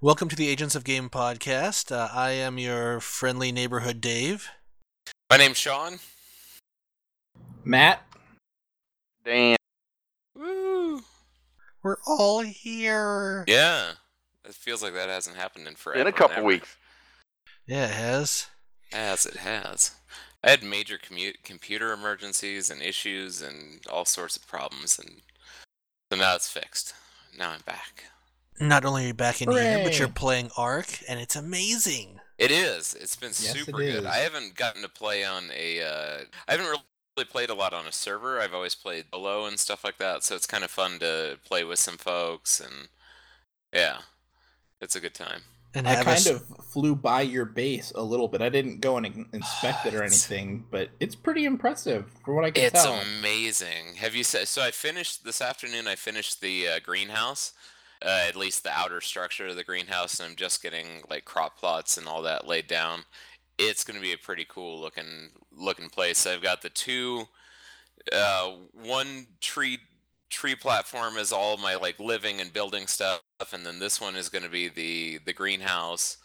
[0.00, 1.90] Welcome to the Agents of Game podcast.
[1.90, 4.50] Uh, I am your friendly neighborhood Dave.
[5.30, 5.98] My name's Sean.
[7.64, 8.02] Matt.
[9.24, 9.56] Dan.
[10.34, 11.00] Woo!
[11.82, 13.44] We're all here.
[13.46, 13.92] Yeah.
[14.44, 16.02] It feels like that hasn't happened in forever.
[16.02, 16.46] In a couple ever.
[16.46, 16.76] weeks.
[17.66, 18.48] Yeah, it has.
[18.92, 19.92] As it has.
[20.44, 25.22] I had major commu- computer emergencies and issues and all sorts of problems, and
[26.12, 26.92] so now it's fixed.
[27.36, 28.04] Now I'm back.
[28.60, 32.20] Not only are you back in here, but you're playing Ark, and it's amazing.
[32.38, 32.94] It is.
[32.94, 33.94] It's been Yes, super it good.
[34.00, 34.04] is.
[34.06, 35.82] I haven't gotten to play on a.
[35.82, 38.40] Uh, I haven't really played a lot on a server.
[38.40, 41.64] I've always played below and stuff like that, so it's kind of fun to play
[41.64, 42.88] with some folks, and
[43.72, 43.98] yeah,
[44.80, 45.42] it's a good time.
[45.74, 46.42] And I kind us- of
[46.72, 48.40] flew by your base a little bit.
[48.40, 52.50] I didn't go and inspect it or anything, but it's pretty impressive for what I
[52.50, 52.94] can tell.
[52.96, 53.96] It's amazing.
[53.96, 54.62] Have you said so?
[54.62, 55.86] I finished this afternoon.
[55.86, 57.52] I finished the uh, greenhouse,
[58.06, 61.58] uh, at least the outer structure of the greenhouse, and I'm just getting like crop
[61.58, 63.02] plots and all that laid down.
[63.58, 66.26] It's going to be a pretty cool looking looking place.
[66.26, 67.24] I've got the two,
[68.12, 69.78] uh, one tree
[70.30, 73.20] tree platform is all my like living and building stuff,
[73.52, 76.18] and then this one is going to be the the greenhouse.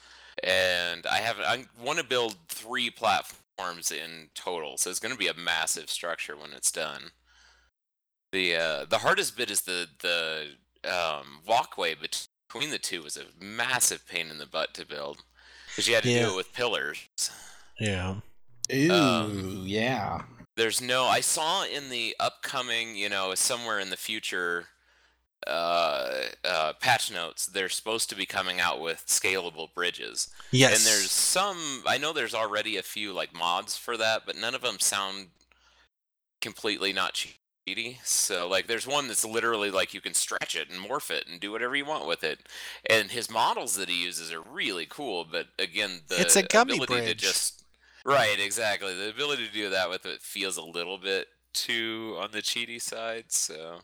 [0.44, 5.18] And I have I want to build three platforms in total, so it's going to
[5.18, 7.12] be a massive structure when it's done.
[8.32, 13.26] The uh, the hardest bit is the the um, walkway between the two was a
[13.44, 15.24] massive pain in the butt to build
[15.68, 16.26] because you had to Yeah.
[16.26, 16.98] do it with pillars.
[17.80, 18.16] yeah.
[18.74, 20.24] Ooh, um, yeah.
[20.56, 21.06] There's no.
[21.06, 24.68] I saw in the upcoming, you know, somewhere in the future,
[25.48, 27.46] uh, uh, patch notes.
[27.48, 30.78] They're supposed to be coming out with scalable bridges, Yes.
[30.78, 31.84] and there's some.
[31.88, 35.30] I know there's already a few like mods for that, but none of them sound
[36.42, 37.14] completely not
[38.04, 41.40] So like, there's one that's literally like you can stretch it and morph it and
[41.40, 42.48] do whatever you want with it.
[42.90, 46.76] And his models that he uses are really cool, but again, the It's a gummy
[46.76, 47.18] ability to bridge.
[47.18, 47.64] just
[48.06, 48.96] right, exactly.
[48.96, 52.82] The ability to do that with it feels a little bit too on the cheaty
[52.82, 53.26] side.
[53.30, 53.80] So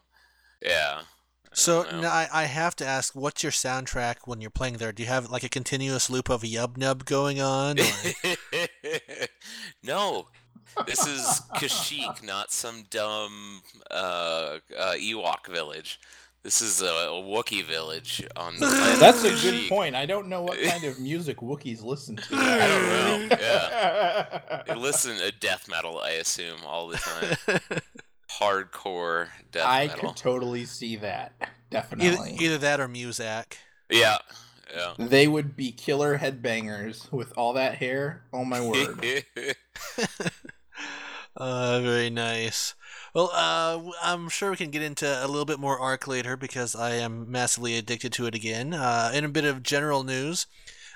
[0.62, 1.01] yeah.
[1.01, 4.91] I So now I, I have to ask, what's your soundtrack when you're playing there?
[4.91, 7.78] Do you have like a continuous loop of Yub Nub going on?
[9.83, 10.28] no,
[10.85, 13.61] this is Kashyyyk, not some dumb
[13.91, 16.00] uh, uh, Ewok village.
[16.44, 19.95] This is a, a Wookiee village on the planet That's a good point.
[19.95, 22.23] I don't know what kind of music Wookiees listen to.
[22.31, 24.63] I don't know, Yeah.
[24.67, 27.59] They listen to death metal, I assume, all the time.
[28.39, 30.00] Hardcore death I metal.
[30.00, 31.33] I could totally see that.
[31.41, 32.38] either, Definitely.
[32.39, 33.53] either that or Muzak.
[33.89, 34.17] Yeah,
[34.73, 34.94] yeah.
[35.00, 38.23] They would be killer headbangers with all that hair.
[38.31, 39.01] Oh my word.
[41.38, 42.74] Uh, very nice.
[43.14, 46.75] Well, uh, I'm sure we can get into a little bit more Ark later because
[46.75, 48.74] I am massively addicted to it again.
[48.74, 50.48] Uh, in a bit of general news,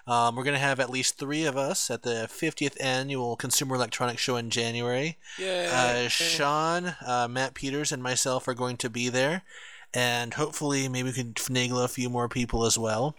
[0.07, 3.75] um, we're going to have at least three of us at the 50th annual Consumer
[3.75, 5.19] Electronics Show in January.
[5.71, 9.43] Uh, Sean, uh, Matt Peters, and myself are going to be there,
[9.93, 13.15] and hopefully, maybe we can finagle a few more people as well.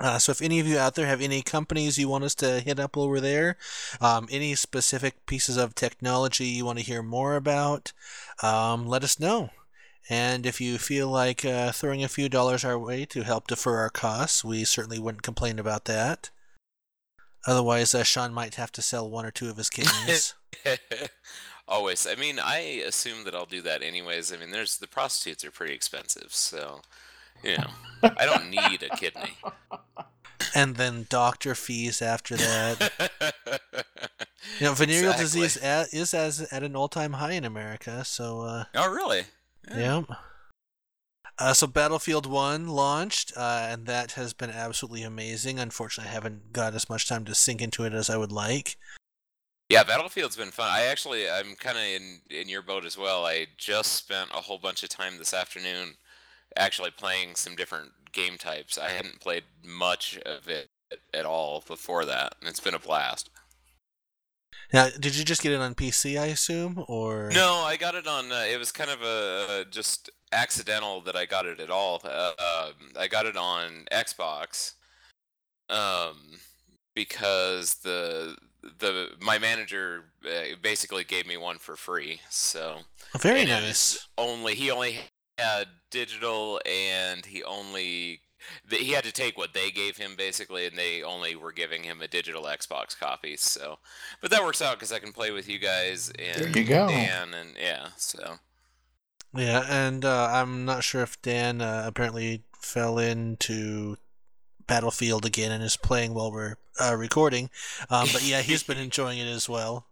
[0.00, 2.60] Uh, so, if any of you out there have any companies you want us to
[2.60, 3.56] hit up over there,
[4.00, 7.92] um, any specific pieces of technology you want to hear more about,
[8.42, 9.50] um, let us know.
[10.08, 13.78] And if you feel like uh, throwing a few dollars our way to help defer
[13.78, 16.30] our costs, we certainly wouldn't complain about that.
[17.46, 20.34] Otherwise, uh, Sean might have to sell one or two of his kidneys.
[21.68, 22.06] Always.
[22.06, 24.32] I mean, I assume that I'll do that anyways.
[24.32, 26.80] I mean, there's the prostitutes are pretty expensive, so
[27.42, 27.70] you know,
[28.02, 29.32] I don't need a kidney.
[30.54, 32.92] and then doctor fees after that.
[34.60, 35.24] You know, venereal Exactly.
[35.24, 38.04] disease at, is as at an all-time high in America.
[38.04, 39.24] So, uh, Oh, really?
[39.74, 40.02] yeah.
[41.38, 45.60] Uh, so Battlefield One launched, uh, and that has been absolutely amazing.
[45.60, 48.76] Unfortunately, I haven't got as much time to sink into it as I would like.
[49.68, 50.68] Yeah, Battlefield's been fun.
[50.70, 53.24] I actually, I'm kind of in in your boat as well.
[53.26, 55.94] I just spent a whole bunch of time this afternoon
[56.56, 58.78] actually playing some different game types.
[58.78, 60.68] I hadn't played much of it
[61.12, 63.30] at all before that, and it's been a blast.
[64.72, 66.20] Now, did you just get it on PC?
[66.20, 68.30] I assume, or No, I got it on.
[68.30, 72.00] Uh, it was kind of a, uh just accidental that I got it at all.
[72.04, 74.74] Uh, um, I got it on Xbox,
[75.70, 76.38] um,
[76.94, 78.36] because the
[78.78, 82.20] the my manager uh, basically gave me one for free.
[82.28, 82.80] So
[83.18, 84.06] Very nice.
[84.18, 84.98] Only he only
[85.38, 88.20] had digital, and he only
[88.70, 92.00] he had to take what they gave him basically, and they only were giving him
[92.00, 93.36] a digital Xbox copy.
[93.36, 93.78] So,
[94.20, 96.88] but that works out because I can play with you guys and There you go.
[96.88, 97.88] Dan, and yeah.
[97.96, 98.38] So
[99.34, 103.96] Yeah, and uh, I'm not sure if Dan uh, apparently fell into
[104.66, 107.50] Battlefield again and is playing while we're uh, recording.
[107.90, 109.86] Um, but yeah, he's been enjoying it as well.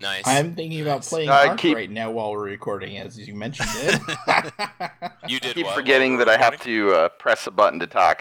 [0.00, 0.24] Nice.
[0.26, 3.68] I'm thinking about playing I Ark keep- right now while we're recording, as you mentioned
[3.74, 4.00] it.
[5.28, 5.50] You did.
[5.50, 5.74] I keep what?
[5.76, 8.20] forgetting What that I have to uh, press a button to talk.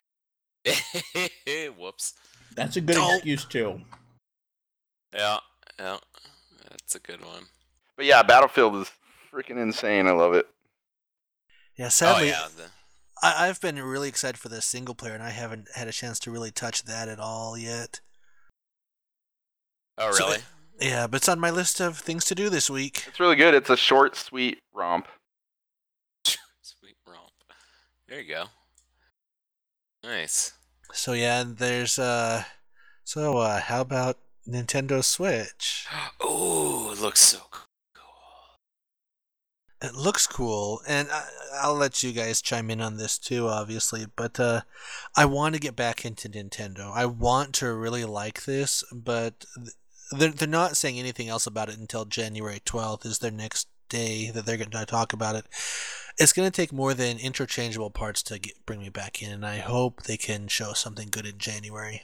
[0.65, 2.13] we Whoops.
[2.55, 3.81] That's a good Don't- excuse too.
[5.13, 5.39] Yeah,
[5.79, 5.97] yeah.
[6.69, 7.45] That's a good one.
[7.97, 8.91] But yeah, Battlefield is
[9.33, 10.07] freaking insane.
[10.07, 10.47] I love it.
[11.75, 12.47] Yeah, sadly, oh yeah.
[12.55, 12.63] The,
[13.23, 16.19] I, I've been really excited for the single player, and I haven't had a chance
[16.19, 18.01] to really touch that at all yet.
[19.97, 20.37] oh So- really?
[20.81, 23.03] Yeah, but it's on my list of things to do this week.
[23.07, 23.53] It's really good.
[23.53, 25.07] It's a short, sweet romp.
[26.63, 27.31] Sweet romp.
[28.07, 28.45] There you go.
[30.03, 30.53] Nice.
[30.91, 32.45] So yeah, and there's uh,
[33.03, 34.17] so uh, how about
[34.47, 35.87] Nintendo Switch?
[36.19, 37.61] Oh, it looks so cool.
[39.81, 41.23] It looks cool, and I,
[41.61, 44.05] I'll let you guys chime in on this too, obviously.
[44.15, 44.61] But uh,
[45.15, 46.91] I want to get back into Nintendo.
[46.93, 49.73] I want to really like this, but th-
[50.11, 54.31] they're they're not saying anything else about it until January twelfth is their next day
[54.31, 55.45] that they're going to talk about it.
[56.17, 59.45] It's going to take more than interchangeable parts to get, bring me back in, and
[59.45, 62.03] I hope they can show something good in January.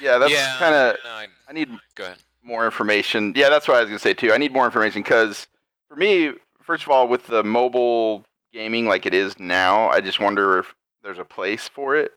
[0.00, 0.96] Yeah, that's yeah, kind of.
[1.04, 2.18] no, I- I need go ahead.
[2.42, 3.32] more information.
[3.36, 4.32] Yeah, that's what I was gonna say too.
[4.32, 5.46] I need more information because
[5.88, 6.32] for me,
[6.62, 10.74] first of all, with the mobile gaming like it is now, I just wonder if
[11.02, 12.12] there's a place for it.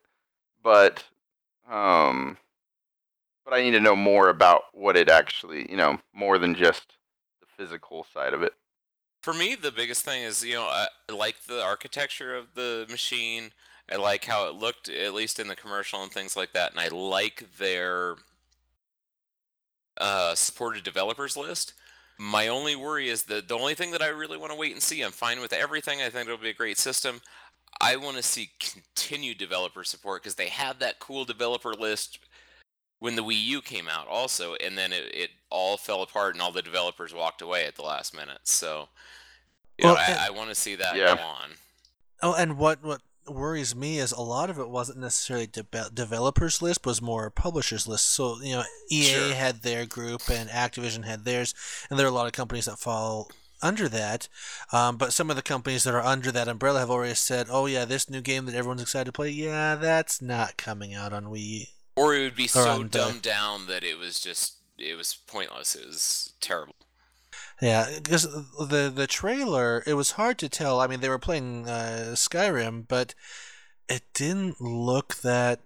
[0.63, 1.03] But,
[1.69, 2.37] um,
[3.49, 6.97] but I need to know more about what it actually, you know, more than just
[7.39, 8.53] the physical side of it.
[9.21, 13.51] For me, the biggest thing is you know I like the architecture of the machine.
[13.91, 16.79] I like how it looked, at least in the commercial and things like that, and
[16.79, 18.15] I like their
[19.99, 21.73] uh, supported developers list.
[22.19, 24.81] My only worry is that the only thing that I really want to wait and
[24.81, 25.01] see.
[25.01, 26.01] I'm fine with everything.
[26.01, 27.21] I think it'll be a great system.
[27.81, 32.19] I want to see continued developer support because they have that cool developer list
[32.99, 36.41] when the Wii U came out, also, and then it, it all fell apart and
[36.41, 38.39] all the developers walked away at the last minute.
[38.43, 38.89] So,
[39.77, 41.15] you Well, know, and- I, I want to see that Yeah.
[41.15, 41.51] go on.
[42.21, 46.61] Oh, and what what worries me is a lot of it wasn't necessarily de- developers
[46.61, 48.05] list, was more publishers list.
[48.09, 49.33] So you know, EA Sure.
[49.35, 51.53] had their group and Activision had theirs,
[51.89, 53.29] and there are a lot of companies that fall
[53.61, 54.27] under that.
[54.73, 57.65] Um, but some of the companies that are under that umbrella have already said, "Oh
[57.67, 61.25] yeah, this new game that everyone's excited to play, yeah, that's not coming out on
[61.25, 61.67] Wii."
[61.99, 65.75] Or it would be so the- dumbed down that it was just it was pointless.
[65.75, 66.75] It was terrible.
[67.61, 70.79] Yeah, because the the trailer, it was hard to tell.
[70.79, 73.13] I mean, they were playing uh, Skyrim, but
[73.89, 75.59] it didn't look that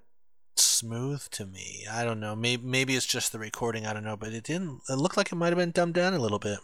[0.55, 1.85] smooth to me.
[1.91, 2.35] I don't know.
[2.35, 3.85] Maybe maybe it's just the recording.
[3.85, 4.81] I don't know, but it didn't.
[4.89, 6.57] It looked like it might have been dumbed down a little bit.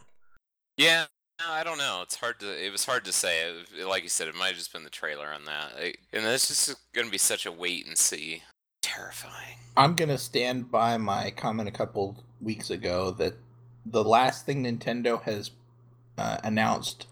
[0.77, 1.05] Yeah,
[1.39, 1.99] no, I don't know.
[2.01, 2.65] It's hard to.
[2.65, 3.41] It was hard to say.
[3.77, 5.73] It- like you said, it might have just been the trailer on that.
[6.11, 8.41] And it's just going to be such a wait and see.
[8.95, 9.55] Terrifying.
[9.77, 13.35] I'm gonna stand by my comment a couple weeks ago that
[13.85, 15.51] the last thing Nintendo has
[16.17, 17.07] uh, announced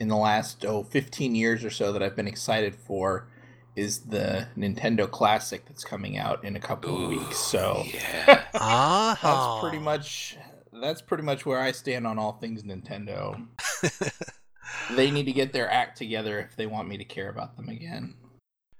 [0.00, 3.28] in the last oh 15 years or so that I've been excited for
[3.74, 7.38] is the Nintendo Classic that's coming out in a couple of weeks.
[7.38, 8.44] So yeah.
[8.54, 10.36] Ah, that's pretty much
[10.80, 13.46] that's pretty much where I stand on all things Nintendo.
[14.90, 17.68] They need to get their act together if they want me to care about them
[17.68, 18.14] again.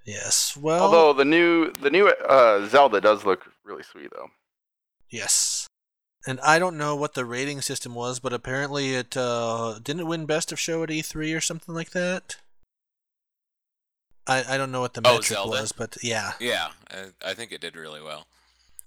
[0.09, 0.57] Yes.
[0.57, 4.29] Well, Although the new the new uh, Zelda does look really sweet though.
[5.11, 5.67] yes.
[6.27, 10.27] And I don't know what the rating system was, but apparently it uh, didn't win
[10.27, 12.37] Best of Show at E3 or something like that.
[14.27, 15.51] I, I don't know what the Oh, metric Zelda?
[15.51, 16.33] was, but yeah.
[16.39, 18.27] Yeah, I, I think it did really well.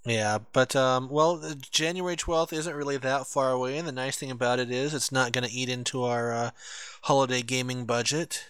[0.06, 4.18] Yeah, but um, well, uh, January twelfth isn't really that far away, and the nice
[4.18, 6.52] thing about it is it's not going to eat into our uh,
[7.04, 8.46] holiday gaming budget.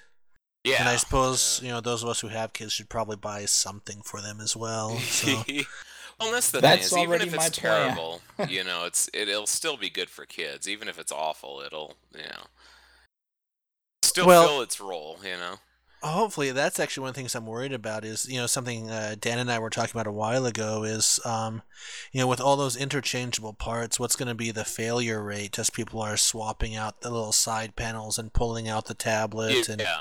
[0.64, 0.78] Yeah.
[0.80, 1.68] and I suppose yeah.
[1.68, 4.56] you know those of us who have kids should probably buy something for them as
[4.56, 4.98] well.
[4.98, 5.44] So
[6.20, 7.88] well, that's the That's thing is, even if it's plan.
[7.96, 10.70] terrible, you know, it's it, it'll still be good for kids.
[10.70, 12.46] Even if it's awful, it'll you know
[14.04, 15.18] still Well- fill its role.
[15.24, 15.56] You know.
[16.04, 19.16] hopefully that's actually one of the things I'm worried about is you know something uh,
[19.20, 21.62] Dan and I were talking about a while ago is um,
[22.12, 25.70] you know with all those interchangeable parts, what's going to be the failure rate as
[25.70, 29.98] people are swapping out the little side panels and pulling out the tablet and Yeah.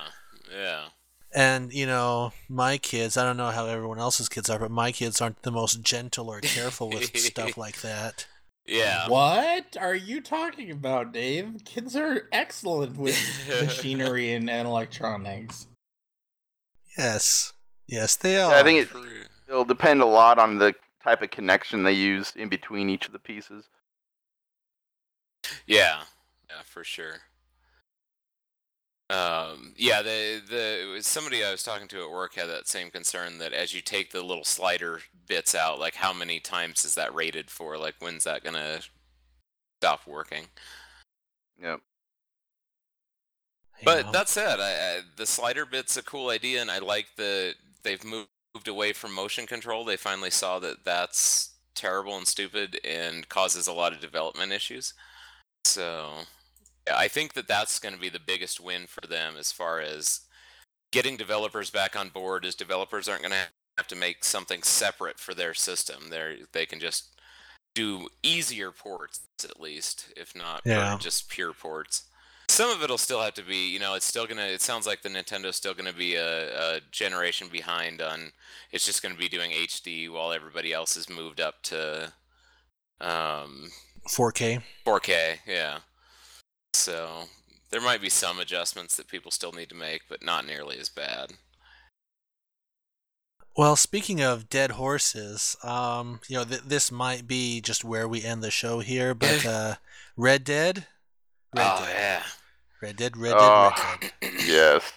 [0.51, 0.87] Yeah.
[1.33, 4.91] And you know, my kids, I don't know how everyone else's kids are, but my
[4.93, 8.27] kids aren't the most gentle or careful with stuff like that.
[8.67, 9.09] Yeah.
[9.09, 11.63] What are you talking about, Dave?
[11.65, 15.67] Kids are excellent with machinery and, and electronics.
[16.97, 17.53] Yes.
[17.87, 18.53] Yes, they are.
[18.53, 18.89] Yeah, I think it,
[19.49, 23.13] it'll depend a lot on the type of connection they use in between each of
[23.13, 23.65] the pieces.
[25.67, 26.03] Yeah.
[26.49, 27.17] Yeah, for sure.
[29.11, 33.39] Um, yeah, the the somebody I was talking to at work had that same concern
[33.39, 37.13] that as you take the little slider bits out, like how many times is that
[37.13, 37.77] rated for?
[37.77, 38.81] Like when's that gonna
[39.81, 40.45] stop working?
[41.61, 41.81] Yep.
[43.85, 44.13] But know?
[44.13, 48.05] that said, I, I, the slider bit's a cool idea, and I like the they've
[48.05, 48.29] moved
[48.69, 49.85] away from motion control.
[49.85, 54.95] They finally saw that that's terrible and stupid and causes a lot of development issues.
[55.65, 56.11] So,
[56.91, 59.81] yeah, I think that that's going to be the biggest win for them as far
[59.81, 60.21] as
[60.93, 62.45] getting developers back on board.
[62.45, 66.11] Is developers aren't going to have to make something separate for their system.
[66.11, 67.21] They they can just
[67.75, 70.99] do easier ports at least, if not Yeah.
[71.01, 72.05] just pure ports
[72.51, 75.03] some of it'll still have to be you know it's still gonna it sounds like
[75.03, 78.33] the nintendo's still gonna be a, a generation behind on
[78.73, 82.13] it's just gonna be doing hd while everybody else has moved up to
[83.01, 83.71] um
[84.09, 84.63] 4K.
[84.85, 85.79] 4k yeah
[86.73, 87.25] so
[87.71, 90.89] there might be some adjustments that people still need to make but not nearly as
[90.89, 91.33] bad
[93.57, 98.23] Well, speaking of dead horses, um, you know, th- this might be just where we
[98.23, 99.75] end the show here, but uh,
[100.17, 100.87] Red Dead,
[101.55, 102.23] Red oh Dead, yeah
[102.81, 103.73] Red Dead, Red Dead, Oh.
[104.01, 104.33] Red Dead.
[104.47, 104.93] Yes.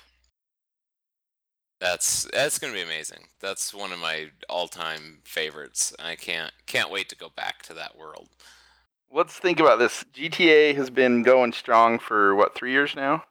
[1.79, 7.09] that's that's gonna be amazing that's one of my all-time favorites i can't can't wait
[7.09, 8.29] to go back to that world
[9.13, 10.03] Let's think about this.
[10.13, 13.23] GTA has been going strong for what three years now?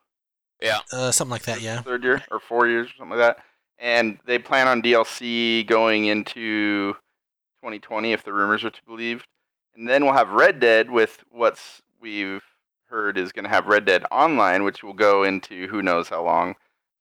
[0.60, 1.82] yeah Uh, something like that, yeah.
[1.82, 3.44] Third year or four years, or something like that.
[3.78, 6.92] And they plan on DLC going into
[7.62, 9.26] 2020, if the rumors are to be believed.
[9.74, 12.44] And then we'll have Red Dead with what's we've
[12.86, 16.22] heard is going to have Red Dead Online, which will go into who knows how
[16.22, 16.54] long.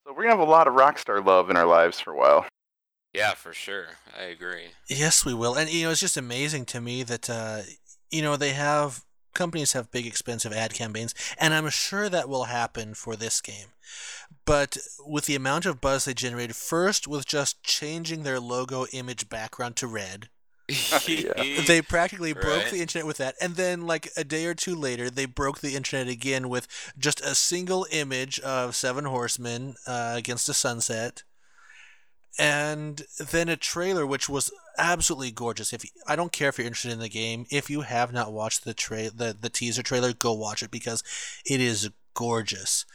[0.04, 2.48] So we're gonna have a lot of Rockstar love in our lives for a while.
[3.14, 5.54] yeah for sure i agree Yes, we will.
[5.56, 7.62] And you know, it's just amazing to me that uh,
[8.12, 9.04] you know they have
[9.34, 13.68] companies have big expensive ad campaigns, and I'm sure that will happen for this game.
[14.46, 19.30] But with the amount of buzz they generated, first with just changing their logo image
[19.30, 20.30] background to red,
[21.08, 21.62] Yeah.
[21.68, 22.72] they practically broke Right.
[22.72, 23.36] the internet with that.
[23.42, 27.20] And then, like a day or two later, they broke the internet again with just
[27.22, 31.24] a single image of Seven Horsemen uh, against a sunset,
[32.40, 35.74] and then a trailer which was absolutely gorgeous.
[35.74, 38.34] If you, I don't care if you're interested in the game, if you have not
[38.34, 41.04] watched the tra- the the teaser trailer, go watch it because
[41.46, 42.86] it is gorgeous.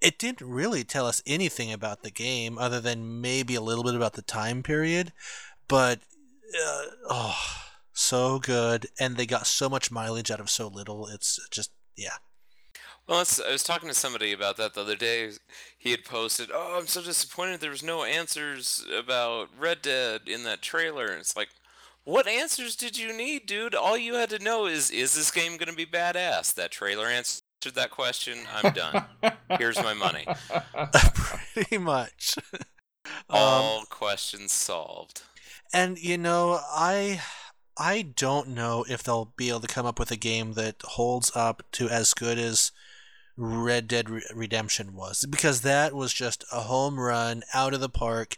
[0.00, 3.94] It didn't really tell us anything about the game other than maybe a little bit
[3.94, 5.12] about the time period,
[5.68, 6.00] but
[6.54, 7.38] uh, oh,
[7.92, 11.06] so good, and they got so much mileage out of so little.
[11.06, 12.16] It's just yeah.
[13.08, 15.30] Well, I was talking to somebody about that the other day.
[15.76, 20.44] He had posted, "Oh, I'm so disappointed there was no answers about Red Dead in
[20.44, 21.48] that trailer." And it's like,
[22.04, 23.74] what answers did you need, dude?
[23.74, 26.54] All you had to know is, is this game gonna be badass?
[26.54, 27.42] That trailer answered
[27.74, 28.38] that question.
[28.54, 29.04] I'm done.
[29.58, 30.26] Here's my money.
[31.54, 32.34] Pretty much.
[32.54, 32.62] um,
[33.30, 35.22] All questions solved.
[35.72, 37.20] and you know, I
[37.76, 41.30] I don't know if they'll be able to come up with a game that holds
[41.34, 42.72] up to as good as
[43.36, 48.36] Red Dead Redemption was because that was just a home run out of the park,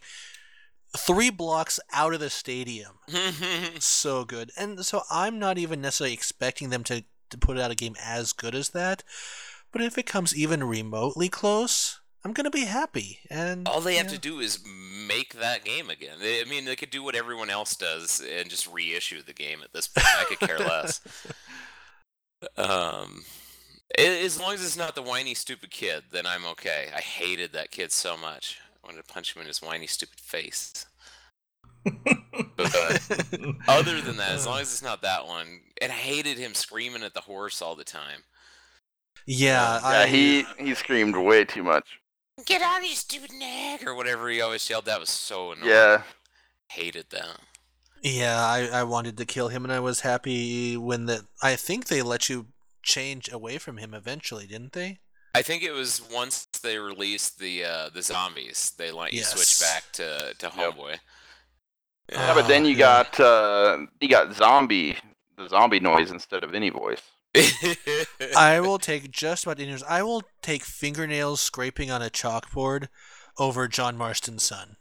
[0.97, 2.99] three blocks out of the stadium.
[3.79, 4.51] so good.
[4.57, 8.33] And so I'm not even necessarily expecting them to, to put out a game as
[8.33, 9.03] good as that.
[9.71, 13.19] But if it comes even remotely close, I'm gonna be happy.
[13.29, 14.13] And All they have yeah.
[14.13, 16.17] to do is make that game again.
[16.19, 19.59] They, I mean, they could do what everyone else does and just reissue the game
[19.63, 20.07] at this point.
[20.07, 21.01] I could care less.
[22.57, 23.23] Um,
[23.97, 26.89] as long as it's not the whiny, stupid kid, then I'm okay.
[26.95, 28.59] I hated that kid so much.
[28.83, 30.85] I wanted to punch him in his whiny, stupid face.
[31.83, 32.75] But
[33.67, 34.61] other than that, as long uh.
[34.61, 37.83] as it's not that one, and I hated him screaming at the horse all the
[37.83, 38.23] time.
[39.25, 41.99] yeah, uh, yeah, I, he he screamed way too much.
[42.45, 44.85] Get out, of you stupid nag, or whatever he always yelled.
[44.85, 45.69] That was so annoying.
[45.69, 46.01] Yeah,
[46.69, 47.39] hated that.
[48.01, 51.25] yeah, I, I wanted to kill him, and I was happy when the.
[51.41, 52.47] I think they let you
[52.85, 54.99] change away from him eventually, didn't they?
[55.33, 59.59] I think it was once they released the uh, the zombies, they let you switch
[59.59, 60.75] back to to Yep.
[60.75, 60.99] Homeboy.
[62.11, 63.03] yeah, but then Ah, you yeah.
[63.03, 64.97] got uh, you got zombie
[65.37, 67.01] the zombie noise instead of any voice.
[68.35, 69.75] I will take just about any.
[69.87, 72.87] I will take fingernails scraping on a chalkboard
[73.37, 74.77] over John Marston's son.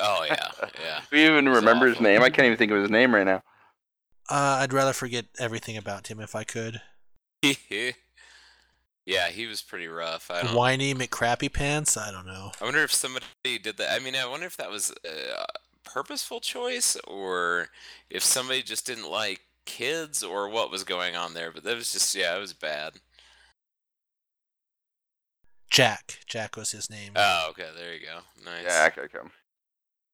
[0.00, 1.00] oh yeah, yeah.
[1.10, 2.22] Do you even It's remember his name?
[2.22, 3.42] I can't even think of his name right now.
[4.28, 6.80] Uh, I'd rather forget everything about him if I could.
[9.06, 10.30] yeah, he was pretty rough.
[10.30, 10.54] I don't.
[10.54, 11.96] Whiny McCrappy Pants?
[11.96, 12.52] I don't know.
[12.60, 13.92] I wonder if somebody did that.
[13.92, 15.46] I mean, I wonder if that was a
[15.84, 17.68] purposeful choice or
[18.10, 21.50] if somebody just didn't like kids or what was going on there.
[21.52, 22.94] But that was just yeah, it was bad.
[25.70, 26.20] Jack.
[26.26, 27.12] Jack was his name.
[27.16, 27.68] Oh, okay.
[27.76, 28.20] There you go.
[28.44, 28.64] Nice.
[28.66, 29.28] Yeah, okay, okay.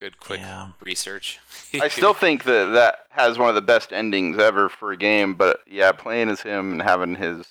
[0.03, 0.71] Good quick Yeah.
[0.81, 1.39] research.
[1.81, 5.35] I still think that that has one of the best endings ever for a game.
[5.35, 7.47] But yeah, playing as him and having his,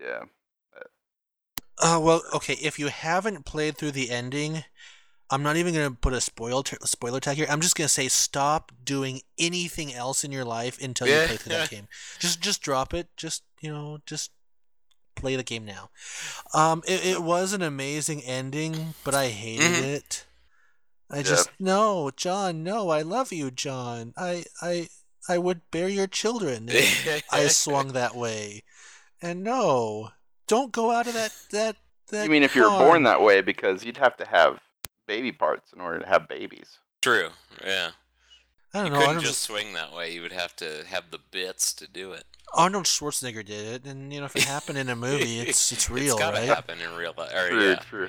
[0.00, 0.20] yeah,
[1.78, 2.52] Uh, well, okay.
[2.62, 4.62] If you haven't played through the ending,
[5.28, 7.48] I'm not even gonna put a spoil t- spoiler tag here.
[7.50, 11.56] I'm just gonna say stop doing anything else in your life until you play through
[11.56, 11.88] that game.
[12.20, 13.08] Just just drop it.
[13.16, 14.30] Just you know, just
[15.16, 15.90] play the game now.
[16.54, 19.82] Um, it, it was an amazing ending, but I hated Mhm.
[19.82, 20.26] it.
[21.12, 22.62] I just no, John.
[22.64, 24.14] No, I love you, John.
[24.16, 24.88] I I
[25.28, 26.66] I would bear your children.
[26.70, 28.62] if I swung that way,
[29.20, 30.10] and no,
[30.46, 31.76] don't go out of that that
[32.08, 32.24] that.
[32.24, 34.60] you mean if you were born that way because you'd have to have
[35.06, 36.78] baby parts in order to have babies.
[37.02, 37.28] True.
[37.64, 37.90] Yeah.
[38.74, 38.96] I don't You know.
[38.96, 40.12] I couldn't don't just swing that way.
[40.14, 42.24] You would have to have the bits to do it.
[42.54, 45.90] Arnold Schwarzenegger did it, and you know if it happened in a movie, it's it's
[45.90, 46.48] real, it's gotta right?
[46.48, 47.32] happen in real life.
[47.34, 47.74] Or, True, yeah.
[47.76, 48.08] true.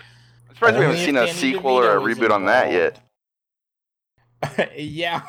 [0.53, 2.45] I'm surprised we haven't if seen a Danny sequel or a DeVito is reboot on
[2.45, 2.99] that yet.
[4.77, 5.21] yeah,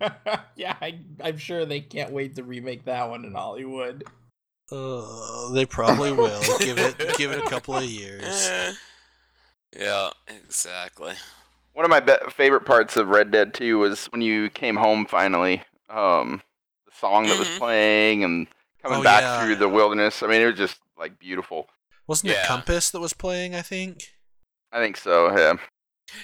[0.56, 0.76] yeah.
[0.80, 4.04] I, I'm sure they can't wait to remake that one in Hollywood.
[4.70, 6.40] Uh, they probably will.
[6.58, 8.22] give it give it a couple of years.
[8.48, 8.72] Eh.
[9.78, 11.14] Yeah, exactly.
[11.72, 15.06] One of my be- favorite parts of Red Dead 2 was when you came home
[15.06, 15.62] finally.
[15.88, 16.42] Um,
[16.86, 17.58] the song that was Mhm.
[17.58, 18.46] playing and
[18.82, 19.42] coming Oh, back yeah.
[19.44, 20.22] through the wilderness.
[20.22, 21.68] I mean, it was just like beautiful.
[22.06, 22.46] Wasn't it Yeah.
[22.46, 23.54] Compass that was playing?
[23.54, 24.12] I think.
[24.72, 25.36] I think so.
[25.36, 25.54] Yeah.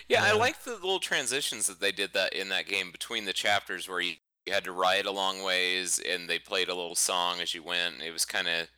[0.08, 3.32] Yeah, I like the little transitions that they did that in that game between the
[3.32, 6.96] chapters where you, you had to ride a long ways and they played a little
[6.96, 8.02] song as you went.
[8.02, 8.68] It was kind of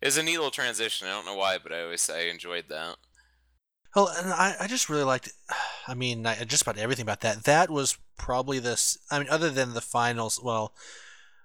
[0.00, 1.06] it was a neat little transition.
[1.06, 2.96] I don't know why, but I always I enjoyed that.
[3.94, 5.32] Well, and I, I just really liked.
[5.88, 7.44] I mean, I, just about everything about that.
[7.44, 8.98] That was probably this.
[9.10, 10.74] I mean, other than the finals, well,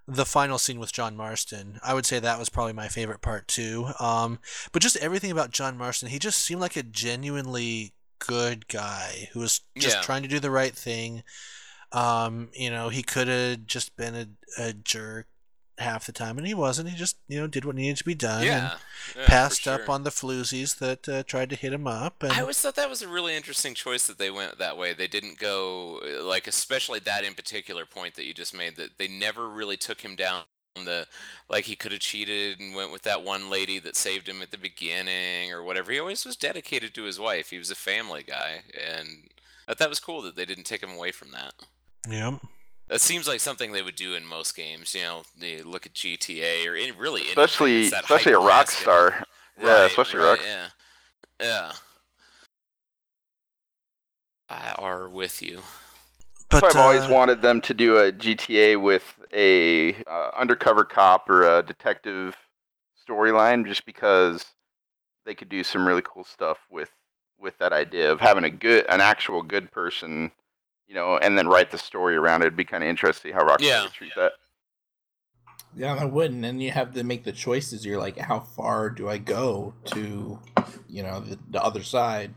[0.10, 3.48] the final scene with John Marston, I would say that was probably my favorite part
[3.48, 3.88] too.
[4.00, 4.40] Um,
[4.72, 9.40] but just everything about John Marston, he just seemed like a genuinely good guy who
[9.40, 10.02] was just Yeah.
[10.02, 11.24] trying to do the right thing.
[11.92, 14.28] Um, you know, he could have just been a,
[14.62, 15.28] a jerk
[15.80, 16.90] half the time, and he wasn't.
[16.90, 18.38] He just you know did what needed to be done.
[18.38, 18.74] and Yeah,
[19.18, 22.24] yeah, passed up on the floozies that uh, tried to hit him up.
[22.24, 24.94] And I always thought that was a really interesting choice that they went that way.
[24.94, 28.76] They didn't go like, especially that in particular point that you just made.
[28.78, 30.44] That they never really took him down
[30.76, 31.08] the
[31.50, 34.52] like he could have cheated and went with that one lady that saved him at
[34.52, 35.92] the beginning or whatever.
[35.92, 37.50] He always was dedicated to his wife.
[37.50, 39.30] He was a family guy, and
[39.68, 41.54] I thought that was cool that they didn't take him away from that.
[42.08, 42.38] yeah.
[42.90, 44.96] That seems like something they would do in most games.
[44.96, 48.70] You know, they look at GTA or any, really anything Especially, that's especially a rock
[48.72, 49.12] hyper-masculine.
[49.12, 49.24] star.
[49.62, 50.40] Yeah, Right, especially right, rock.
[50.44, 50.68] Yeah.
[51.40, 51.72] Yeah.
[54.50, 55.62] I are with you.
[56.50, 61.30] But I've always uh, wanted them to do a GTA with a uh, undercover cop
[61.30, 62.36] or a detective
[63.08, 64.46] storyline, just because
[65.26, 66.90] they could do some really cool stuff with
[67.40, 70.32] with that idea of having a good, an actual good person,
[70.90, 72.48] you know, and then write the story around it.
[72.48, 73.84] It'd be kind of interesting how Rockstar Yeah.
[73.84, 74.34] would treat that.
[75.76, 76.44] Yeah, I wouldn't.
[76.44, 77.86] And you have to make the choices.
[77.86, 80.40] You're like, how far do I go to,
[80.90, 82.34] you know, the, the other side?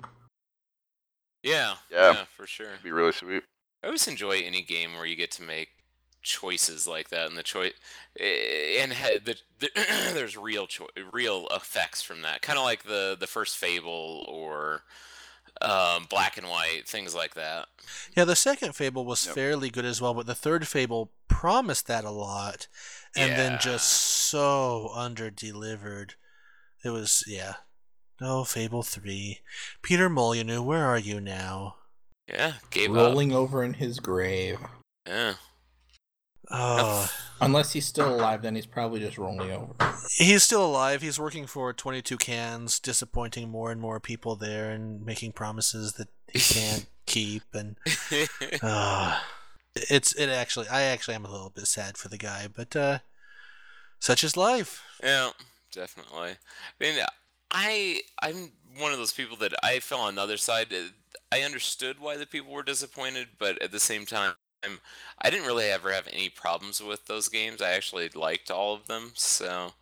[1.42, 1.76] Yeah.
[1.90, 2.12] Yeah.
[2.12, 2.68] Yeah, for sure.
[2.72, 3.42] It'd be really sweet.
[3.82, 5.70] I always enjoy any game where you get to make
[6.20, 7.72] choices like that, and the choice
[8.20, 9.68] eh, and ha- the, the
[10.14, 12.42] there's real cho- real effects from that.
[12.42, 14.82] Kind of like the the first Fable or
[15.64, 17.66] um, Black and White, things like that.
[18.16, 19.34] yeah, the second Fable was Yep.
[19.34, 22.68] fairly good as well, but the third Fable promised that a lot,
[23.16, 26.14] and then just so under delivered.
[26.84, 27.54] It was yeah.
[28.20, 29.40] No, Fable three.
[29.82, 31.76] Peter Molyneux, where are you now?
[32.28, 32.96] Yeah, gave up.
[32.96, 34.58] Rolling over in his grave.
[35.06, 35.34] Yeah.
[36.50, 39.74] Oh, Unless he's still alive, then he's probably just rolling over.
[40.16, 41.02] he's still alive.
[41.02, 45.94] He's working for Twenty Two Cans, disappointing more and more people there, and making promises
[45.94, 47.42] that he can't keep.
[47.54, 47.76] And
[48.62, 49.18] Uh,
[49.74, 52.98] it's it actually I actually am a little bit sad for the guy, but uh
[53.98, 54.82] such is life.
[55.02, 55.30] Yeah,
[55.72, 56.30] definitely.
[56.30, 56.36] I
[56.80, 57.02] mean,
[57.50, 60.72] I I'm one of those people that I fell on the other side.
[60.72, 60.88] Uh,
[61.30, 65.66] I understood why the people were disappointed, but at the same time, I didn't really
[65.66, 67.62] ever have any problems with those games.
[67.62, 69.12] I actually liked all of them.
[69.14, 69.72] So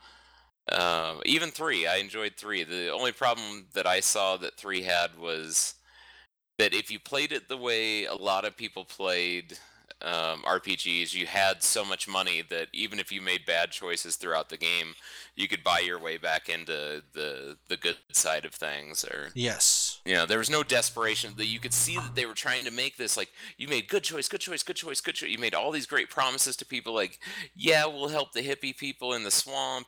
[0.71, 2.64] uh, even three, I enjoyed three.
[2.64, 5.75] The only problem that I saw that three had was
[6.59, 9.59] that if you played it the way a lot of people played
[10.03, 14.49] um, RPGs, you had so much money that even if you made bad choices throughout
[14.49, 14.95] the game,
[15.37, 19.05] you could buy your way back into the the good side of things.
[19.05, 19.80] Or Yes.
[20.05, 21.35] You know, there was no desperation.
[21.37, 24.03] That you could see that they were trying to make this like you made good
[24.03, 25.31] choice, good choice, good choice, good choice.
[25.31, 27.19] You made all these great promises to people, like
[27.55, 29.87] yeah, we'll help the hippie people in the swamp.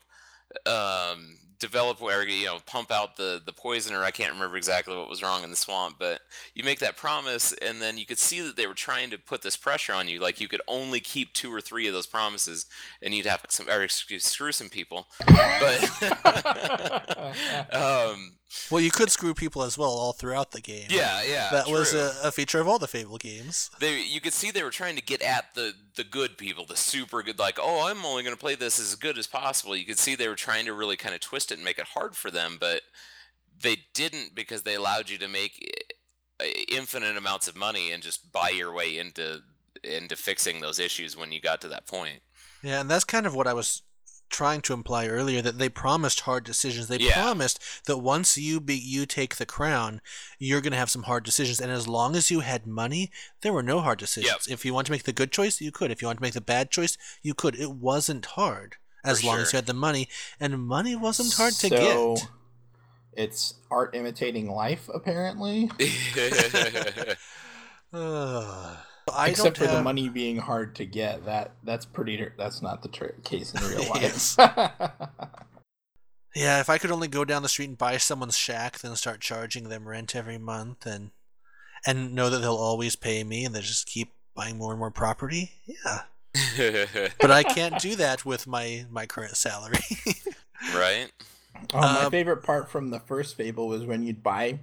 [0.67, 4.97] Um, develop where you know pump out the the poison or I can't remember exactly
[4.97, 6.21] what was wrong in the swamp but
[6.55, 9.43] you make that promise and then you could see that they were trying to put
[9.43, 12.67] this pressure on you like you could only keep two or three of those promises
[13.01, 16.07] and you'd have some or excuse screw some people but
[17.73, 18.33] um
[18.71, 20.87] Well, you could screw people as well all throughout the game.
[20.91, 23.71] yeah yeah that was a, a feature of all the Fable games.
[23.81, 26.75] they you could see they were trying to get at the the good people, the
[26.77, 29.85] super good like, "Oh, I'm only going to play this as good as possible." You
[29.85, 32.31] could see they were trying to really kind of twist and make it hard for
[32.31, 32.83] them, but
[33.61, 35.87] they didn't because they allowed you to make
[36.41, 39.41] uh, infinite amounts of money and just buy your way into
[39.85, 42.21] into fixing those issues when you got to that point.
[42.63, 43.83] Yeah, and that's kind of what I was
[44.31, 46.89] trying to imply earlier that they promised hard decisions.
[46.89, 47.13] They Yeah.
[47.13, 50.01] promised that once you be you take the crown,
[50.39, 53.11] you're going to have some hard decisions and as long as you had money,
[53.43, 54.49] there were no hard decisions.
[54.49, 55.91] If you want to make the good choice, you could.
[55.91, 57.55] If you want to make the bad choice, you could.
[57.57, 60.09] It wasn't hard as For long as you had the money
[60.41, 62.29] and money wasn't hard to so, get.
[63.15, 65.71] It's art imitating life, apparently.
[67.93, 68.77] Ugh.
[69.13, 71.25] I Except for don't the have- money being hard to get.
[71.27, 72.25] That that's pretty.
[72.39, 74.37] That's not the tr- case in real life.
[76.35, 79.21] Yeah, if I could only go down the street and buy someone's shack, then start
[79.21, 81.11] charging them rent every month, and
[81.87, 84.91] and know that they'll always pay me, and they just keep buying more and more
[84.91, 85.51] property.
[85.67, 86.05] Yeah,
[87.21, 89.79] but I can't do that with my my current salary.
[90.75, 91.11] right?
[91.75, 94.59] Oh, my Uh, favorite part from the first Fable was when you'd buy,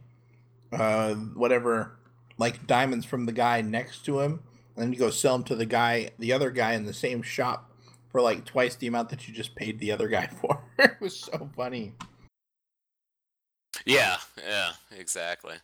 [0.73, 1.97] uh, whatever,
[2.37, 4.41] like diamonds from the guy next to him,
[4.75, 7.21] and then you go sell them to the guy, the other guy in the same
[7.21, 7.71] shop,
[8.11, 10.61] for like twice the amount that you just paid the other guy for.
[10.79, 11.93] it was so funny.
[13.85, 15.55] Yeah, yeah, exactly.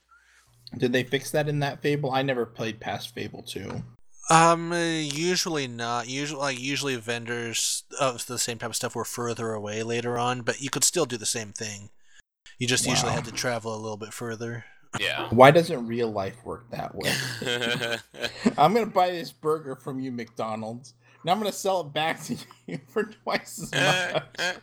[0.78, 2.12] Did they fix that in that Fable?
[2.12, 3.84] I never played past Fable two.
[4.30, 6.08] Um, usually not.
[6.08, 10.42] Usually, like usually vendors of the same type of stuff were further away later on,
[10.42, 11.90] but you could still do the same thing.
[12.58, 14.66] You just usually had to travel a little bit further.
[15.00, 15.28] Yeah.
[15.30, 17.14] Why doesn't real life work that way?
[18.58, 20.94] I'm gonna buy this burger from you, McDonald's.
[21.24, 24.58] Now I'm gonna sell it back to you for twice as much.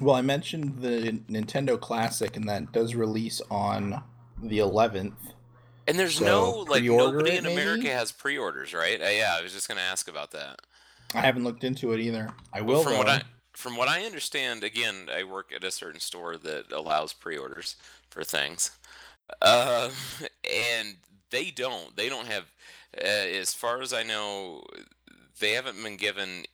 [0.00, 4.02] Well, I mentioned the Nintendo Classic, and that does release on
[4.42, 5.14] the 11th.
[5.86, 7.54] And there's So, no like nobody it, in maybe?
[7.54, 9.00] America has pre-orders, right?
[9.00, 10.60] Uh, yeah, I was just gonna ask about that.
[11.14, 12.34] I haven't looked into it either.
[12.52, 12.84] I will.
[12.84, 13.08] from what.
[13.08, 13.22] I
[13.52, 17.76] from what I understand, again, I work at a certain store that allows pre-orders
[18.10, 18.70] for things,
[19.40, 19.90] uh,
[20.44, 20.96] and
[21.30, 21.96] they don't.
[21.96, 22.52] They don't have,
[22.98, 24.64] uh, as far as I know,
[25.40, 26.44] they haven't been given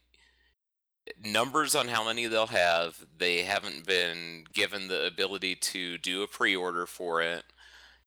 [1.25, 3.05] numbers on how many they'll have.
[3.19, 7.45] They haven't been given the ability to do a pre-order for it.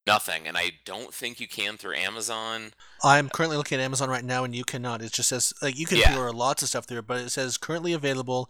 [0.07, 2.73] Nothing, and I don't think you can through Amazon.
[3.03, 5.01] I'm currently looking at Amazon right now, and you cannot.
[5.01, 6.09] It just says like you can Yeah.
[6.11, 8.49] pre-order lots of stuff there, but it says currently available.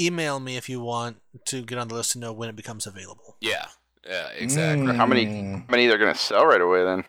[0.00, 2.86] Email me if you want to get on the list to know when it becomes
[2.88, 3.36] available.
[3.40, 3.66] Yeah,
[4.04, 4.96] yeah, exactly.
[4.96, 5.60] How many- Mm.
[5.60, 7.04] How many they're gonna sell right away then?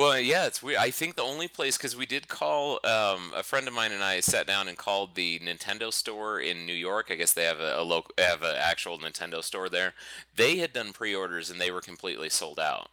[0.00, 0.78] Well, yeah, it's weird.
[0.78, 4.02] I think the only place because we did call um, a friend of mine and
[4.02, 7.08] I sat down and called the Nintendo store in New York.
[7.10, 9.92] I guess they have a, a local, have an actual Nintendo store there.
[10.34, 12.88] They had done pre-orders and they were completely sold out.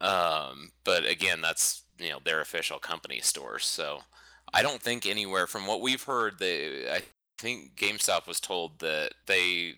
[0.00, 4.02] Um, but again, that's you know their official company stores, so
[4.54, 7.00] I don't think anywhere from what we've heard, they I
[7.38, 9.74] think GameStop was told that they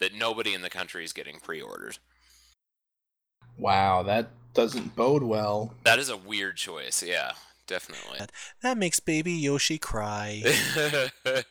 [0.00, 2.00] that nobody in the country is getting pre-orders.
[3.56, 5.74] Wow, that doesn't bode well.
[5.84, 7.02] That is a weird choice.
[7.02, 7.32] Yeah,
[7.66, 8.20] definitely.
[8.62, 10.42] That makes Baby Yoshi cry.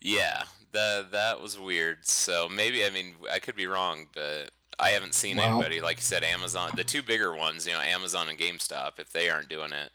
[0.00, 2.06] yeah, that that was weird.
[2.06, 5.96] So maybe I mean I could be wrong, but I haven't seen Well- anybody like
[5.98, 9.48] you said Amazon, the two bigger ones, you know, Amazon and GameStop, if they aren't
[9.48, 9.90] doing it.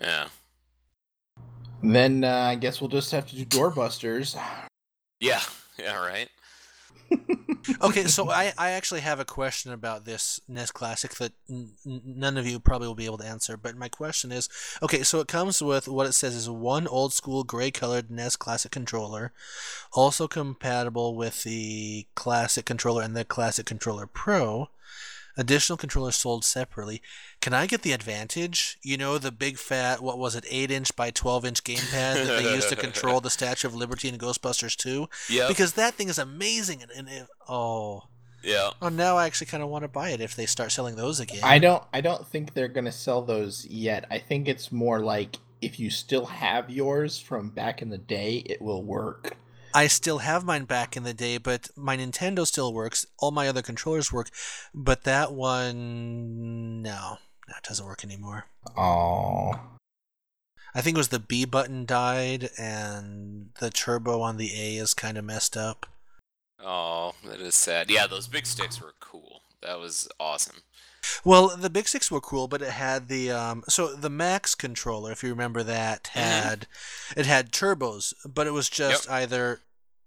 [0.00, 0.28] Yeah,
[1.82, 4.38] Then uh, I guess we'll just have to do doorbusters.
[5.20, 5.40] yeah,
[5.78, 6.28] yeah, right.
[7.82, 12.36] okay, so I, I actually have a question about this NES Classic that n- none
[12.36, 13.56] of you probably will be able to answer.
[13.56, 14.48] But my question is,
[14.82, 18.36] okay, so it comes with what it says is one old school gray colored NES
[18.36, 19.32] Classic controller,
[19.92, 24.68] also compatible with the Classic controller and the Classic Controller Pro.
[25.36, 27.02] Additional controllers sold separately.
[27.40, 28.78] Can I get the advantage?
[28.82, 32.42] You know, the big fat, what was it, 8 inch by 12 inch gamepad that
[32.42, 35.08] they used to control the Statue of Liberty in Ghostbusters 2?
[35.28, 38.04] Yeah, because that thing is amazing and, and it, oh
[38.42, 38.70] yeah.
[38.80, 41.18] oh now i actually kind of want to buy it if they start selling those
[41.18, 41.82] again I don't.
[41.92, 44.06] I don't think they're gonna sell those yet.
[44.10, 48.42] I think it's more like if you still have yours from back in the day,
[48.46, 49.36] it will work.
[49.76, 53.46] I still have mine back in the day but my nintendo still works all my
[53.48, 54.30] other controllers work
[54.74, 59.52] but that one no that doesn't work anymore Oh,
[60.74, 64.94] i think it was the b button died and the turbo on the a is
[64.94, 65.86] kind of messed up
[66.68, 67.90] Oh, that is sad.
[67.90, 69.42] Yeah, those big sticks were cool.
[69.62, 70.62] That was awesome.
[71.22, 75.12] Well, the Big sticks were cool, but it had the um, so the Max controller,
[75.12, 76.18] if you remember that, Mm-hmm.
[76.18, 76.66] had
[77.14, 79.60] it had turbos, but it was just either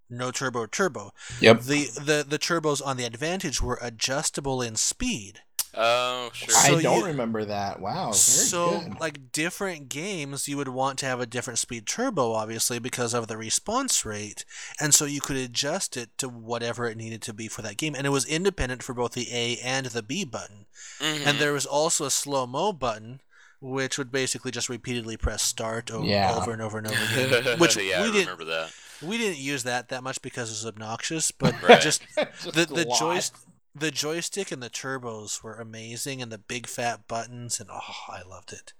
[0.09, 1.13] no turbo turbo.
[1.41, 1.61] Yep.
[1.61, 5.41] The the the turbos on the Advantage were adjustable in speed.
[5.75, 6.49] Oh, sure.
[6.49, 7.79] So I don't you- remember that.
[7.79, 8.05] Wow.
[8.05, 8.99] Very so good.
[8.99, 13.27] like different games you would want to have a different speed turbo obviously because of
[13.27, 14.45] the response rate
[14.81, 17.93] and so you could adjust it to whatever it needed to be for that game
[17.93, 20.65] and it was independent for both the A and the B button
[20.99, 21.27] Mhm.
[21.27, 23.21] and there was also a slow mo button
[23.61, 26.33] which would basically just repeatedly press start over, Yeah.
[26.35, 26.97] over and over and over
[27.37, 28.71] again which yeah, I we didn't remember that.
[29.03, 31.81] We didn't use that that much because it was obnoxious but Right.
[31.81, 32.99] just Just the the lot.
[32.99, 33.39] joystick
[33.75, 38.21] the joystick and the turbos were amazing and the big fat buttons and oh I
[38.27, 38.73] loved it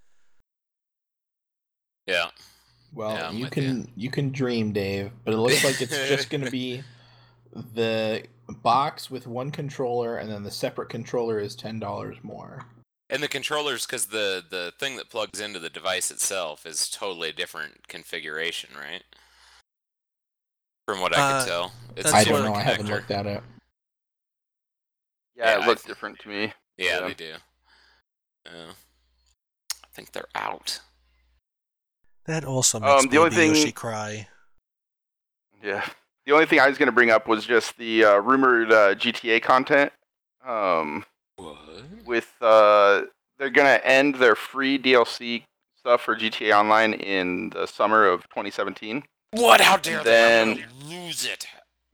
[2.08, 2.29] Yeah.
[2.93, 4.10] Well, Yeah, you can you.
[4.10, 6.82] can dream, Dave, but it looks like it's just going to be
[7.75, 8.23] the
[8.63, 12.65] box with one controller, and then the separate controller is ten dollars more.
[13.12, 17.32] And the controllers, because the the thing that plugs into the device itself is totally
[17.32, 19.03] different configuration, right?
[20.89, 22.56] From what I Uh, could tell, it's I don't what- know.
[22.56, 22.89] I haven't connector.
[22.89, 23.43] looked at it.
[25.36, 26.52] Yeah, Yeah, it looks different to me.
[26.78, 27.08] Yeah, Yeah.
[27.08, 27.36] they do.
[28.47, 28.71] Yeah.
[29.84, 30.80] I think they're out.
[32.25, 34.30] That also makes Um, the only Baby Yoshi thing- cry.
[35.62, 35.88] Yeah.
[36.25, 38.95] The only thing I was going to bring up was just the uh, rumored uh,
[38.95, 39.93] GTA content.
[40.43, 41.56] Um, What?
[42.06, 43.04] with uh,
[43.38, 45.43] they're going to end their free DLC
[45.78, 49.04] stuff for GTA Online in the summer of 2017.
[49.32, 49.62] What?
[49.62, 50.12] How dare they?
[50.12, 51.48] Then- gonna lose it.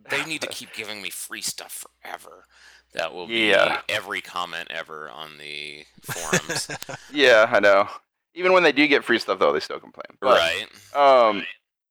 [0.10, 2.45] They need to keep giving me free stuff forever.
[2.93, 3.82] That will be Yeah.
[3.89, 6.69] every comment ever on the forums.
[7.12, 7.89] Yeah, I know.
[8.36, 10.17] Even when they do get free stuff, though, they still complain.
[10.21, 10.67] But, right.
[10.95, 11.45] Um,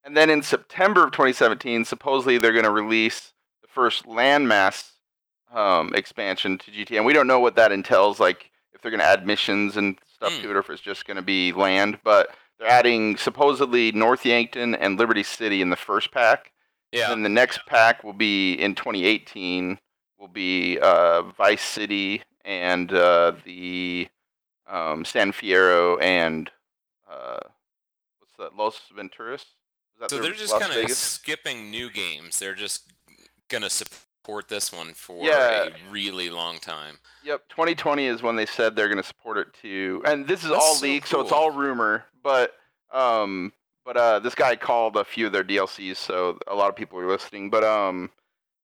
[0.04, 4.92] and then in September of 2017, supposedly they're going to release the first landmass
[5.52, 8.20] um, expansion to GTA, and we don't know what that entails.
[8.20, 10.42] Like if they're going to add missions and stuff Hmm.
[10.42, 11.98] to it, or if it's just going to be land.
[12.04, 16.52] But they're adding supposedly North Yankton and Liberty City in the first pack.
[16.92, 17.08] Yeah.
[17.08, 19.78] Then the next pack will be in 2018.
[20.18, 24.08] Will be uh, Vice City and uh, the
[24.68, 26.50] um, San Fierro and
[27.10, 27.40] uh,
[28.20, 28.56] what's that?
[28.56, 29.34] Los Venturas.
[29.34, 32.38] Is that So they're just kind of skipping new games.
[32.38, 32.92] They're just
[33.48, 33.70] gonna
[34.24, 35.64] support this one for Yeah.
[35.64, 36.98] a really long time.
[37.24, 40.02] Yep, 2020 is when they said they're going to support it too.
[40.06, 42.06] and this is That's all so leaked, so it's all rumor.
[42.22, 42.54] But
[42.90, 43.52] um,
[43.84, 46.98] but uh, this guy called a few of their DLCs, so a lot of people
[46.98, 47.50] are listening.
[47.50, 48.10] But um,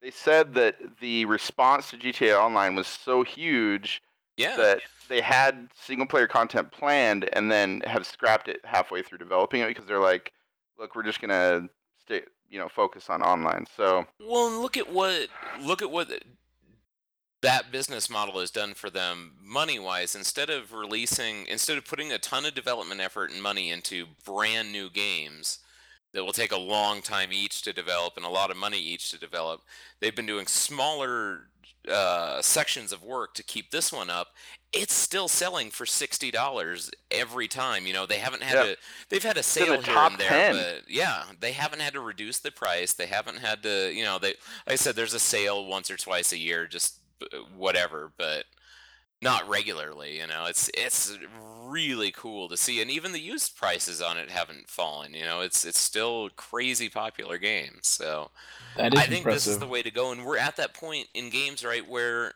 [0.00, 4.00] they said that the response to GTA Online was so huge
[4.38, 4.56] Yeah.
[4.56, 9.60] that they had single player content planned and then have scrapped it halfway through developing
[9.60, 10.32] it because they're like,
[10.78, 11.68] look, we're just gonna
[11.98, 13.66] stay, you know, focus on online.
[13.76, 15.28] So Well, look at what
[15.60, 16.10] look at what
[17.42, 20.14] that business model has done for them money wise.
[20.14, 24.72] Instead of releasing, instead of putting a ton of development effort and money into brand
[24.72, 25.60] new games
[26.12, 29.10] that will take a long time each to develop and a lot of money each
[29.10, 29.62] to develop,
[30.00, 31.42] they've been doing smaller
[31.88, 34.28] uh, sections of work to keep this one up.
[34.72, 37.86] It's still selling for sixty dollars every time.
[37.86, 38.62] You know they haven't had Yeah.
[38.74, 38.76] to.
[39.08, 40.54] They've had a sale here and there, 10.
[40.56, 42.92] but yeah, they haven't had to reduce the price.
[42.92, 43.92] They haven't had to.
[43.92, 44.28] You know, they.
[44.66, 48.44] Like I said, there's a sale once or twice a year, just uh, whatever, but
[49.22, 50.18] not regularly.
[50.18, 51.18] You know, it's it's
[51.64, 55.14] really cool to see, and even the used prices on it haven't fallen.
[55.14, 57.78] You know, it's it's still a crazy popular game.
[57.82, 58.30] So
[58.76, 59.24] I think impressive.
[59.24, 62.32] this is the way to go, and we're at that point in games, right, where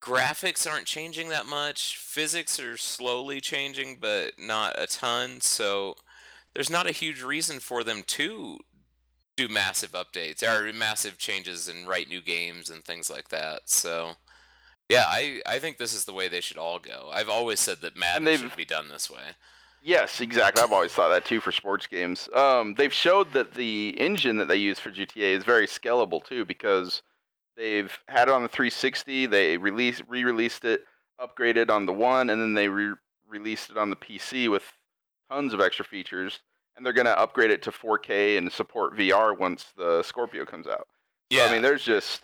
[0.00, 5.40] graphics aren't changing that much, physics are slowly changing, but not a ton.
[5.40, 5.96] So
[6.54, 8.58] there's not a huge reason for them to
[9.36, 13.62] do massive updates or massive changes and write new games and things like that.
[13.66, 14.14] So
[14.88, 17.10] yeah, I I think this is the way they should all go.
[17.12, 19.34] I've always said that Madden should be done this way.
[19.82, 20.62] Yes, exactly.
[20.62, 22.28] I've always thought that too for sports games.
[22.34, 26.44] Um, they've showed that the engine that they use for GTA is very scalable too
[26.44, 27.02] because
[27.56, 29.26] they've had it on the 360.
[29.26, 30.84] They released, re-released it,
[31.20, 32.94] upgraded on the one, and then they re-
[33.28, 34.64] released it on the PC with
[35.30, 36.40] tons of extra features.
[36.76, 40.88] And they're gonna upgrade it to 4K and support VR once the Scorpio comes out.
[41.30, 42.22] So, Yeah, I mean, there's just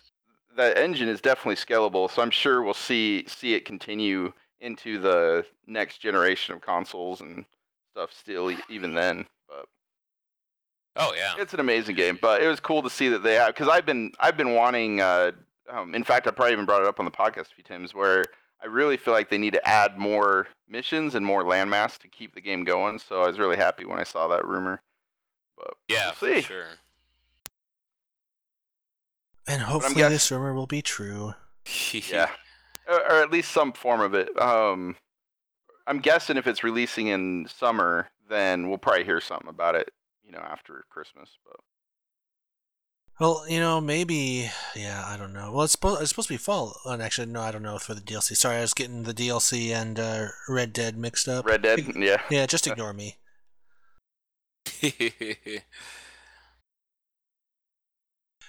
[0.55, 2.09] that engine is definitely scalable.
[2.09, 7.45] So I'm sure we'll see see it continue into the next generation of consoles and
[7.91, 9.25] stuff still even then.
[9.47, 9.65] But
[10.95, 12.17] oh yeah, it's an amazing game.
[12.21, 15.01] But it was cool to see that they have because I've been I've been wanting.
[15.01, 15.31] Uh,
[15.69, 17.95] um, in fact, I probably even brought it up on the podcast a few times
[17.95, 18.23] where
[18.61, 22.35] I really feel like they need to add more missions and more landmass to keep
[22.35, 22.99] the game going.
[22.99, 24.81] So I was really happy when I saw that rumor.
[25.57, 26.41] But yeah, we'll see.
[26.41, 26.65] for sure.
[29.47, 31.33] And hopefully guess- this rumor will be true.
[31.93, 32.29] Yeah,
[32.87, 34.29] or, or at least some form of it.
[34.39, 34.95] Um,
[35.87, 39.89] I'm guessing if it's releasing in summer, then we'll probably hear something about it.
[40.23, 41.37] You know, after Christmas.
[41.45, 41.59] But
[43.19, 44.49] Well, you know, maybe.
[44.75, 45.51] Yeah, I don't know.
[45.51, 46.79] Well, it's supposed it's supposed to be fall.
[46.85, 48.35] And actually, no, I don't know for the DLC.
[48.35, 51.45] Sorry, I was getting the DLC and uh, Red Dead mixed up.
[51.45, 52.21] Red Dead, yeah.
[52.29, 53.17] Yeah, just ignore me.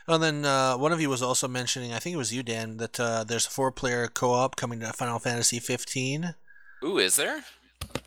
[0.08, 2.76] And then uh, one of you was also mentioning, I think it was you, Dan,
[2.76, 6.34] that uh, there's a four-player co-op coming to Final Fantasy 15.
[6.84, 7.42] Ooh, is there?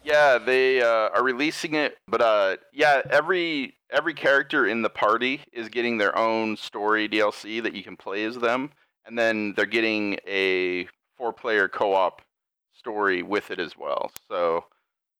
[0.03, 5.41] Yeah, they uh, are releasing it, but uh, yeah, every every character in the party
[5.51, 8.71] is getting their own story DLC that you can play as them,
[9.05, 12.21] and then they're getting a four-player co-op
[12.73, 14.11] story with it as well.
[14.27, 14.65] So,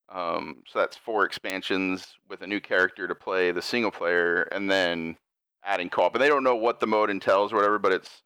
[0.10, 4.70] um, so that's four expansions with a new character to play the single player, and
[4.70, 5.18] then
[5.65, 6.15] adding co-op.
[6.15, 8.22] And they don't know what the mode entails or whatever, but it's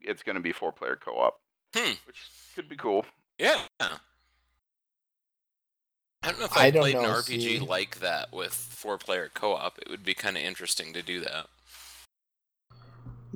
[0.00, 1.40] it's going to be four-player co-op,
[1.74, 1.92] Hmm.
[2.06, 2.16] which
[2.54, 3.06] could be cool.
[3.38, 3.58] Yeah.
[3.80, 3.98] I
[6.30, 7.58] don't know if I I don't played an know, RPG see.
[7.58, 9.78] like that with four-player co-op.
[9.78, 11.46] It would be kind of interesting to do that.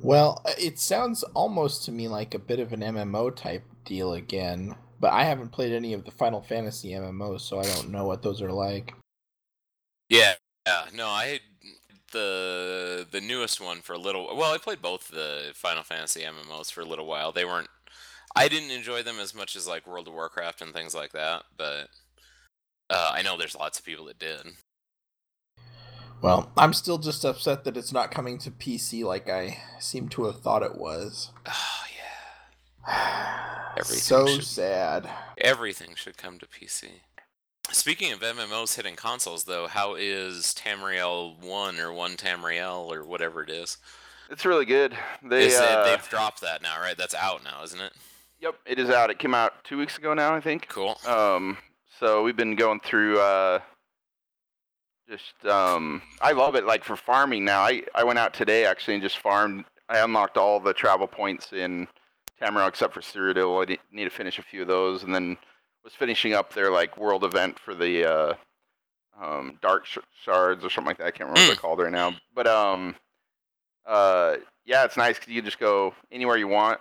[0.01, 4.13] Well, uh, it sounds almost to me like a bit of an MMO type deal
[4.13, 8.05] again, but I haven't played any of the Final Fantasy MMOs, so I don't know
[8.05, 8.93] what those are like.
[10.07, 10.33] Yeah.
[10.65, 10.85] Yeah.
[10.93, 11.41] No, I had
[12.09, 14.35] the the newest one for a little.
[14.35, 17.31] Well, I played both the Final Fantasy MMOs for a little while.
[17.31, 17.69] They weren't.
[18.35, 21.43] I didn't enjoy them as much as like World of Warcraft and things like that,
[21.57, 21.87] but
[22.89, 24.45] uh, I know there's lots of people that did.
[26.21, 30.25] Well, I'm still just upset that it's not coming to PC like I seem to
[30.25, 31.31] have thought it was.
[31.47, 31.83] Oh
[32.87, 33.71] yeah.
[33.77, 35.09] Everything so should- sad.
[35.37, 36.85] Everything should come to PC.
[37.71, 43.43] Speaking of MMOs hitting consoles, though, how is Tamriel One or One Tamriel or whatever
[43.43, 43.77] it is?
[44.31, 44.97] It's really good.
[45.23, 46.97] They is uh, it, they've dropped that now, right?
[46.97, 47.93] That's out now, isn't it?
[48.41, 49.09] Yep, it is out.
[49.09, 50.67] It came out two weeks ago now, I think.
[50.67, 50.97] Cool.
[51.07, 51.57] Um,
[51.99, 53.19] so we've been going through.
[53.19, 53.59] Uh,
[55.09, 56.65] just um, I love it.
[56.65, 59.65] Like for farming now, I I went out today actually and just farmed.
[59.89, 61.87] I unlocked all the travel points in
[62.41, 63.67] Tamriel except for Cyrodiil.
[63.69, 65.37] I need to finish a few of those, and then
[65.83, 68.33] was finishing up their like world event for the uh,
[69.21, 71.07] um, Dark Shards or something like that.
[71.07, 72.95] I can't remember what they're called right now, but um,
[73.85, 76.79] uh, yeah, it's nice because you can just go anywhere you want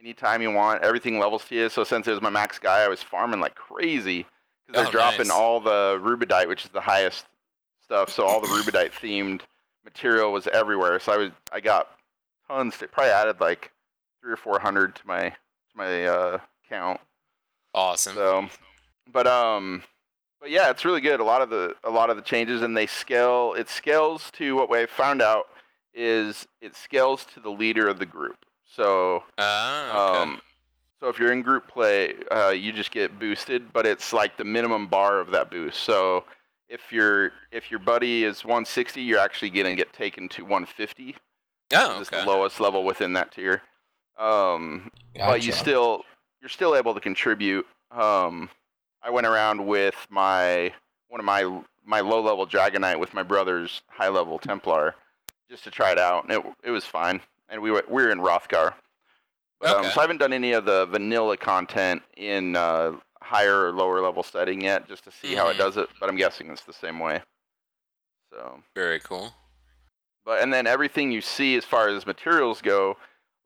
[0.00, 0.82] anytime you want.
[0.82, 1.68] Everything levels to you.
[1.68, 4.26] So since it was my max guy, I was farming like crazy
[4.66, 5.30] because they're Oh, dropping nice.
[5.30, 7.24] all the rubedite, which is the highest
[7.82, 8.10] stuff.
[8.10, 9.42] So all the rubedite themed
[9.84, 10.98] material was everywhere.
[11.00, 11.88] So I was I got
[12.48, 12.76] tons.
[12.78, 13.70] They probably added like
[14.20, 16.38] three or four hundred to my to my uh,
[16.68, 17.00] count.
[17.74, 18.14] Awesome.
[18.14, 18.48] So,
[19.12, 19.82] but um,
[20.40, 21.20] but yeah, it's really good.
[21.20, 23.54] A lot of the a lot of the changes, and they scale.
[23.56, 25.46] It scales to what we found out
[25.94, 28.36] is it scales to the leader of the group.
[28.66, 30.22] So Ah, okay.
[30.22, 30.40] um,
[31.00, 34.44] so if you're in group play, uh, you just get boosted, but it's like the
[34.44, 35.80] minimum bar of that boost.
[35.82, 36.24] So
[36.68, 41.16] if your if your buddy is 160, you're actually gonna get taken to 150.
[41.74, 42.22] oh, It's okay.
[42.24, 43.62] the lowest level within that tier.
[44.18, 46.04] Um, but you still
[46.42, 47.66] you're still able to contribute.
[47.92, 48.50] Um,
[49.02, 50.72] I went around with my
[51.08, 54.94] one of my my low level Dragonknight with my brother's high level Templar
[55.48, 57.20] just to try it out, and it it was fine.
[57.48, 58.74] And we were we were in Wrothgar.
[59.60, 59.90] But, um, Okay.
[59.94, 64.24] so I haven't done any of the vanilla content in uh, higher or lower level
[64.24, 65.58] setting yet, just to see how it Mhm.
[65.58, 65.88] does it.
[66.00, 67.22] But I'm guessing it's the same way.
[68.32, 69.32] So Very cool.
[70.24, 72.96] but and then everything you see as far as materials go,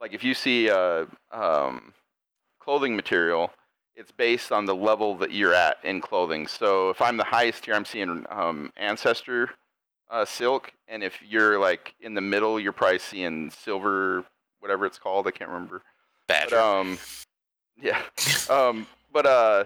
[0.00, 1.92] like if you see uh, um,
[2.66, 3.52] clothing material,
[3.94, 6.48] it's based on the level that you're at in clothing.
[6.48, 9.50] So if I'm the highest tier, I'm seeing um, ancestor
[10.10, 14.24] uh, silk, and if you're like in the middle, you're probably seeing silver,
[14.58, 15.28] whatever it's called.
[15.28, 15.82] I can't remember.
[16.26, 16.60] But Badger.
[16.60, 16.98] um,
[17.80, 18.02] yeah.
[18.50, 19.64] Um, but uh,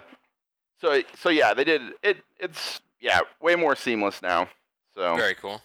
[0.79, 2.19] so so yeah, they did it.
[2.39, 4.47] It's yeah, way more seamless now.
[4.95, 5.63] So Very cool.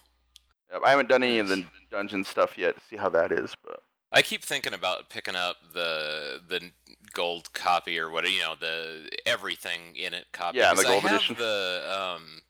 [0.85, 3.81] I haven't done any of the dungeon stuff yet to see how that is, but
[4.11, 6.71] I keep thinking about picking up the the
[7.15, 10.59] gold copy or what you know the everything in it copy.
[10.59, 11.35] Yeah, the gold I have edition.
[11.39, 12.41] The um,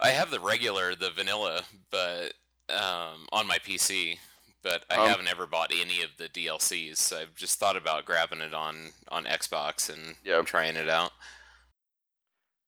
[0.00, 2.32] I have the regular, the vanilla, but
[2.68, 4.18] um, on my PC,
[4.62, 6.96] but I Um, haven't ever bought any of the DLCs.
[6.96, 10.42] So I've just thought about grabbing it on on Xbox and Yeah.
[10.42, 11.12] trying it out.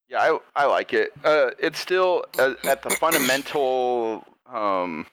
[0.08, 1.12] yeah, I I like it.
[1.24, 5.06] Uh, it's still uh, at the fundamental um,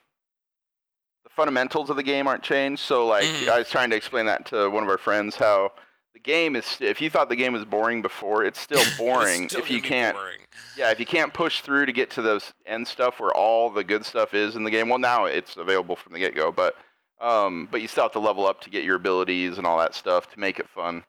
[1.36, 2.82] fundamentals of the game aren't changed.
[2.82, 3.48] So like Mhm.
[3.48, 5.72] I was trying to explain that to one of our friends how
[6.14, 9.52] the game is if you thought the game was boring before, it's still boring It's
[9.52, 10.38] still if you can't boring.
[10.76, 13.84] Yeah, if you can't push through to get to those end stuff where all the
[13.84, 16.50] good stuff is in the game, well, now it's available from the get go.
[16.50, 16.74] But
[17.18, 19.94] Um, but you still have to level up to get your abilities and all that
[19.94, 21.02] stuff to make it fun.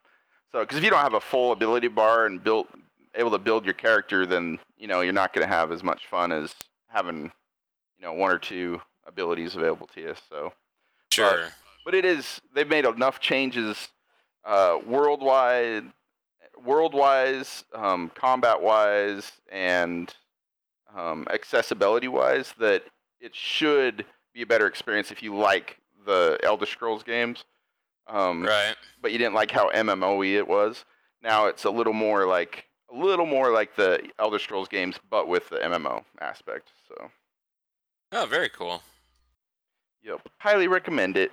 [0.53, 2.67] So, because if you don't have a full ability bar and build
[3.15, 6.07] able to build your character, then you know you're not going to have as much
[6.07, 6.55] fun as
[6.87, 7.23] having
[7.97, 10.15] you know one or two abilities available to you.
[10.29, 10.53] So,
[11.11, 11.49] Sure.
[11.85, 13.87] but it is they've made enough changes
[14.45, 15.85] uh, worldwide,
[16.63, 20.13] world-wise, um, combat-wise, and
[20.95, 22.83] um, accessibility-wise that
[23.19, 27.43] it should be a better experience if you like the Elder Scrolls games.
[28.07, 28.75] Um, Right.
[29.01, 30.85] but you didn't like how MMOE it was.
[31.21, 35.27] Now it's a little more like a little more like the Elder Scrolls games, but
[35.27, 36.69] with the MMO aspect.
[36.87, 37.11] So,
[38.13, 38.81] Oh, very cool.
[40.07, 41.31] Yep, highly recommend it.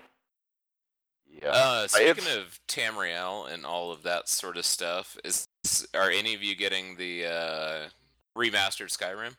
[1.43, 1.49] Yeah.
[1.51, 5.47] Uh, speaking it's- of Tamriel and all of that sort of stuff, is
[5.95, 7.89] are any of you getting the uh,
[8.37, 9.35] remastered Skyrim?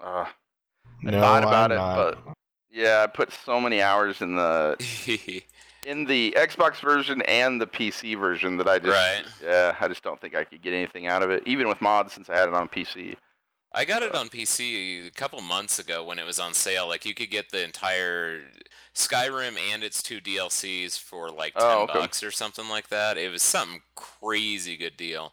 [0.00, 0.26] Uh,
[1.02, 1.96] No, thought about I'm it, not.
[2.24, 2.34] but-
[2.70, 4.76] yeah, I put so many hours in the
[5.86, 9.24] in the Xbox version and the PC version that I just right.
[9.44, 12.12] yeah, I just don't think I could get anything out of it, even with mods
[12.12, 13.14] since I had it on PC.
[13.74, 16.86] I got it on PC a couple months ago when it was on sale.
[16.88, 18.42] Like you could get the entire
[18.94, 21.98] Skyrim and its two DLCs for like ten Oh, okay.
[21.98, 23.18] bucks or something like that.
[23.18, 25.32] It was some crazy good deal.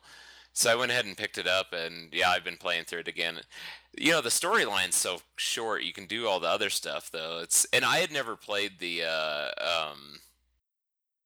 [0.54, 3.08] So I went ahead and picked it up, and yeah, I've been playing through it
[3.08, 3.40] again.
[3.98, 5.84] You know, the storyline's so short.
[5.84, 7.40] You can do all the other stuff though.
[7.42, 9.04] It's and I had never played the.
[9.04, 10.20] Uh, um,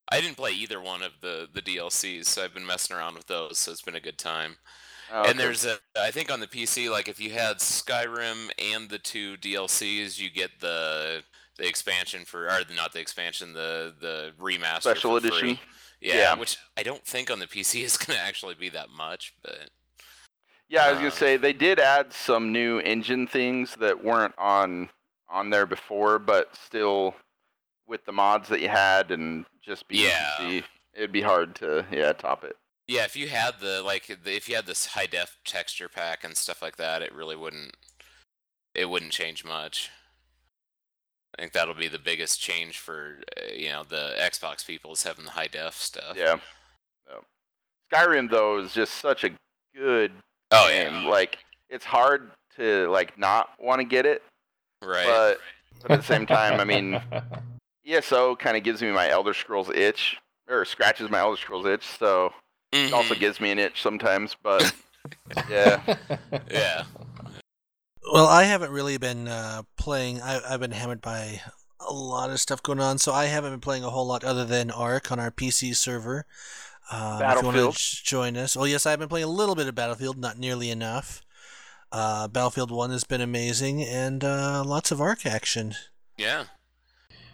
[0.10, 3.28] I didn't play either one of the the DLCs, so I've been messing around with
[3.28, 3.58] those.
[3.60, 4.58] So it's been a good time.
[5.12, 5.32] Oh, okay.
[5.32, 8.98] And there's a, I think on the PC, like if you had Skyrim and the
[8.98, 11.24] two DLCs, you get the
[11.58, 15.58] the expansion for, or not the expansion, the the remaster special edition.
[16.02, 16.36] Yeah, Yeah.
[16.36, 19.70] which I don't think on the PC is gonna actually be that much, but
[20.68, 24.36] Yeah, I was gonna Uh, say they did add some new engine things that weren't
[24.38, 24.90] on
[25.30, 27.16] on there before, but still
[27.88, 30.36] with the mods that you had and just be Yeah.
[30.40, 32.58] PC, it'd be hard to yeah top it.
[32.88, 36.36] Yeah, if you had the like, if you had this high def texture pack and
[36.38, 37.76] stuff like that, it really wouldn't,
[38.74, 39.90] it wouldn't change much.
[41.38, 45.04] I think that'll be the biggest change for uh, you know the Xbox people is
[45.04, 46.16] having the high def stuff.
[46.16, 46.38] Yeah.
[47.10, 47.24] Yep.
[47.94, 49.32] Skyrim though is just such a
[49.76, 50.12] good
[50.52, 51.04] Oh game.
[51.04, 51.10] yeah.
[51.10, 54.24] Like it's hard to like not want to get it,
[54.82, 55.06] Right.
[55.06, 55.40] but
[55.82, 57.02] but at the same time, I mean,
[57.86, 60.18] ESO kind of gives me my Elder Scrolls itch
[60.48, 62.32] or scratches my Elder Scrolls itch, so
[62.76, 63.20] it also Mhm.
[63.20, 64.36] gives me an itch sometimes.
[64.42, 64.74] But
[65.50, 65.82] yeah,
[66.52, 66.84] Yeah.
[68.12, 70.22] Well, I haven't really been uh, playing.
[70.22, 71.42] I, I've been hammered by
[71.80, 74.46] a lot of stuff going on, so I haven't been playing a whole lot other
[74.46, 76.26] than Ark on our PC server.
[76.92, 77.56] Um, if you Battlefield.
[77.66, 80.38] want to join us, well, yes, I've been playing a little bit of Battlefield, not
[80.38, 81.24] nearly enough.
[81.92, 85.74] Uh, Battlefield One has been amazing, and uh, lots of Ark action.
[86.18, 86.46] Yeah.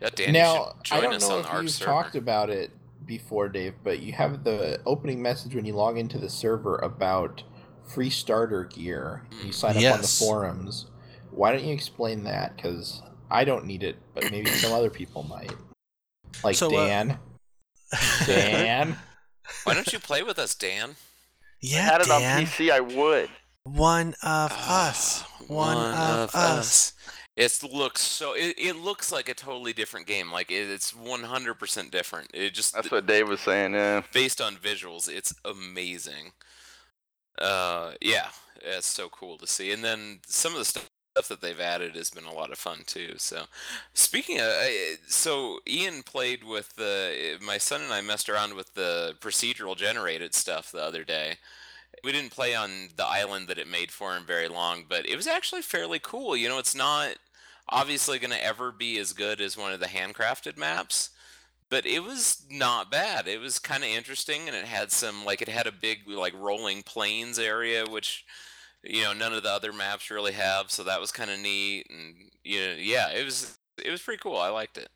[0.01, 1.91] Yeah, Dan, now, you should I join don't us know if you've server.
[1.91, 2.71] talked about it
[3.05, 7.43] before, Dave, but you have the opening message when you log into the server about
[7.87, 9.23] free starter gear.
[9.43, 10.87] You sign up on the forums.
[11.31, 12.55] Why don't you explain that?
[12.55, 15.53] Because I don't need it, but maybe some other people might.
[16.43, 17.19] Like So, uh, Dan.
[18.25, 18.97] Dan.
[19.63, 20.95] Why don't you play with us, Dan?
[21.61, 22.45] yeah, I had it on Dan.
[22.45, 23.29] PC, I would.
[23.63, 25.23] One of us.
[25.47, 26.93] One, of, us.
[27.37, 28.33] It looks so.
[28.33, 30.31] It, it looks like a totally different game.
[30.31, 32.29] Like it, it's 100% different.
[32.33, 33.73] It just That's what Dave was saying.
[33.73, 34.01] Yeah.
[34.13, 36.33] based on visuals, it's amazing.
[37.39, 38.27] Uh, yeah,
[38.61, 39.71] it's so cool to see.
[39.71, 40.89] And then some of the stuff
[41.29, 43.13] that they've added has been a lot of fun too.
[43.17, 43.43] So,
[43.93, 44.51] speaking of,
[45.07, 50.33] so Ian played with the my son and I messed around with the procedural generated
[50.33, 51.37] stuff the other day.
[52.03, 55.15] We didn't play on the island that it made for him very long, but it
[55.15, 56.35] was actually fairly cool.
[56.35, 57.15] You know, it's not
[57.69, 61.11] obviously going to ever be as good as one of the handcrafted maps
[61.71, 63.27] but it was not bad.
[63.27, 66.33] It was kind of interesting, and it had some like it had a big like
[66.37, 68.25] rolling plains area, which
[68.83, 70.69] you know none of the other maps really have.
[70.69, 74.19] So that was kind of neat, and you know, yeah, it was it was pretty
[74.21, 74.37] cool.
[74.37, 74.89] I liked it.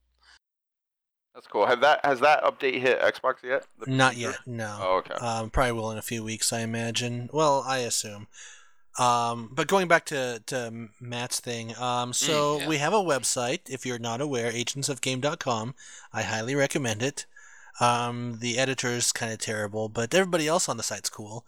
[1.35, 1.65] That's cool.
[1.65, 3.67] Have that has that update hit Xbox yet?
[3.77, 4.77] The Not yet, no.
[4.81, 5.13] Oh, okay.
[5.15, 7.29] Um, probably will in a few weeks, I imagine.
[7.33, 8.27] Well, I assume.
[8.97, 12.67] Um, but going back to, to Matt's thing, um, so yeah.
[12.69, 13.69] we have a website.
[13.69, 15.75] If you're not aware, agentsofgame.com.
[16.13, 17.25] I highly recommend it.
[17.81, 21.45] Um, the editor is kind of terrible, but everybody else on the site's cool.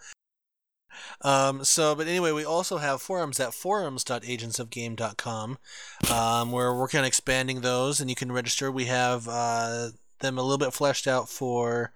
[1.21, 5.57] Um, so, but anyway, we also have forums at forums.agentsofgame.com.
[6.11, 8.71] Um, we're working on expanding those, and you can register.
[8.71, 11.93] We have uh, them a little bit fleshed out for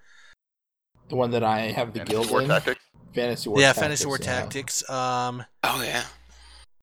[1.09, 2.49] The one that I have the Fantasy guild War in.
[2.49, 2.81] Tactics.
[3.13, 3.81] Fantasy War yeah, Tactics.
[3.81, 4.25] Fantasy War yeah.
[4.25, 4.89] Tactics.
[4.89, 6.03] Um, Oh yeah,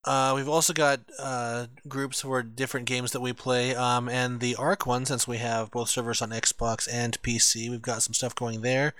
[0.04, 4.54] Uh, we've also got uh, groups for different games that we play, um, and the
[4.54, 8.34] Ark one, since we have both servers on Xbox and PC, we've got some stuff
[8.34, 8.94] going there.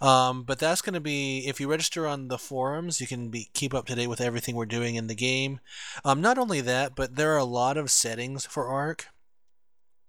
[0.00, 3.48] Um, but that's going to be if you register on the forums, you can be
[3.52, 5.60] keep up to date with everything we're doing in the game.
[6.04, 9.08] Um, not only that, but there are a lot of settings for Ark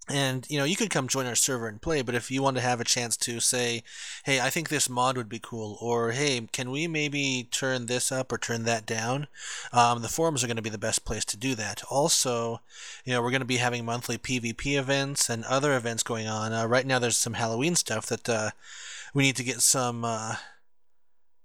[0.09, 2.55] and you know you could come join our server and play but if you want
[2.55, 3.83] to have a chance to say
[4.23, 8.11] hey i think this mod would be cool or hey can we maybe turn this
[8.11, 9.27] up or turn that down?
[9.73, 11.83] Um, the forums are going to be the best place to do that.
[11.89, 12.61] Also
[13.03, 16.53] you know we're going to be having monthly pvp events and other events going on.
[16.53, 18.51] Uh, right now there's some halloween stuff that uh,
[19.13, 20.35] we need to get some uh,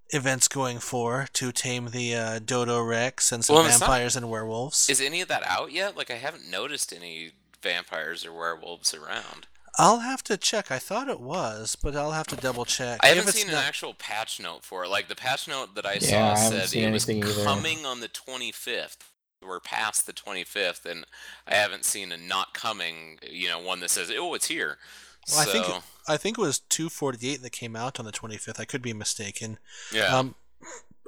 [0.09, 4.15] events going for to tame the uh, dodo rex and some Well, it's not- vampires
[4.15, 4.89] and werewolves.
[4.89, 5.97] Is any of that out yet?
[5.97, 7.31] Like I haven't noticed any
[7.63, 9.47] vampires or werewolves around.
[9.79, 10.69] I'll have to check.
[10.69, 12.99] I thought it was, but I'll have to double check.
[13.01, 14.89] I haven't seen not- an actual patch note for it.
[14.89, 17.43] Like the patch note that I Yeah, saw I said seen it was anything either.
[17.43, 18.97] coming on the 25th.
[19.41, 21.05] We're past the 25th, and
[21.47, 23.17] I haven't seen a not coming.
[23.27, 24.77] You know, one that says, "Oh, it's here."
[25.29, 28.59] Well, I so, think I think it was 248 that came out on the 25th.
[28.59, 29.57] I could be mistaken.
[29.91, 30.15] yeah.
[30.15, 30.35] Um,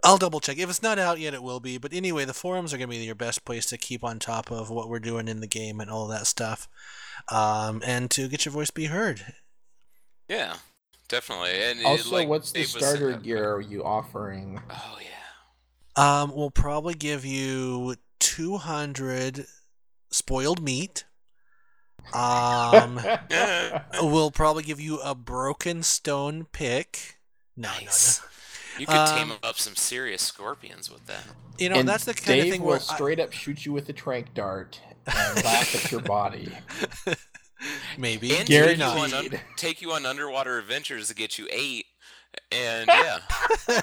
[0.06, 0.58] I'll double check.
[0.60, 1.78] If it's not out yet, it will be.
[1.78, 4.52] But anyway, the forums are going to be your best place to keep on top
[4.52, 6.68] of what we're doing in the game and all that stuff,
[7.30, 9.34] um, and to get your voice be heard.
[10.30, 10.56] yeah,
[11.08, 11.52] definitely.
[11.62, 14.62] And it, Also, like, what's the Dave was starter saying- gear are you offering?
[14.70, 16.22] Oh yeah.
[16.22, 19.48] Um, we'll probably give you 200
[20.12, 21.06] spoiled meat.
[22.14, 23.00] Um,
[24.02, 27.18] we'll probably give you a broken stone pick.
[27.58, 27.90] No, no, no.
[28.78, 28.80] Nice.
[28.80, 31.24] You could tame Um, up some serious scorpions with that.
[31.58, 33.72] You know, and that's the kind Dave of thing will where straight up shoot you
[33.74, 36.52] with a trank dart and laugh at your body.
[37.98, 41.48] Maybe, And maybe take you, on un- take you on underwater adventures to get you
[41.52, 41.86] eight.
[42.52, 43.20] And yeah.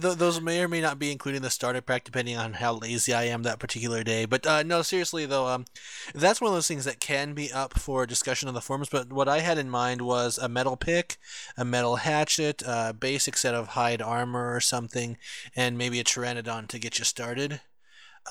[0.00, 3.12] Th- those may or may not be including the starter pack, depending on how lazy
[3.12, 4.24] I am that particular day.
[4.24, 5.64] But uh, no, seriously though, um,
[6.14, 8.88] that's one of those things that can be up for discussion on the forums.
[8.88, 11.16] But what I had in mind was a metal pick,
[11.56, 15.16] a metal hatchet, a basic set of hide armor or something,
[15.54, 17.60] and maybe a pteranodon to get you started.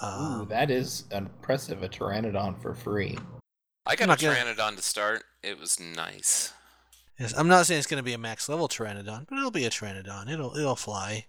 [0.04, 1.82] Ooh, Um, that is impressive.
[1.84, 3.18] A pteranodon for free.
[3.86, 5.24] I got not a gonna- to start.
[5.44, 6.52] It was nice.
[7.20, 9.66] Yes, I'm not saying it's going to be a max level pteranodon, but it'll be
[9.66, 10.30] a pteranodon.
[10.32, 11.26] It'll it'll fly.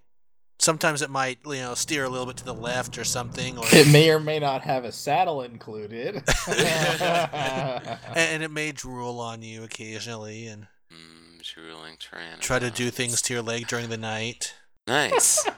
[0.59, 3.65] Sometimes it might, you know, steer a little bit to the left or something, or
[3.73, 6.17] It may or may not have a saddle included.
[6.49, 12.41] and, and it may drool on you occasionally and Mm, drooling Pteranodon.
[12.41, 14.55] try to do things to your leg during the night.
[14.87, 15.47] Nice.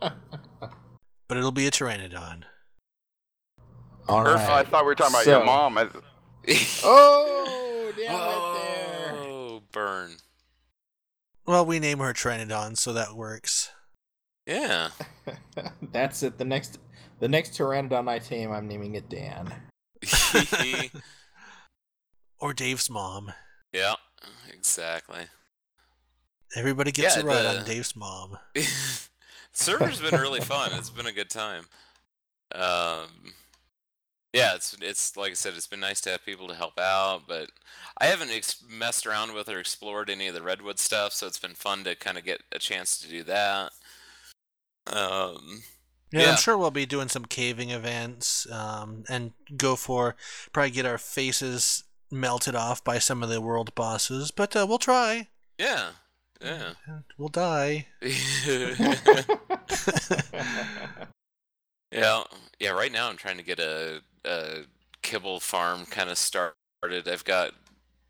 [0.00, 2.42] But it'll be a pteranodon.
[4.08, 5.78] All Or if I thought we were talking about So- your mom.
[5.78, 5.86] I,
[6.82, 8.79] Oh, damn it there.
[9.72, 10.16] Burn.
[11.46, 13.70] Well, we name her Pteranodon, so that works.
[14.46, 14.90] Yeah.
[15.92, 16.38] That's it.
[16.38, 16.78] The next,
[17.18, 19.52] the next pteranodon I tame, I'm naming it Dan.
[22.38, 23.32] Or Dave's mom.
[23.72, 23.94] yeah,
[24.50, 25.26] exactly.
[26.56, 28.38] Everybody gets Yeah, it right the- on Dave's mom.
[29.52, 30.70] Server's been really fun.
[30.72, 31.64] It's been a good time.
[32.54, 33.08] Um,
[34.32, 37.22] yeah, it's it's like I said, it's been nice to have people to help out,
[37.26, 37.50] but
[37.98, 41.38] I haven't ex- messed around with or explored any of the redwood stuff, so it's
[41.38, 43.72] been fun to kind of get a chance to do that.
[44.86, 45.62] Um,
[46.12, 46.30] Yeah, Yeah.
[46.32, 50.16] I'm sure we'll be doing some caving events um, and go for
[50.52, 54.78] probably get our faces melted off by some of the world bosses, but uh, we'll
[54.78, 55.28] try.
[55.58, 55.90] yeah,
[56.40, 56.72] yeah.
[57.18, 57.86] We'll die.
[61.92, 62.22] Yeah,
[62.60, 62.70] yeah.
[62.70, 64.64] Right now, I'm trying to get a, a
[65.02, 66.54] kibble farm kind of started.
[66.82, 67.52] I've got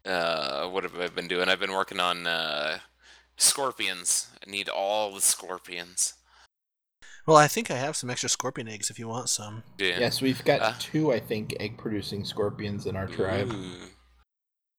[0.04, 1.48] uh, what have I been doing?
[1.48, 2.78] I've been working on uh,
[3.36, 4.28] scorpions.
[4.46, 6.14] I need all the scorpions.
[7.26, 9.62] Well, I think I have some extra scorpion eggs if you want some.
[9.78, 9.98] Yeah.
[10.00, 10.72] yes, we've got Uh.
[10.78, 13.52] two, I think, egg-producing scorpions in our tribe.
[13.52, 13.88] Ooh.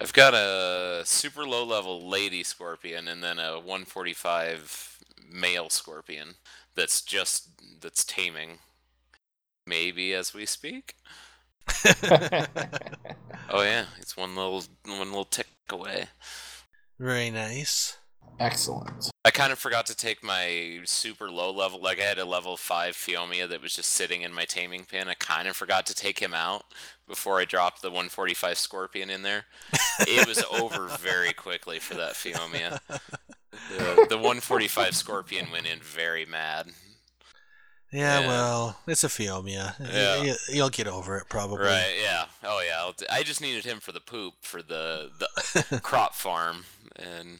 [0.01, 4.97] I've got a super low level lady scorpion and then a 145
[5.31, 6.35] male scorpion
[6.75, 8.57] that's just that's taming.
[9.65, 10.95] Maybe as we speak.
[13.53, 16.05] Oh yeah, it's one little one little tick away.
[16.97, 17.97] Very nice.
[18.39, 19.11] Excellent.
[19.25, 21.81] I kind of forgot to take my super low level.
[21.81, 25.09] Like I had a level five Phiomia that was just sitting in my taming pin.
[25.09, 26.63] I kind of forgot to take him out
[27.07, 29.45] before I dropped the 145 Scorpion in there.
[29.99, 32.79] It was over very quickly for that Phiomia.
[33.69, 36.71] The, the 145 Scorpion went in very mad.
[37.91, 38.27] Yeah, Yeah.
[38.27, 39.75] well, it's a Phiomia.
[39.79, 40.21] Yeah.
[40.23, 41.65] You, you'll get over it probably.
[41.65, 41.95] Right?
[42.01, 42.25] Yeah.
[42.43, 42.89] Oh yeah.
[42.95, 45.09] T- I just needed him for the poop for the
[45.67, 46.65] the crop farm,
[46.95, 47.39] and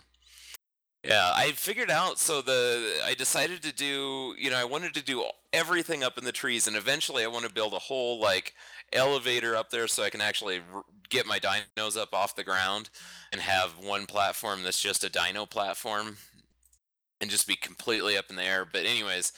[1.03, 2.19] Yeah, I figured out.
[2.19, 4.35] So the I decided to do.
[4.37, 5.23] You know, I wanted to do
[5.53, 8.53] everything up in the trees, and eventually I want to build a whole like
[8.93, 12.89] elevator up there so I can actually r- get my dinos up off the ground
[13.31, 16.17] and have one platform that's just a dino platform
[17.21, 18.65] and just be completely up in the air.
[18.69, 19.31] But anyways,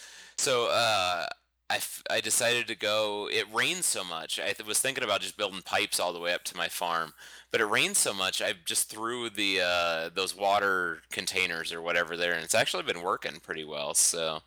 [0.43, 1.25] so uh,
[1.69, 3.29] I, f- I decided to go.
[3.31, 4.39] It rained so much.
[4.39, 7.13] I th- was thinking about just building pipes all the way up to my farm,
[7.51, 8.41] but it rained so much.
[8.41, 13.01] I just threw the uh, those water containers or whatever there, and it's actually been
[13.01, 13.93] working pretty well.
[13.93, 14.39] So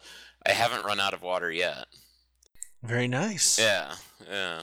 [0.47, 1.87] I haven't run out of water yet.
[2.83, 3.59] Very nice.
[3.59, 3.95] Yeah,
[4.31, 4.61] yeah.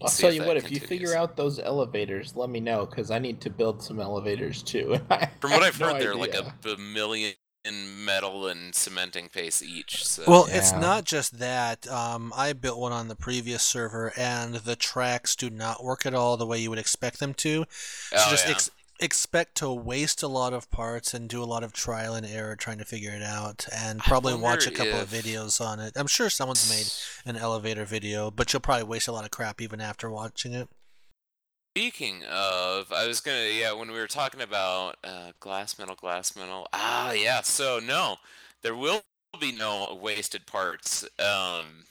[0.00, 3.10] I'll tell you that what, if you figure out those elevators, let me know because
[3.10, 4.98] I need to build some elevators too.
[5.40, 7.32] From what I've no heard, they're like a, a million
[7.72, 10.04] metal and cementing paste each.
[10.06, 11.86] So Well, it's not just that.
[11.88, 16.14] Um, I built one on the previous server, and the tracks do not work at
[16.14, 17.64] all the way you would expect them to.
[18.10, 18.52] So Oh, just yeah.
[18.52, 22.24] ex- expect to waste a lot of parts and do a lot of trial and
[22.26, 25.80] error trying to figure it out, and probably watch a wonder couple of videos on
[25.80, 25.92] it.
[25.96, 26.90] I'm sure someone's made
[27.30, 30.68] an elevator video, but you'll probably waste a lot of crap even after watching it.
[31.76, 36.34] Speaking of, I was gonna yeah when we were talking about uh, glass metal, glass
[36.34, 36.66] metal.
[36.72, 37.42] Ah, yeah.
[37.42, 38.16] So no,
[38.62, 39.02] there will
[39.38, 41.04] be no wasted parts.
[41.18, 41.84] Um,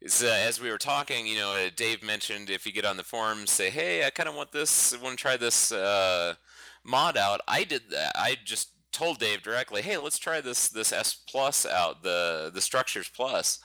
[0.00, 2.96] it's, uh, as we were talking, you know, uh, Dave mentioned if you get on
[2.96, 6.36] the forums, say, hey, I kind of want this, want to try this uh,
[6.82, 7.42] mod out.
[7.46, 8.12] I did that.
[8.14, 12.62] I just told Dave directly, hey, let's try this this S plus out, the the
[12.62, 13.58] structures plus,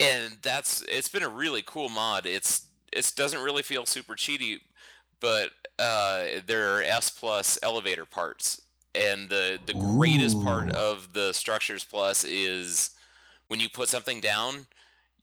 [0.00, 2.24] and that's it's been a really cool mod.
[2.24, 2.65] It's
[2.96, 4.60] it doesn't really feel super cheaty,
[5.20, 8.62] but uh, there are S plus elevator parts,
[8.94, 12.90] and the the greatest part of the structures plus is
[13.48, 14.66] when you put something down,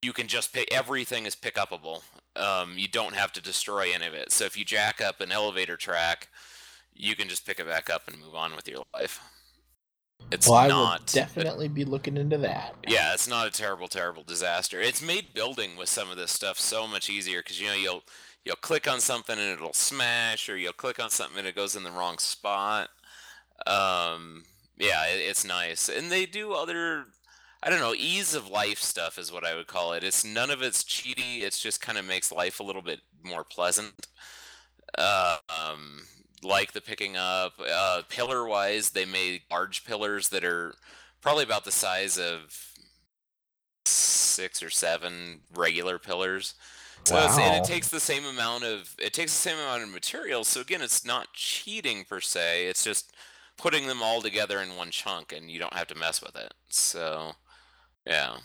[0.01, 2.03] you can just pick everything is pick upable.
[2.35, 4.31] Um, you don't have to destroy any of it.
[4.31, 6.29] So if you jack up an elevator track,
[6.95, 9.21] you can just pick it back up and move on with your life.
[10.31, 12.75] It's well, I not definitely be looking into that.
[12.87, 14.81] yeah, it's not a terrible, terrible disaster.
[14.81, 18.03] It's made building with some of this stuff so much easier because you know you'll
[18.43, 21.75] you'll click on something and it'll smash, or you'll click on something and it goes
[21.75, 22.89] in the wrong spot.
[23.67, 24.43] Um,
[24.77, 27.05] yeah, it, it's nice, and they do other.
[27.61, 30.03] I don't know, ease of life stuff is what I would call it.
[30.03, 31.43] It's none of it's cheaty.
[31.43, 34.07] It's just kind of makes life a little bit more pleasant.
[34.97, 36.01] Uh, um,
[36.43, 40.75] like the picking up, uh, pillar wise, they made large pillars that are
[41.21, 42.73] probably about the size of
[43.85, 46.55] six or seven regular pillars.
[47.05, 49.89] So it's, and it takes the same amount of it takes the same amount of
[49.89, 50.47] materials.
[50.47, 52.67] So again, it's not cheating per se.
[52.67, 53.11] It's just
[53.57, 56.53] putting them all together in one chunk, and you don't have to mess with it.
[56.69, 57.33] So,
[58.05, 58.37] yeah.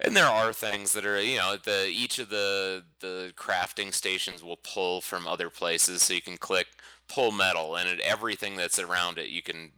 [0.00, 4.42] And there are things that are, you know, the each of the the crafting stations
[4.44, 6.66] will pull from other places, so you can click
[7.08, 9.72] pull metal, and it, everything that's around it, you can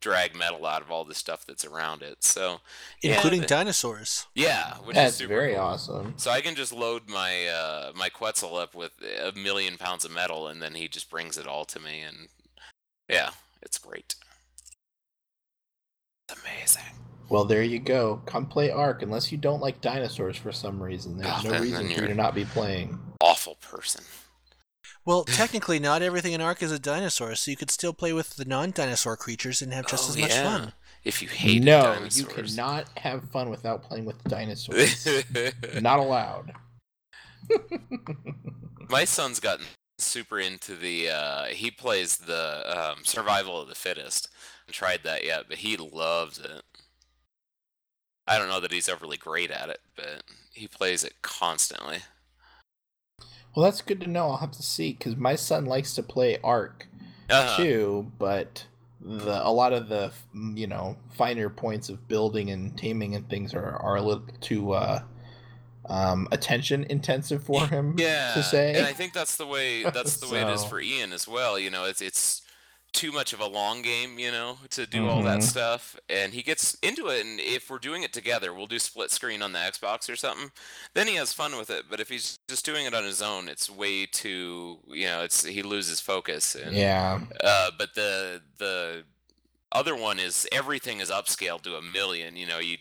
[0.00, 2.24] drag metal out of all the stuff that's around it.
[2.24, 2.60] So,
[3.02, 4.26] yeah, including the- dinosaurs.
[4.34, 5.62] yeah, which That's is super very cool.
[5.62, 6.14] awesome.
[6.16, 10.10] So I can just load my uh, my Quetzal up with a million pounds of
[10.10, 12.28] metal, and then he just brings it all to me, and
[13.08, 13.30] yeah,
[13.62, 14.16] it's great.
[16.28, 16.82] It's amazing.
[17.32, 18.20] Well, there you go.
[18.26, 21.16] Come play Ark, unless you don't like dinosaurs for some reason.
[21.16, 23.00] There's Oh, no then- reason then for you you're- to not be playing.
[23.22, 24.04] Awful person.
[25.06, 28.36] Well, technically, not everything in Ark is a dinosaur, so you could still play with
[28.36, 30.42] the non-dinosaur creatures and have just Oh, as much yeah.
[30.58, 30.72] fun.
[31.04, 32.18] If you hate no, dinosaurs.
[32.20, 35.08] you cannot have fun without playing with dinosaurs.
[35.80, 36.52] not allowed.
[38.90, 39.64] My son's gotten
[39.98, 41.08] super into the.
[41.08, 44.28] Uh, he plays the um, survival of the fittest.
[44.68, 46.62] I tried that yet, but he loves it.
[48.26, 51.98] I don't know that he's overly great at it, but he plays it constantly.
[53.54, 54.30] Well, that's good to know.
[54.30, 56.86] I'll have to see because my son likes to play Ark
[57.28, 57.56] Uh-huh.
[57.62, 58.66] too, but
[59.00, 60.12] the a lot of the
[60.54, 64.72] you know finer points of building and taming and things are are a little too
[64.72, 65.02] uh,
[65.86, 68.74] um, attention intensive for him yeah, to say.
[68.76, 71.58] and I think that's the way that's the way it is for Ian as well.
[71.58, 72.41] You know, it's it's
[72.92, 75.42] too much of a long game, you know, to do all that Mhm.
[75.42, 77.24] stuff, and he gets into it.
[77.24, 80.52] And if we're doing it together, we'll do split screen on the Xbox or something.
[80.94, 81.88] Then he has fun with it.
[81.88, 85.42] But if he's just doing it on his own, it's way too, you know, it's
[85.44, 86.54] he loses focus.
[86.54, 89.04] And, yeah, Uh, but the the
[89.72, 92.36] other one is everything is upscaled to a million.
[92.36, 92.78] You know, you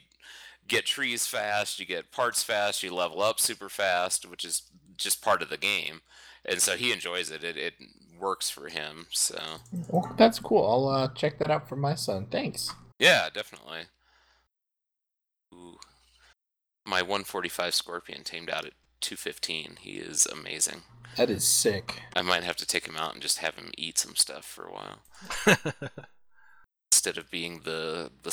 [0.68, 4.64] get trees fast, you get parts fast, you level up super fast, which is
[4.98, 6.02] just part of the game.
[6.46, 7.44] And so he enjoys it.
[7.44, 7.74] It it
[8.22, 9.08] works for him.
[9.12, 9.40] So
[9.90, 10.66] well, that's cool.
[10.66, 12.28] I'll uh, check that out for my son.
[12.30, 12.74] Thanks.
[13.00, 13.82] yeah, definitely.
[15.54, 15.78] Ooh.
[16.86, 19.78] My 145 Scorpion tamed out at 215.
[19.82, 20.82] He is amazing.
[21.18, 22.02] That is sick.
[22.16, 24.66] I might have to take him out and just have him eat some stuff for
[24.66, 25.00] a while
[26.92, 28.32] instead of being the the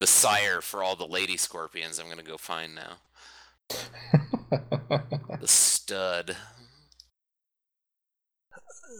[0.00, 1.98] the sire for all the lady scorpions.
[1.98, 2.96] I'm gonna go find now
[5.40, 6.36] the stud.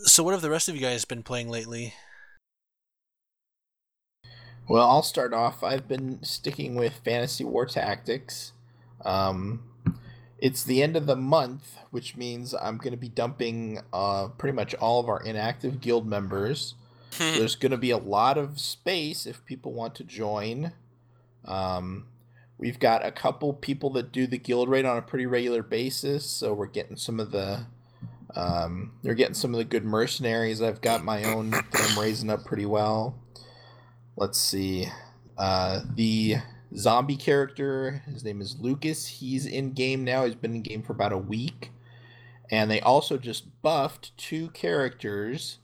[0.03, 1.95] So, what have the rest of you guys been playing lately?
[4.69, 5.63] Well, I'll start off.
[5.63, 8.53] I've been sticking with Fantasy War Tactics.
[9.05, 9.63] Um,
[10.39, 14.55] it's the end of the month, which means I'm going to be dumping uh, pretty
[14.55, 16.75] much all of our inactive guild members.
[17.11, 20.73] So there's going to be a lot of space if people want to join.
[21.45, 22.07] Um,
[22.59, 26.27] we've got a couple people that do the guild raid on a pretty regular basis,
[26.27, 27.67] so we're getting some of the.
[28.37, 30.61] Um, they're getting some of the good mercenaries.
[30.61, 33.19] I've got my own that I'm raising up pretty well.
[34.17, 34.89] Let's see.
[35.39, 36.37] Uh, the
[36.77, 39.07] zombie character, his name is Lucas.
[39.07, 40.25] He's in game now.
[40.25, 41.71] He's been in game for about a week.
[42.51, 45.59] And they also just buffed two characters.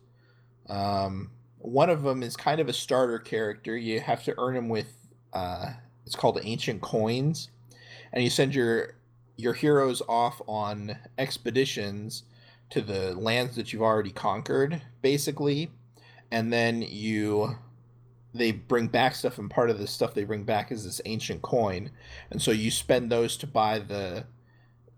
[0.68, 3.76] Um, one of them is kind of a starter character.
[3.76, 4.86] You have to earn him with
[5.32, 5.72] uh,
[6.06, 7.50] it's called ancient coins,
[8.12, 8.94] and you send your
[9.36, 12.24] your heroes off on expeditions
[12.70, 15.70] to the lands that you've already conquered, basically,
[16.30, 17.56] and then you
[18.32, 21.42] they bring back stuff, and part of the stuff they bring back is this ancient
[21.42, 21.90] coin,
[22.30, 24.24] and so you spend those to buy the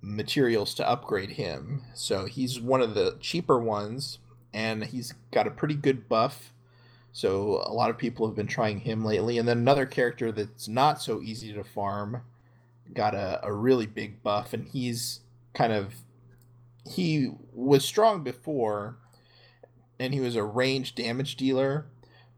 [0.02, 1.82] materials to upgrade him.
[1.94, 4.18] So he's one of the cheaper ones,
[4.52, 6.52] and he's got a pretty good buff.
[7.12, 9.38] So a lot of people have been trying him lately.
[9.38, 12.22] And then another character that's not so easy to farm
[12.92, 15.20] got a, a really big buff, and he's
[15.54, 15.94] kind of
[16.88, 18.96] he was strong before,
[19.98, 21.86] and he was a range damage dealer,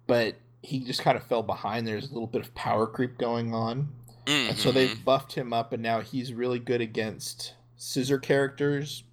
[0.06, 1.86] but he just kind of fell behind.
[1.86, 3.88] There's a little bit of power creep going on.
[4.26, 4.74] And so Mhm.
[4.74, 9.04] they've buffed him up, and now he's really good against scissor characters,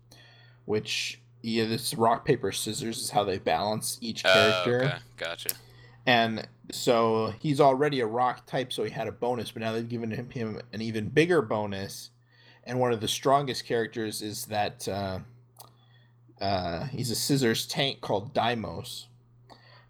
[0.65, 4.83] which yeah, this rock paper scissors is how they balance each Oh, character.
[4.83, 5.49] okay, gotcha.
[6.05, 9.87] And so he's already a rock type, so he had a bonus, but now they've
[9.87, 12.11] given him, him an even bigger bonus.
[12.63, 15.19] And one of the strongest characters is that uh,
[16.39, 19.05] uh, he's a scissors tank called Dimos.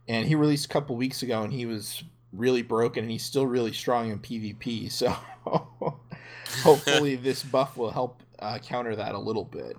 [0.07, 2.03] And he released a couple weeks ago, and he was
[2.33, 4.91] really broken, and he's still really strong in PvP.
[5.43, 9.77] So hopefully, this buff will help uh, counter that a little bit.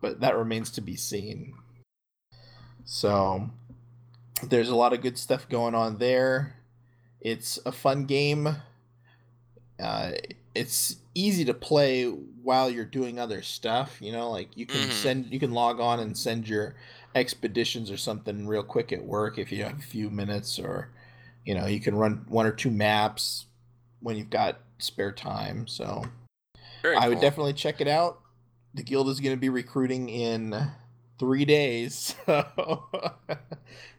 [0.00, 1.54] But that remains to be seen.
[2.84, 3.50] So
[4.42, 6.56] there's a lot of good stuff going on there.
[7.20, 8.56] It's a fun game.
[9.80, 10.12] Uh,
[10.54, 14.00] it's easy to play while you're doing other stuff.
[14.00, 14.92] You know, like you can Mhm.
[14.92, 16.74] send, you can log on and send your
[17.14, 20.90] expeditions or something real quick at work if you have a few minutes, or
[21.44, 23.46] you know, you can run one or two maps
[24.00, 25.66] when you've got spare time.
[25.66, 26.04] So
[26.82, 28.20] Very I would definitely check it out.
[28.74, 30.70] The guild is going to be recruiting in
[31.18, 32.14] three days.
[32.26, 32.80] So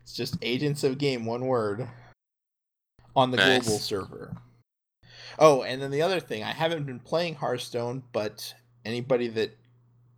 [0.03, 1.87] it's just Agents of Game, one word,
[3.15, 3.63] on the Nice.
[3.63, 4.35] global server.
[5.37, 8.53] Oh, and then the other thing, I haven't been playing Hearthstone, but
[8.85, 9.57] anybody that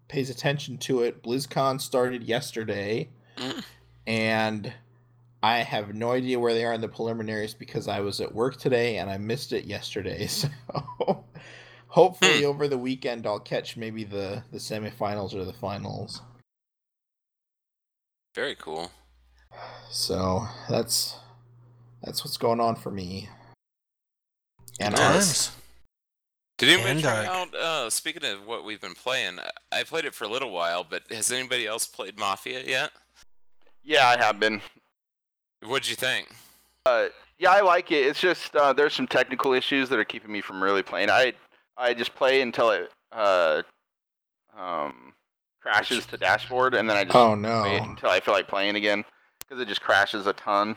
[0.08, 3.64] pays attention to it, BlizzCon started yesterday, Mm.
[4.06, 4.74] and
[5.44, 8.58] I have no idea where they are in the preliminaries because I was at work
[8.58, 10.28] today and I missed it yesterday.
[10.70, 11.26] So
[11.88, 12.50] hopefully Hmm.
[12.50, 16.22] over the weekend I'll catch maybe the the semifinals or the finals.
[18.36, 18.92] Very cool.
[19.90, 21.18] So that's
[22.04, 23.30] that's what's going on for me.
[24.80, 25.02] And Nice.
[25.02, 25.16] ours.
[25.48, 25.52] Times.
[26.58, 27.54] Did anybody And try out?
[27.56, 30.84] Uh, speaking of what we've been playing, I- I played it for a little while,
[30.84, 32.92] but has anybody else played Mafia yet?
[33.84, 34.62] Yeah, I have been.
[35.62, 36.30] What'd you think?
[37.40, 38.08] Yeah, I like it.
[38.08, 41.10] It's just uh, there's some technical issues that are keeping me from really playing.
[41.12, 41.34] I
[41.78, 43.62] I just play until it uh,
[44.58, 45.14] um,
[45.62, 47.64] crashes to dashboard, and then I just Oh wait no.
[47.66, 49.06] until I feel like playing again
[49.40, 50.76] because it just crashes a ton.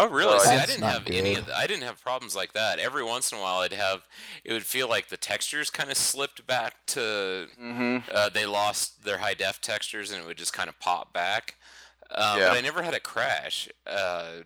[0.00, 0.38] Oh, really?
[0.38, 2.78] See, I didn't not have any of the, I didn't have problems like that.
[2.78, 4.06] Every once in a while, I'd have
[4.44, 9.04] it would feel like the textures kind of slipped back to hmm uh, they lost
[9.04, 11.56] their high def textures and it would just kind of pop back.
[12.10, 12.48] Um, Yeah.
[12.48, 13.68] But I never had a crash.
[13.86, 14.42] Uh,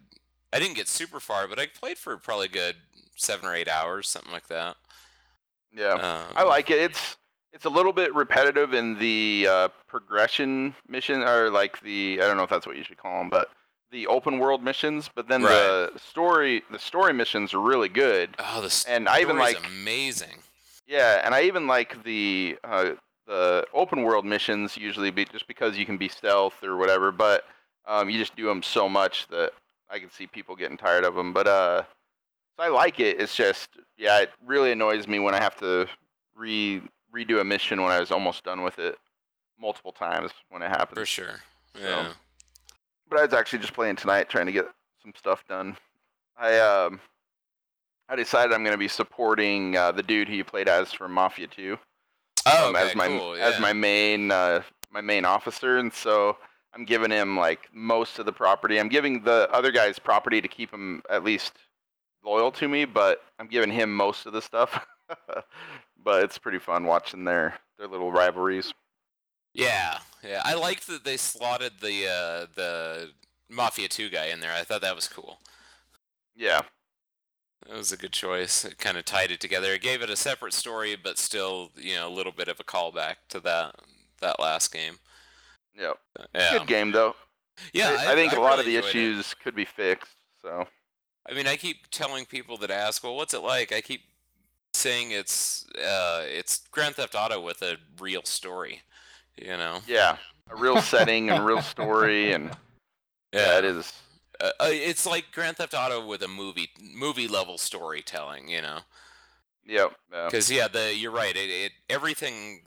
[0.52, 2.76] I didn't get super far, but I played for probably a good
[3.16, 4.76] seven or eight hours, something like that.
[5.72, 6.78] Yeah, Um, I like it.
[6.78, 7.16] It's
[7.52, 12.36] it's a little bit repetitive in the uh, progression mission, or like the I don't
[12.36, 13.48] know if that's what you should call them, but
[13.92, 15.08] the open world missions.
[15.14, 18.30] But then the story the story missions are really good.
[18.38, 20.38] Oh, the And I even like amazing.
[20.88, 22.90] Yeah, and I even like the uh,
[23.26, 27.44] the open world missions usually be just because you can be stealth or whatever, but
[27.86, 29.52] um, you just do them so much that
[29.88, 31.32] I can see people getting tired of them.
[31.32, 31.82] But uh,
[32.56, 33.20] so I like it.
[33.20, 35.86] It's just yeah, it really annoys me when I have to
[36.34, 36.82] re
[37.14, 38.96] redo a mission when I was almost done with it
[39.60, 40.98] multiple times when it happens.
[40.98, 41.40] For sure.
[41.78, 42.12] Yeah.
[43.12, 44.64] But I was actually just playing tonight, trying to get
[45.02, 45.76] some stuff done.
[46.34, 46.98] I um,
[48.08, 51.12] I decided I'm going to be supporting uh, the dude who you played as from
[51.12, 51.78] Mafia 2
[52.46, 53.34] Oh, um, okay, as my cool.
[53.34, 56.38] as my main uh, my main officer, and so
[56.72, 58.80] I'm giving him like most of the property.
[58.80, 61.52] I'm giving the other guys property to keep him at least
[62.24, 64.86] loyal to me, but I'm giving him most of the stuff.
[66.02, 68.72] but it's pretty fun watching their their little rivalries.
[69.52, 70.40] Yeah, yeah.
[70.44, 73.10] I liked that they slotted the uh, the
[73.48, 74.52] Mafia 2 guy in there.
[74.52, 75.40] I thought that was cool.
[76.34, 76.62] Yeah,
[77.68, 78.64] That was a good choice.
[78.64, 79.72] It kind of tied it together.
[79.74, 82.64] It gave it a separate story, but still, you know, a little bit of a
[82.64, 83.74] callback to that
[84.20, 84.98] that last game.
[85.78, 85.92] yeah.
[86.34, 87.14] Yeah, Good game though.
[87.72, 87.96] yeah.
[88.00, 88.96] I, I think a lot of the enjoyed it.
[88.96, 90.16] issues could be fixed.
[90.42, 90.66] So
[91.28, 94.02] I mean, I keep telling people that ask, "Well, what's it like?" I keep
[94.74, 98.82] saying it's uh, it's Grand Theft Auto with a real story.
[99.36, 99.80] You know?
[99.86, 100.16] yeah,
[100.50, 102.50] a real setting and real story, and
[103.32, 103.92] yeah, it is.
[104.40, 108.48] Uh, uh, it's like Grand Theft Auto with a movie movie level storytelling.
[108.48, 108.78] You know?
[109.66, 109.92] Yep.
[110.12, 110.24] Yeah.
[110.26, 111.36] Because yeah, the you're right.
[111.36, 112.62] It, it everything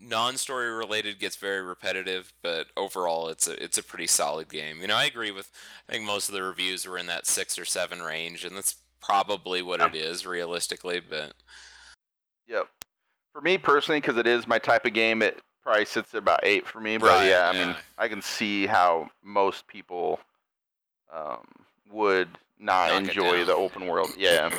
[0.00, 4.80] non-story related gets very repetitive, but overall, it's a it's a pretty solid game.
[4.80, 5.50] You know, I agree with.
[5.88, 8.76] I think most of the reviews were in that six or seven range, and that's
[9.00, 11.00] probably what it is realistically.
[11.00, 11.34] But
[12.50, 12.68] Yep.
[13.32, 16.40] For me personally, because it is my type of game, it probably sits at about
[16.42, 16.96] eight for me.
[16.96, 17.76] But Right, yeah, I mean.
[17.98, 20.20] I can see how most people
[21.12, 21.46] um,
[21.90, 24.10] would not Knock enjoy the open world.
[24.16, 24.50] Yeah,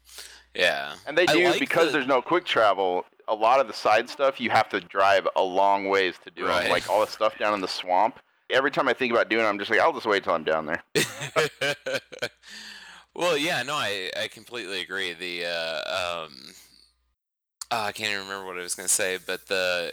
[0.54, 3.04] yeah, and they do like because the- there's no quick travel.
[3.28, 6.46] A lot of the side stuff you have to drive a long ways to do.
[6.46, 6.70] Right.
[6.70, 8.20] Like all the stuff down in the swamp.
[8.50, 10.44] Every time I think about doing it, I'm just like, I'll just wait till I'm
[10.44, 10.84] down there.
[13.14, 15.12] well, yeah, no, I I completely agree.
[15.12, 16.34] The uh, um,
[17.72, 19.92] oh, I can't even remember what I was gonna say, but the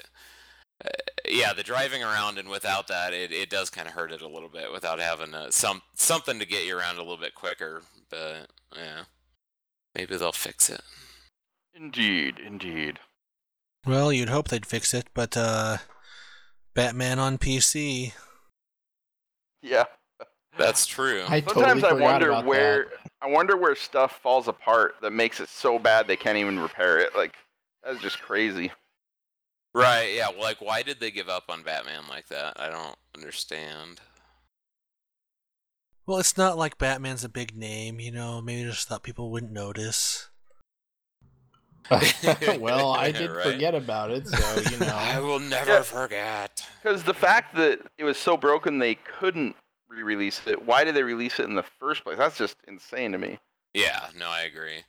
[0.83, 0.89] uh,
[1.27, 4.27] yeah, the driving around and without that, it, it does kind of hurt it a
[4.27, 7.81] little bit without having uh, some something to get you around a little bit quicker.
[8.09, 9.03] But yeah,
[9.95, 10.81] maybe they'll fix it.
[11.75, 12.99] Indeed, indeed.
[13.85, 15.77] Well, you'd hope they'd fix it, but uh,
[16.73, 18.13] Batman on PC.
[19.61, 19.85] Yeah.
[20.57, 21.23] That's true.
[21.27, 23.11] I totally Sometimes I wonder about where that.
[23.21, 26.99] I wonder where stuff falls apart that makes it so bad they can't even repair
[26.99, 27.15] it.
[27.15, 27.33] Like
[27.83, 28.71] that's just crazy.
[29.73, 30.13] Right?
[30.15, 30.27] Yeah.
[30.39, 32.53] Like, why did they give up on Batman like that?
[32.59, 34.01] I don't understand.
[36.05, 38.41] Well, it's not like Batman's a big name, you know.
[38.41, 40.29] Maybe they just thought people wouldn't notice.
[42.59, 43.43] well, I did Right.
[43.53, 44.95] forget about it, so you know.
[44.95, 45.81] I will never Yeah.
[45.81, 46.65] forget.
[46.81, 49.55] Because the fact that it was so broken they couldn't
[49.87, 50.65] re-release it.
[50.65, 52.17] Why did they release it in the first place?
[52.17, 53.39] That's just insane to me.
[53.73, 54.83] Yeah, no, I agree.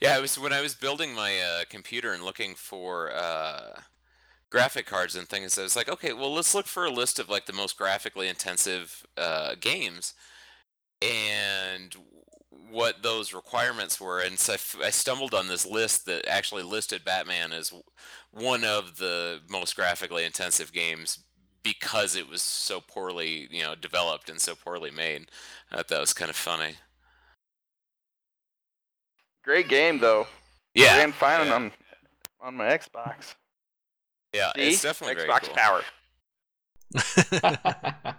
[0.00, 3.80] Yeah, it was when I was building my uh, computer and looking for uh,
[4.50, 5.58] graphic cards and things.
[5.58, 8.28] I was like, okay, well, let's look for a list of like the most graphically
[8.28, 10.14] intensive uh, games,
[11.02, 11.94] and
[12.70, 14.20] what those requirements were.
[14.20, 17.72] And so I, f- I stumbled on this list that actually listed Batman as
[18.32, 21.20] one of the most graphically intensive games
[21.62, 25.26] because it was so poorly, you know, developed and so poorly made.
[25.70, 26.76] I thought that was kind of funny.
[29.44, 30.26] Great game though.
[30.74, 31.54] Yeah, Ran fine yeah.
[31.54, 31.72] on
[32.40, 33.34] on my Xbox.
[34.32, 34.68] Yeah, See?
[34.68, 35.54] it's definitely very Xbox cool.
[35.54, 35.82] power.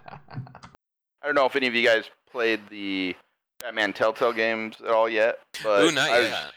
[1.22, 3.16] I don't know if any of you guys played the
[3.60, 6.52] Batman Telltale games at all yet, but Ooh, not I was, yet.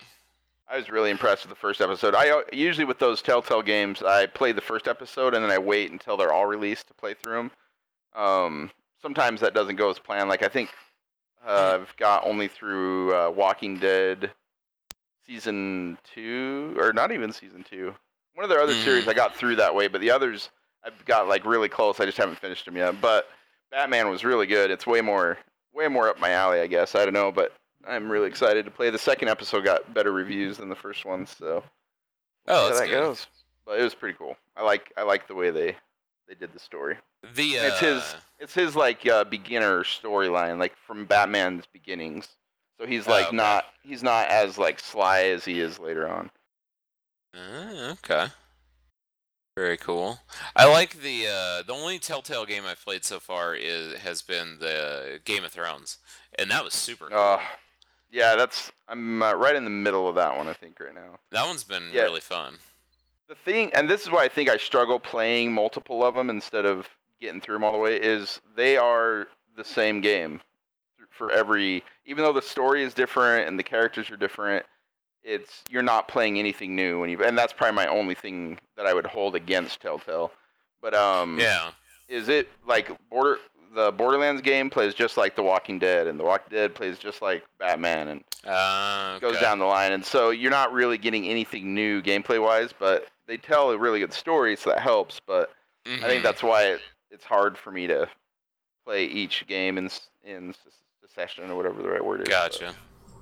[0.69, 2.13] I was really impressed with the first episode.
[2.15, 5.91] I usually with those Telltale games, I play the first episode and then I wait
[5.91, 7.51] until they're all released to play through them.
[8.15, 10.29] Um, sometimes that doesn't go as planned.
[10.29, 10.69] Like I think
[11.45, 14.31] uh, I've got only through uh, Walking Dead
[15.29, 17.93] season two, or not even season two.
[18.33, 20.49] One of their other series I got through that way, but the others
[20.83, 21.99] I've got like really close.
[21.99, 22.99] I just haven't finished them yet.
[23.01, 23.27] But
[23.71, 24.71] Batman was really good.
[24.71, 25.37] It's way more,
[25.73, 26.95] way more up my alley, I guess.
[26.95, 27.53] I don't know, but
[27.87, 28.89] I'm really excited to play.
[28.89, 31.63] The second episode got better reviews than the first one, so
[32.47, 32.93] Oh, that's that good.
[33.01, 33.27] goes.
[33.65, 34.35] But it was pretty cool.
[34.57, 35.75] I like, I like the way they,
[36.27, 36.95] they did the story.
[37.35, 42.27] The uh, It's his, it's his like uh, beginner storyline, like from Batman's beginnings.
[42.79, 43.35] So he's Oh, like okay.
[43.35, 46.31] not, he's not as like sly as he is later on.
[47.35, 48.27] Ah, okay.
[49.55, 50.19] Very cool.
[50.55, 54.57] I like the uh, the only Telltale game I've played so far is has been
[54.59, 55.97] the Game of Thrones,
[56.37, 57.17] and that was super cool.
[57.17, 57.39] Uh,
[58.09, 61.19] yeah, that's I'm uh, right in the middle of that one, I think, right now.
[61.31, 62.03] that one's been yeah.
[62.03, 62.55] really fun.
[63.27, 66.65] The thing, and this is why I think I struggle playing multiple of them instead
[66.65, 66.87] of
[67.19, 69.27] getting through them all the way, is they are
[69.57, 70.39] the same game
[71.09, 71.83] for every.
[72.05, 74.65] Even though the story is different and the characters are different,
[75.23, 78.85] it's you're not playing anything new when you and that's probably my only thing that
[78.85, 80.31] I would hold against Telltale.
[80.81, 81.71] But um Yeah.
[82.07, 83.37] is it like border
[83.75, 87.21] the Borderlands game plays just like The Walking Dead and The Walking Dead plays just
[87.21, 91.73] like Batman and Uh, goes down the line and so you're not really getting anything
[91.75, 95.51] new gameplay wise, but they tell a really good story so that helps, but
[95.85, 96.07] I Mhm.
[96.07, 96.81] think that's why it,
[97.11, 98.09] it's hard for me to
[98.85, 99.89] play each game in
[100.23, 100.53] in
[101.13, 102.25] session or whatever the right word is.
[102.25, 102.73] but- Gotcha.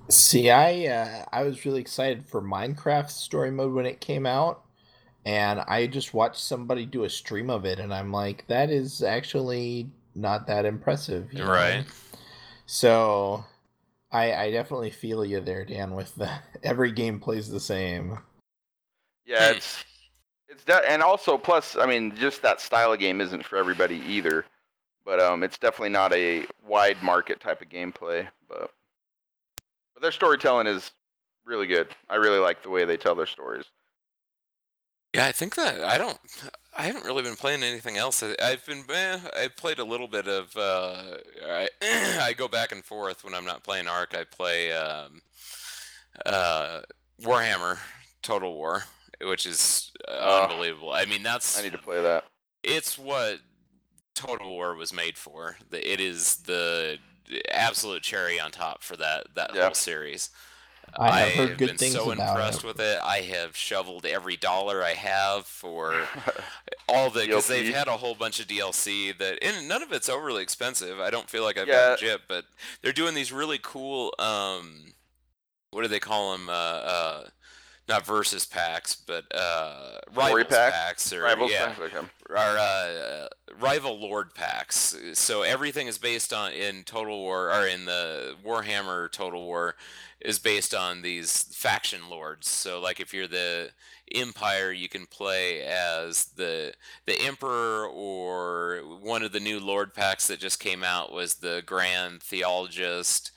[0.09, 4.63] See, I uh, I was really excited for Minecraft story mode when it came out,
[5.25, 9.03] and I just watched somebody do a stream of it, and I'm like, that is
[9.03, 11.51] actually not that impressive, you know?
[11.51, 11.85] Right.
[12.67, 13.43] So,
[14.11, 15.93] I I definitely feel you there, Dan.
[15.93, 16.31] With the
[16.63, 18.17] every game plays the same.
[19.25, 19.83] Yeah, it's
[20.47, 23.97] it's that, and also plus, I mean, just that style of game isn't for everybody
[24.07, 24.45] either.
[25.07, 28.27] But um, it's definitely not a wide market type of gameplay.
[28.49, 28.71] But
[29.93, 30.91] but their storytelling is
[31.45, 31.87] really good.
[32.09, 33.63] I really like the way they tell their stories.
[35.15, 36.17] Yeah, I think that I don't.
[36.77, 38.21] I haven't really been playing anything else.
[38.21, 38.83] I- I've been.
[38.93, 40.55] Eh, I played a little bit of.
[40.57, 41.15] Uh,
[41.47, 41.69] I
[42.21, 44.13] I go back and forth when I'm not playing Ark.
[44.13, 45.21] I play um,
[46.25, 46.81] uh,
[47.21, 47.77] Warhammer
[48.21, 48.83] Total War,
[49.23, 50.91] which is uh, unbelievable.
[50.91, 52.25] I mean, that's I need to play that.
[52.61, 53.39] it's what
[54.17, 55.57] Total War was made for.
[55.71, 56.99] It is the
[57.51, 59.61] absolute cherry on top for that that Yeah.
[59.63, 60.29] whole series.
[60.99, 62.65] I have heard good been things so about impressed it.
[62.65, 62.99] with it.
[63.03, 66.09] I have shoveled every dollar I have for
[66.89, 70.09] all the because they've had a whole bunch of DLC that and none of it's
[70.09, 70.99] overly expensive.
[70.99, 71.71] I don't feel like I've Yeah.
[71.71, 72.45] gotten gypped, but
[72.81, 74.93] they're doing these really cool um
[75.71, 77.23] what do they call them uh uh
[77.87, 80.73] not versus packs but uh rivals pack?
[80.73, 82.07] packs or Rivals yeah Pack, okay.
[82.35, 83.27] our uh,
[83.59, 84.95] rival lord packs.
[85.13, 89.75] So everything is based on in Total War or in the Warhammer Total War
[90.21, 92.49] is based on these faction lords.
[92.49, 93.71] So like if you're the
[94.13, 96.73] Empire, you can play as the
[97.05, 101.63] the Emperor or one of the new Lord packs that just came out was the
[101.65, 103.31] Grand Theogonist.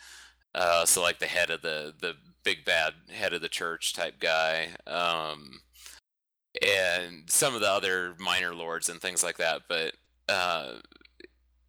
[0.54, 2.14] Uh, so like the head of the the
[2.44, 4.68] big bad head of the church type guy.
[4.86, 5.60] Um,
[6.66, 9.62] and some of the other minor lords and things like that.
[9.68, 9.94] But
[10.28, 10.74] uh,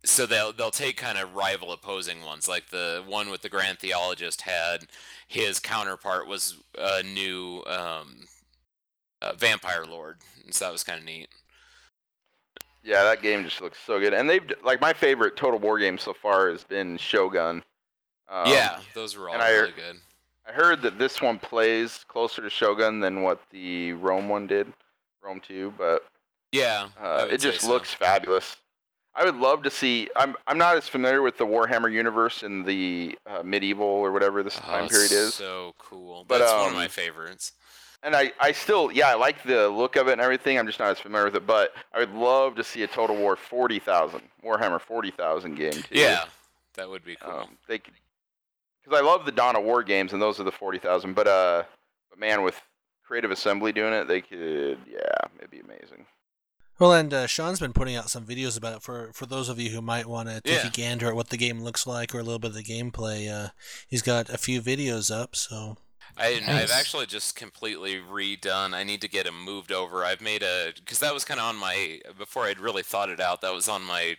[0.04, 2.48] so they'll they'll take kind of rival opposing ones.
[2.48, 4.86] Like the one with the Grand Theogonist had
[5.28, 8.26] his counterpart was a new um,
[9.22, 11.30] uh, vampire lord, and so that was kind of neat.
[12.84, 14.14] Yeah, that game just looks so good.
[14.14, 17.64] And they've like my favorite Total War game so far has been Shogun.
[18.28, 19.98] Um, yeah, those were all and I- really good.
[20.48, 24.72] I heard that this one plays closer to Shogun than what the Rome one did,
[25.24, 26.06] Rome 2, but
[26.52, 27.68] Yeah, uh, it just so.
[27.70, 28.58] looks fabulous.
[29.14, 30.10] I would love to see.
[30.16, 34.42] I'm I'm not as familiar with the Warhammer universe in the uh, medieval or whatever
[34.42, 36.24] this Oh, time period is, so cool.
[36.28, 37.52] But, That's one of um, my favorites.
[38.04, 40.58] and I I still yeah I like the look of it and everything.
[40.58, 43.16] I'm just not as familiar with it, but I would love to see a Total
[43.16, 45.82] War 40,000 Warhammer 40,000 game too.
[45.92, 46.24] Yeah,
[46.76, 47.34] that would be cool.
[47.34, 47.82] Um, they
[48.84, 51.14] because I love the Dawn of War games, and those are the forty thousand.
[51.14, 51.64] But uh,
[52.10, 52.60] but man, with
[53.06, 56.06] Creative Assembly doing it, they could yeah, it'd be amazing.
[56.80, 59.60] Well, and uh, Sean's been putting out some videos about it for for those of
[59.60, 60.68] you who might want to take Yeah.
[60.68, 63.30] a gander at what the game looks like or a little bit of the gameplay.
[63.32, 63.50] Uh,
[63.88, 65.78] he's got a few videos up, so
[66.18, 68.74] I, I've actually just completely redone.
[68.74, 70.04] I need to get him moved over.
[70.04, 73.20] I've made a because that was kind of on my before I'd really thought it
[73.20, 73.42] out.
[73.42, 74.16] That was on my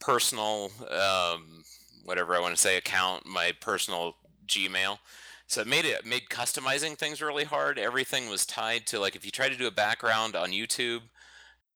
[0.00, 1.64] personal um,
[2.10, 4.16] whatever I want to say account, my personal
[4.48, 4.98] Gmail.
[5.46, 7.78] So it made it made customizing things really hard.
[7.78, 11.02] Everything was tied to like if you try to do a background on YouTube,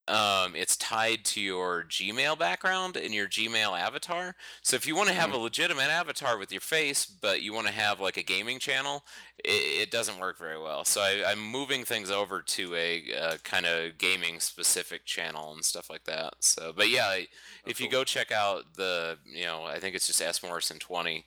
[0.07, 4.35] um, it's tied to your Gmail background and your Gmail avatar.
[4.63, 7.67] So if you want to have a legitimate avatar with your face, but you want
[7.69, 9.05] to have like a gaming channel,
[9.43, 10.85] it, it doesn't work very well.
[10.85, 15.65] So I, I'm moving things over to a uh, kind of gaming specific channel and
[15.65, 16.35] stuff like that.
[16.41, 17.29] So, but yeah, I-
[17.67, 18.01] if you cool.
[18.01, 21.25] go check out the, you know, I think it's just S Morrison 20,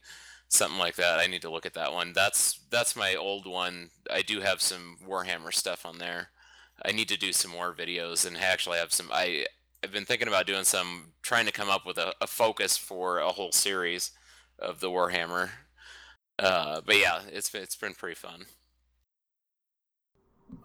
[0.49, 1.19] something like that.
[1.19, 2.13] I need to look at that one.
[2.13, 3.89] That's that's my old one.
[4.11, 6.30] I do have some Warhammer stuff on there.
[6.86, 9.09] I need to do some more videos and actually have some.
[9.11, 9.45] I
[9.84, 13.19] I've been thinking about doing some, trying to come up with a, a focus for
[13.19, 14.11] a whole series
[14.59, 15.49] of the Warhammer.
[16.39, 18.45] Uh, but yeah, it's been, it's been pretty fun.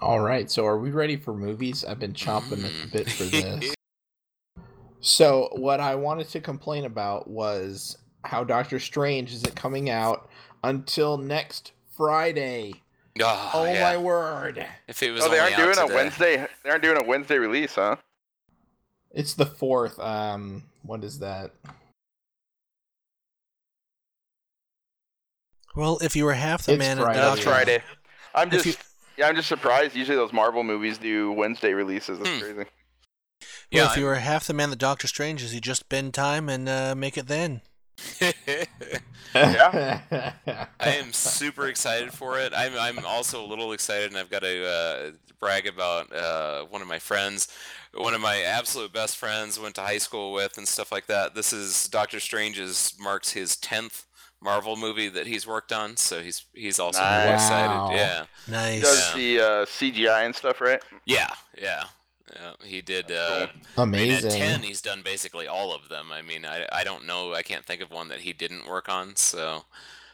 [0.00, 1.84] All right, so are we ready for movies?
[1.84, 3.74] I've been chomping at the bit for this.
[5.00, 10.28] So, what I wanted to complain about was how Doctor Strange isn't coming out
[10.62, 12.81] until next Friday.
[13.20, 13.80] Oh, Oh yeah.
[13.82, 14.66] my word!
[14.88, 15.94] If it was Oh, they aren't out doing a.
[15.94, 16.46] Wednesday.
[16.64, 17.96] They aren't doing a Wednesday release, huh?
[19.10, 19.98] It's the fourth.
[20.00, 21.50] Um, what is that?
[25.74, 27.18] well, if you were half the It's man, Friday.
[27.18, 27.36] That's.
[27.36, 27.82] Doctor, Friday.
[28.34, 28.74] I'm just you-
[29.18, 29.94] yeah, I'm just surprised.
[29.94, 32.18] Usually those Marvel movies do Wednesday releases.
[32.18, 32.40] That's Hmm.
[32.40, 32.56] crazy.
[32.56, 32.66] Well,
[33.70, 36.14] Yeah, if you I'm- were half the man that Doctor Strange is, you just bend
[36.14, 37.62] time and uh, make it then.
[39.34, 40.02] Yeah.
[40.80, 42.52] I am super excited for it.
[42.54, 46.82] I'm I'm also a little excited, and I've got to uh, brag about uh, one
[46.82, 47.48] of my friends,
[47.94, 51.34] one of my absolute best friends, went to high school with, and stuff like that.
[51.34, 54.04] This is Doctor Strange's marks his tenth
[54.42, 57.42] Marvel movie that he's worked on, so he's he's also really Nice.
[57.42, 57.96] Excited.
[57.96, 58.82] Yeah, He Nice.
[58.82, 60.82] does the uh, CGI and stuff, right?
[61.06, 61.30] yeah,
[61.60, 61.84] yeah.
[62.34, 63.10] Yeah, he did.
[63.10, 63.82] Uh, Cool.
[63.82, 64.30] I mean, Amazing.
[64.32, 66.12] at ten, he's done basically all of them.
[66.12, 67.34] I mean, I, I don't know.
[67.34, 69.16] I can't think of one that he didn't work on.
[69.16, 69.64] So,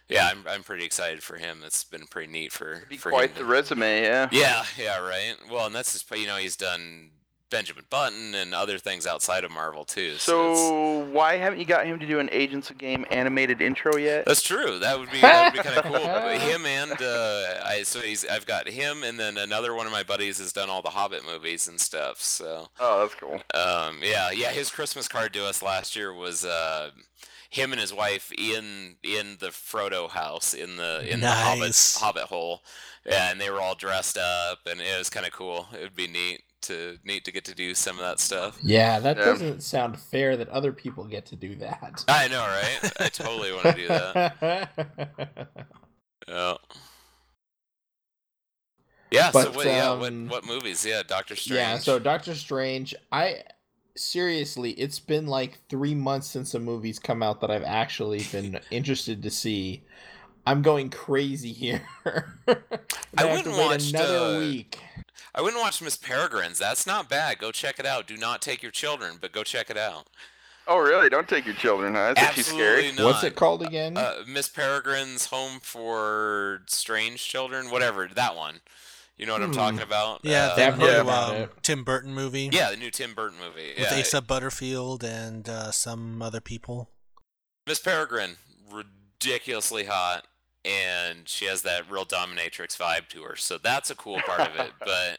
[0.09, 1.63] yeah, I'm, I'm pretty excited for him.
[1.65, 4.29] It's been pretty neat for Be for quite him the to- resume, yeah.
[4.33, 5.35] Yeah, yeah, right.
[5.51, 7.11] Well, and that's just you know he's done
[7.51, 10.17] Benjamin Button and other things outside of Marvel too.
[10.17, 13.97] So, So why haven't you got him to do an Agents of Game animated intro
[13.97, 14.25] yet?
[14.27, 14.79] that's true.
[14.79, 16.07] That would be that would be kind of cool.
[16.07, 19.93] But him and uh, I so he's I've got him and then another one of
[19.93, 22.21] my buddies has done all the Hobbit movies and stuff.
[22.21, 22.69] So.
[22.79, 23.41] Oh, that's cool.
[23.55, 24.51] Um, yeah, yeah.
[24.51, 26.91] His Christmas card to us last year was uh,
[27.51, 32.25] him and his wife in in the Frodo house in the in the Hobbit Hobbit
[32.25, 32.63] hole.
[33.07, 35.69] Yeah, and they were all dressed up, and it was kind of cool.
[35.73, 38.59] It would be neat to neat to get to do some of that stuff.
[38.63, 39.25] Yeah, that Yeah.
[39.25, 42.05] doesn't sound fair that other people get to do that.
[42.09, 42.93] I know, right?
[43.01, 44.35] I totally want to do that.
[46.29, 46.55] Yeah.
[49.11, 49.31] Yeah.
[49.31, 49.67] so But, what?
[49.67, 49.95] Yeah.
[49.95, 50.09] What?
[50.09, 50.85] um, What movies?
[50.85, 51.03] Yeah.
[51.07, 51.57] Doctor Strange.
[51.59, 53.43] yeah, so Doctor Strange, I
[53.97, 58.61] seriously, it's been like three months since a movie's come out that I've actually been
[58.71, 59.85] interested to see.
[60.47, 61.83] I'm going crazy here.
[62.47, 62.57] I
[63.17, 64.79] I have went to wait watched, another uh, week.
[65.39, 66.59] I wouldn't watch Miss Peregrine's.
[66.59, 67.39] That's not bad.
[67.39, 68.09] Go check it out.
[68.09, 70.09] Do not take your children, but go check it out.
[70.67, 71.09] Oh, really?
[71.09, 72.13] Don't take your children, huh?
[72.15, 72.93] That's actually Absolutely scary.
[72.97, 73.05] not.
[73.05, 73.97] What's it called again?
[73.97, 78.61] Uh, Miss Peregrine's Home for Strange Children, whatever that one.
[79.17, 79.55] You know what I'm Hmm.
[79.55, 80.21] talking about?
[80.25, 81.49] Yeah, Uh, the I've new, about um.
[81.63, 83.75] Tim Burton movie yeah, the new Tim Burton movie.
[83.79, 86.91] with Yeah, Asa Butterfield and uh, some other people.
[87.65, 88.39] Miss Peregrine,
[88.71, 90.27] ridiculously hot,
[90.65, 93.37] and she has that real dominatrix vibe to her.
[93.37, 94.73] So that's a cool part of it.
[94.81, 95.19] But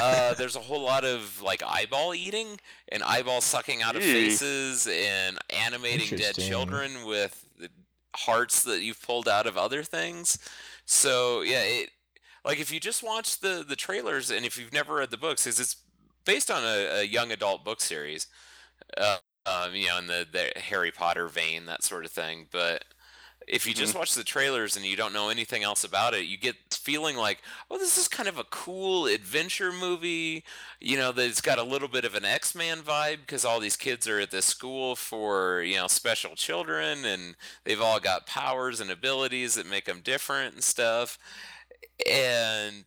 [0.00, 2.58] uh, there's a whole lot of like eyeball eating
[2.90, 7.68] and eyeball sucking out of faces and animating dead children with the
[8.16, 10.38] hearts that you've pulled out of other things.
[10.84, 11.90] So yeah, it
[12.44, 15.46] like if you just watch the the trailers and if you've never read the books,
[15.46, 15.76] is it's
[16.24, 18.26] based on a, a young adult book series.
[18.96, 22.46] Uh, um, you know, in the, the Harry Potter vein, that sort of thing.
[22.50, 22.84] But
[23.48, 24.00] if you just mm-hmm.
[24.00, 27.42] watch the trailers and you don't know anything else about it, you get feeling like,
[27.70, 30.44] oh, this is kind of a cool adventure movie.
[30.80, 33.76] You know, that it's got a little bit of an X-Man vibe because all these
[33.76, 38.80] kids are at this school for you know special children, and they've all got powers
[38.80, 41.18] and abilities that make them different and stuff.
[42.08, 42.84] And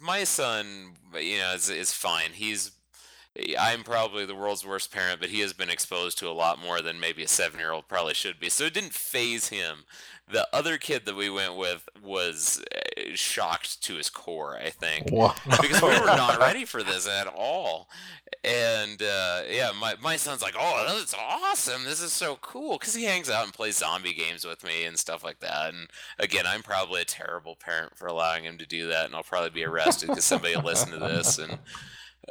[0.00, 2.30] my son, you know, is is fine.
[2.32, 2.72] He's
[3.58, 6.80] I'm probably the world's worst parent, but he has been exposed to a lot more
[6.80, 8.48] than maybe a seven year old probably should be.
[8.48, 9.84] So it didn't phase him.
[10.30, 15.10] The other kid that we went with was uh, shocked to his core, I think.
[15.10, 15.34] Wow.
[15.46, 17.88] Because we were not ready for this at all.
[18.44, 21.84] And uh, yeah, my, my son's like, oh, that's awesome.
[21.84, 22.76] This is so cool.
[22.78, 25.72] Because he hangs out and plays zombie games with me and stuff like that.
[25.72, 29.06] And again, I'm probably a terrible parent for allowing him to do that.
[29.06, 31.58] And I'll probably be arrested because somebody will listen to this and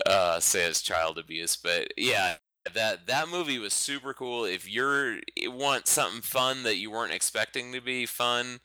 [0.05, 1.55] uh, say it's child abuse.
[1.55, 2.35] But yeah,
[2.73, 4.45] that that movie was super cool.
[4.45, 8.59] If you're you want something fun that you weren't expecting to be fun,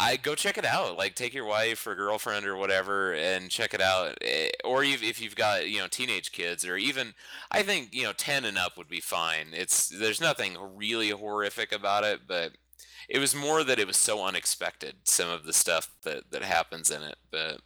[0.00, 0.96] I go check it out.
[0.98, 4.18] Like take your wife or girlfriend or whatever and check it out.
[4.22, 7.14] Eh, Or if you've got you know teenage kids or even
[7.50, 9.48] I think you know ten and up would be fine.
[9.52, 12.52] It's there's nothing really horrific about it, but
[13.08, 14.96] it was more that it was so unexpected.
[15.04, 17.60] Some of the stuff that that happens in it, but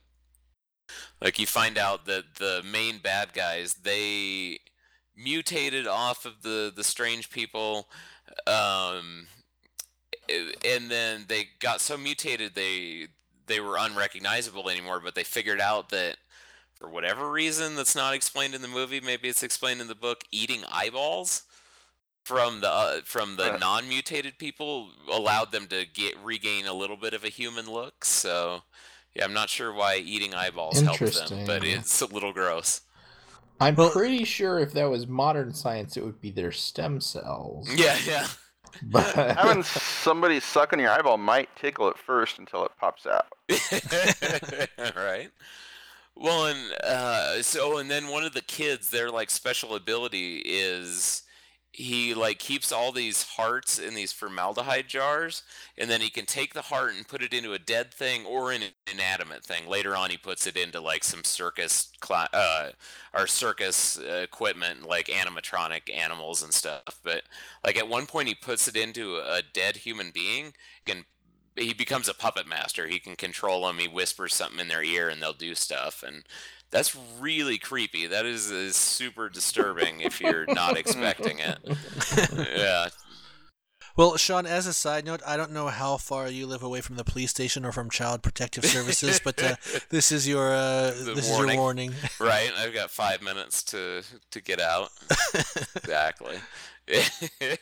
[1.21, 4.59] like you find out that the main bad guys they
[5.17, 7.89] mutated off of the the strange people
[8.47, 9.27] um
[10.65, 13.07] and then they got so mutated they
[13.47, 16.17] they were unrecognizable anymore but they figured out that
[16.75, 20.25] for whatever reason that's not explained in the movie maybe it's explained in the book
[20.31, 21.45] eating eyeballs
[22.25, 23.59] from the uh, from the Huh.
[23.61, 28.63] non-mutated people allowed them to get regain a little bit of a human look so
[29.17, 32.83] yeah i'm not sure why eating eyeballs helped them but it's a little gross
[33.59, 37.67] I'm Well- pretty sure if that was modern science, it would be their stem cells.
[37.75, 38.27] yeah yeah
[38.83, 43.25] But Having somebody suck on your eyeball might tickle it first until it pops out.
[44.95, 45.31] right.
[46.15, 51.23] Well, and uh, so, and then one of the kids, their like special ability is
[51.77, 55.43] he like keeps all these hearts in these formaldehyde jars
[55.77, 58.51] and then he can take the heart and put it into a dead thing or
[58.51, 59.69] an inanimate thing.
[59.69, 62.70] Later on he puts it into like some circus cla- uh
[63.12, 66.98] or circus equipment like animatronic animals and stuff.
[67.05, 67.24] But
[67.62, 70.55] like at one point he puts it into a dead human being
[70.89, 71.05] and
[71.57, 72.86] he becomes a puppet master.
[72.86, 76.03] He can control them he whispers something in their ear and they'll do stuff.
[76.07, 76.24] And
[76.71, 78.07] that's really creepy.
[78.07, 81.59] That is, is super disturbing if you're not expecting it.
[82.57, 82.89] yeah.
[83.97, 86.97] Well, Sean, as a side note, I don't know how far you live away from
[86.97, 89.57] the police station or from Child Protective Services, but uh,
[89.89, 91.49] this is your uh, this warning.
[91.49, 91.95] is your warning.
[92.21, 94.03] right, I've got five minutes to
[94.33, 94.91] to get out.
[95.77, 96.37] exactly.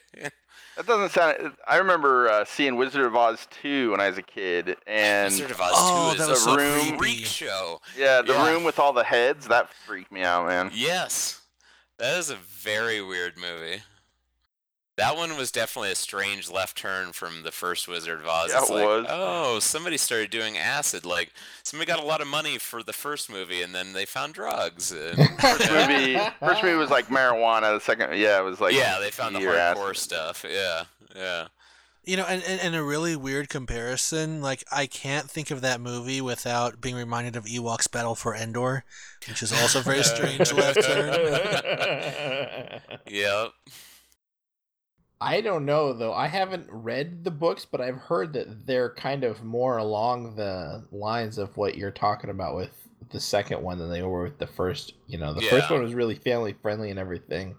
[0.77, 1.53] That doesn't sound.
[1.69, 5.53] I remember uh, seeing Wizard of Oz 2 when I was a kid, and Wizard
[5.53, 7.81] of Oz Oh, 2 that is was a so room freak show.
[7.97, 8.51] yeah, the Yeah.
[8.53, 10.71] room with all the heads that freaked me out, man.
[10.75, 11.41] Yes,
[11.99, 13.83] that is a very weird movie.
[14.97, 18.51] That one was definitely a strange left turn from the first Wizard of Oz.
[18.53, 19.07] Yeah, It's it like, was.
[19.09, 21.05] oh, somebody started doing acid.
[21.05, 21.33] Like
[21.65, 24.93] somebody got a lot of money for the first movie, and then they found drugs.
[24.93, 27.75] And, First movie, first movie was like marijuana.
[27.75, 29.77] The second, yeah, it was like yeah, they found the your ass.
[29.77, 30.45] hardcore stuff.
[30.49, 30.85] Yeah,
[31.16, 31.47] yeah.
[32.07, 35.81] You know, and, and, and a really weird comparison, like, I can't think of that
[35.81, 38.85] movie without being reminded of Ewok's Battle for Endor,
[39.27, 41.09] which is also a very strange left turn.
[43.09, 43.53] Yep.
[45.25, 46.13] I don't know though.
[46.13, 50.85] I haven't read the books, but I've heard that they're kind of more along the
[50.93, 52.71] lines of what you're talking about with
[53.11, 54.95] the second one than they were with the first.
[55.07, 57.55] You know, the first one was really family friendly and everything.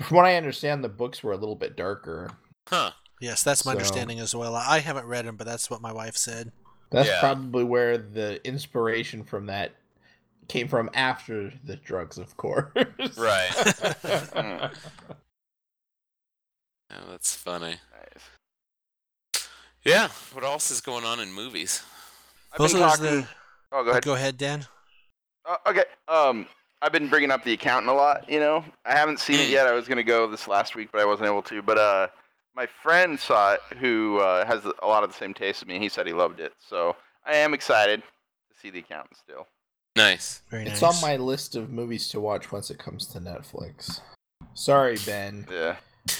[0.00, 2.30] From what I understand, the books were a little bit darker.
[2.68, 2.92] Huh.
[3.20, 4.54] Yes, that's my So- understanding as well.
[4.54, 6.52] I haven't read them, but that's what my wife said.
[6.90, 7.20] That's Yeah.
[7.20, 9.72] probably where the inspiration from that
[10.46, 12.72] came from after the drugs, of course.
[13.16, 13.50] Right.
[14.34, 14.66] Hmm.
[16.90, 17.76] Yeah, that's funny.
[17.92, 19.42] Nice.
[19.84, 20.08] Yeah.
[20.32, 21.82] What else is going on in movies?
[22.52, 23.04] I've Also, been talking.
[23.22, 23.28] the-
[23.70, 24.04] Oh, go ahead.
[24.04, 24.66] Go ahead, Dan.
[25.44, 25.84] Uh, okay.
[26.08, 26.48] Um,
[26.80, 28.28] I've been bringing up the accountant a lot.
[28.28, 29.52] You know, I haven't seen it Mm.
[29.52, 29.66] yet.
[29.66, 31.60] I was gonna go this last week, but I wasn't able to.
[31.60, 32.08] But uh,
[32.54, 35.74] my friend saw it, who uh, has a lot of the same taste as me,
[35.74, 36.54] and he said he loved it.
[36.66, 36.96] So
[37.26, 39.46] I am excited to see the accountant still.
[39.96, 40.42] Nice.
[40.50, 40.94] Very It's nice.
[40.94, 44.00] on my list of movies to watch once it comes to Netflix.
[44.54, 45.46] Sorry, Ben.
[45.50, 45.76] Yeah.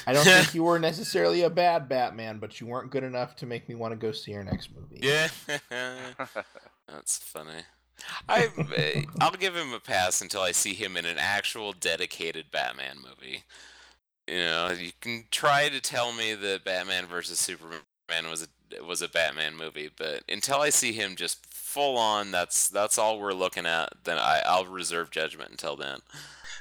[0.07, 3.47] I don't think you were necessarily a bad Batman, but you weren't good enough to
[3.47, 5.01] make me want to go see your next movie.
[5.03, 5.29] Yeah.
[6.89, 7.63] That's funny.
[8.29, 12.51] I eh, I'll give him a pass until I see him in an actual dedicated
[12.51, 13.43] Batman movie.
[14.29, 17.81] You know, you can try to tell me that Batman versus Superman
[18.31, 22.69] was a was a Batman movie, but until I see him just full on, that's
[22.69, 23.89] that's all we're looking at.
[24.05, 25.99] Then I I'll reserve judgment until then.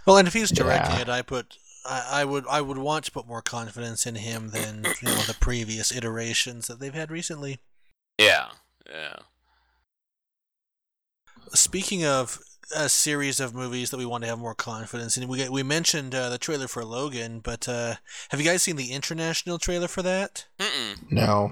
[0.05, 1.01] Well, and if he's directing Yeah.
[1.01, 4.49] it, I put I, I would I would want to put more confidence in him
[4.49, 7.59] than you know the previous iterations that they've had recently.
[8.17, 8.49] Yeah,
[8.89, 9.17] yeah.
[11.53, 12.39] Speaking of
[12.75, 16.13] a series of movies that we want to have more confidence in, we we mentioned
[16.13, 17.95] uh, the trailer for Logan, but uh,
[18.29, 20.45] have you guys seen the international trailer for that?
[20.59, 21.11] Mm-mm.
[21.11, 21.51] No.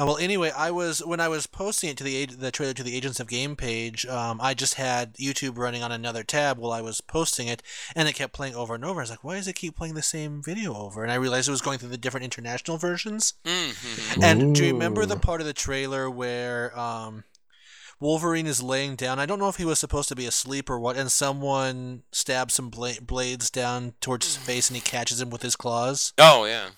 [0.00, 2.82] Uh, well, anyway, I was when I was posting it to the the trailer to
[2.82, 4.06] the Agents of Game page.
[4.06, 7.62] Um, I just had YouTube running on another tab while I was posting it,
[7.94, 9.00] and it kept playing over and over.
[9.00, 11.48] I was like, "Why does it keep playing the same video over?" And I realized
[11.48, 13.34] it was going through the different international versions.
[13.44, 14.22] Mhm.
[14.22, 17.24] And do you remember the part of the trailer where um,
[17.98, 19.18] Wolverine is laying down?
[19.18, 22.54] I don't know if he was supposed to be asleep or what, and someone stabs
[22.54, 26.14] some bla- blades down towards his face, and he catches him with his claws.
[26.16, 26.70] Oh yeah.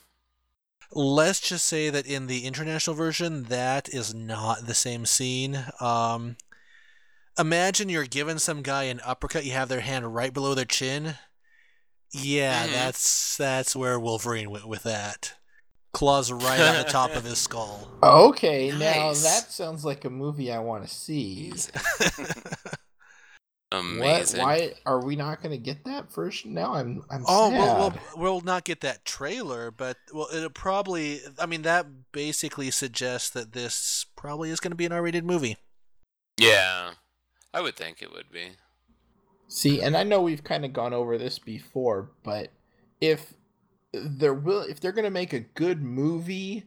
[0.95, 5.65] Let's just say that in the international version, that is not the same scene.
[5.81, 6.37] Um,
[7.39, 11.15] imagine you're giving some guy an uppercut, you have their hand right below their chin.
[12.11, 12.73] Yeah, Mhm.
[12.73, 15.33] that's that's where Wolverine went with that.
[15.95, 17.89] Claws right on the top of his skull.
[18.03, 21.53] Okay, now that sounds like a movie I want to see.
[23.73, 24.31] What?
[24.37, 26.47] Why are we not going to get that first?
[26.47, 27.59] Now I'm I'm Oh, sad.
[27.59, 27.79] we'll,
[28.17, 31.21] we'll, we'll not get that trailer, but well, it'll probably.
[31.39, 35.57] I mean, that basically suggests that this probably is going to be an R-rated movie.
[36.39, 36.93] Yeah,
[37.53, 38.53] I would think it would be.
[39.49, 42.49] See, and I know we've kind of gone over this before, but
[43.01, 43.35] if
[43.93, 46.65] they're will if they're going to make a good movie,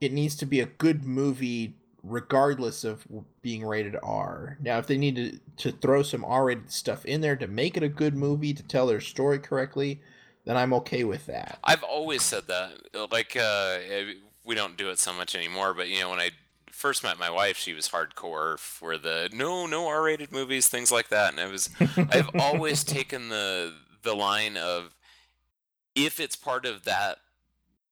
[0.00, 3.06] it needs to be a good movie regardless of
[3.42, 4.56] being rated R.
[4.60, 5.38] Now, if they need to,
[5.70, 8.86] to throw some R-rated stuff in there to make it a good movie to tell
[8.86, 10.00] their story correctly,
[10.44, 11.58] then I'm okay with that.
[11.64, 13.10] I've always said that.
[13.10, 14.14] Like, uh, eh,
[14.44, 16.30] we don't do it so much anymore, but you know, when I
[16.70, 21.08] first met my wife, she was hardcore for the no, no R-rated movies, things like
[21.08, 24.94] that, and I was, I've always taken the the line of
[25.96, 27.18] if it's part of that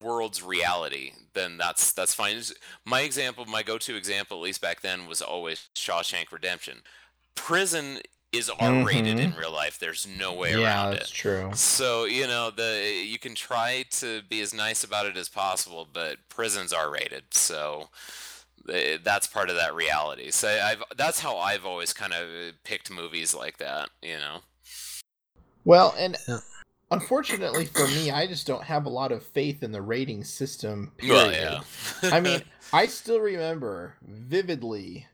[0.04, 2.40] world's reality, then that's that's fine.
[2.84, 6.82] My example, my go-to example, at least back then, was always Shawshank Redemption.
[7.34, 8.00] Prison
[8.32, 9.78] is R-rated in real life.
[9.78, 10.60] There's no way Mm-hmm.
[10.60, 11.14] yeah, around that's it.
[11.14, 11.50] true.
[11.54, 15.88] So you know the you can try to be as nice about it as possible,
[15.92, 17.88] but prisons are rated, so
[18.68, 20.30] eh, that's part of that reality.
[20.30, 22.28] So I've that's how I've always kind of
[22.64, 23.90] picked movies like that.
[24.02, 24.40] You know.
[25.64, 26.38] Well, and Yeah.
[26.90, 30.92] Unfortunately for me, I just don't have a lot of faith in the rating system.
[30.94, 31.16] Oh, period.
[31.16, 31.32] Well,
[32.02, 32.10] yeah.
[32.14, 32.42] I mean,
[32.72, 35.06] I still remember vividly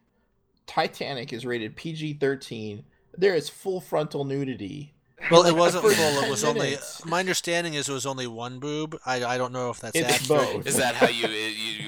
[0.66, 2.84] Titanic is rated PG 13.
[3.18, 4.94] There is full frontal nudity.
[5.30, 5.90] Well, it wasn't full.
[6.24, 6.76] It was only.
[7.04, 8.96] My understanding is it was only one boob.
[9.04, 10.54] I, I don't know if that's It's accurate.
[10.54, 10.66] both.
[10.66, 11.26] is that how you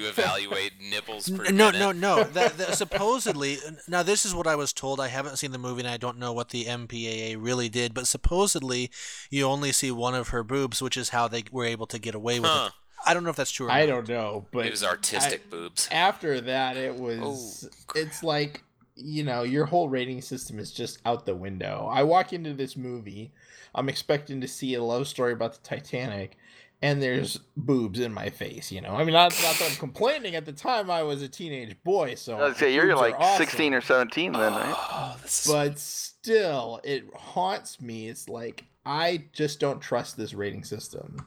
[0.03, 1.79] you, you evaluate nipples per N- No, minute?
[1.79, 2.23] no, no.
[2.33, 3.57] That, that supposedly.
[3.87, 4.99] Now, this is what I was told.
[4.99, 7.93] I haven't seen the movie, and I don't know what the MPAA really did.
[7.93, 8.89] But supposedly,
[9.29, 12.15] you only see one of her boobs, which is how they were able to get
[12.15, 12.67] away with Huh.
[12.67, 12.73] it.
[13.05, 13.67] I don't know if that's true.
[13.67, 14.05] Or I not.
[14.05, 15.89] don't know, but It was artistic boobs.
[15.91, 17.67] after that, it was.
[17.69, 18.63] Oh, it's like
[18.95, 21.89] you know your whole rating system is just out the window.
[21.91, 23.31] I walk into this movie,
[23.75, 26.37] I'm expecting to see a love story about the Titanic,
[26.83, 28.69] and there's boobs in my face.
[28.69, 30.35] You know, I mean, not, not that I'm complaining.
[30.35, 33.45] At the time, I was a teenage boy, so I was say you're like awesome.
[33.45, 34.75] 16 or 17 then, right?
[34.75, 38.09] Oh, oh is but still, it haunts me.
[38.09, 41.25] It's like I just don't trust this rating system.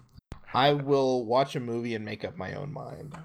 [0.52, 3.16] I will watch a movie and make up my own mind.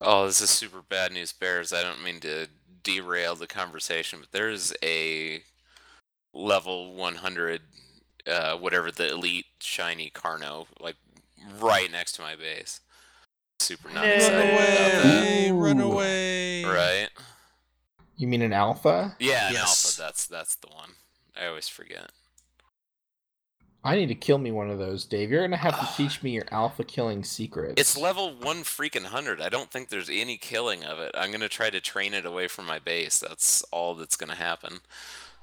[0.00, 1.74] Oh, this is super bad news, Bears.
[1.74, 2.48] I don't mean to
[2.82, 5.42] derail the conversation, but there's a
[6.32, 7.60] level 100,
[8.30, 10.96] uh, whatever the elite shiny Carno, like
[11.60, 12.80] right next to my base.
[13.60, 15.50] Super not No excited about away!
[15.52, 16.64] Run away!
[16.64, 17.08] Right?
[18.16, 19.16] You mean an alpha?
[19.18, 19.84] Yeah, an Yes.
[19.86, 20.00] alpha.
[20.00, 20.90] That's that's the one.
[21.40, 22.10] I always forget.
[23.86, 25.30] I need to kill me one of those, Dave.
[25.30, 27.74] You're gonna have to teach me your alpha killing secrets.
[27.76, 29.40] It's level one freaking hundred.
[29.42, 31.12] I don't think there's any killing of it.
[31.14, 33.18] I'm gonna try to train it away from my base.
[33.18, 34.80] That's all that's gonna happen.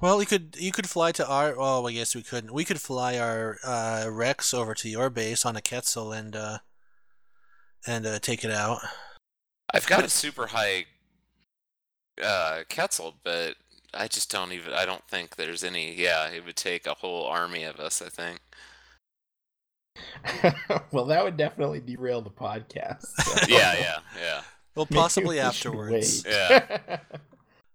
[0.02, 1.54] Well, you could you could fly to our.
[1.58, 2.52] Oh, I guess we couldn't.
[2.54, 6.58] We could fly our uh, Rex over to your base on a Quetzal and uh,
[7.86, 8.80] and uh, take it out.
[9.74, 10.86] I've got a super high
[12.22, 13.56] uh, Quetzal, but
[13.94, 14.74] I just don't even.
[14.74, 15.94] I don't think there's any.
[15.94, 18.02] Yeah, it would take a whole army of us.
[18.02, 18.40] I think.
[20.92, 23.06] well, that would definitely derail the podcast.
[23.06, 24.42] so Yeah, yeah, yeah.
[24.74, 26.26] Well, possibly we afterwards.
[26.28, 27.00] Yeah.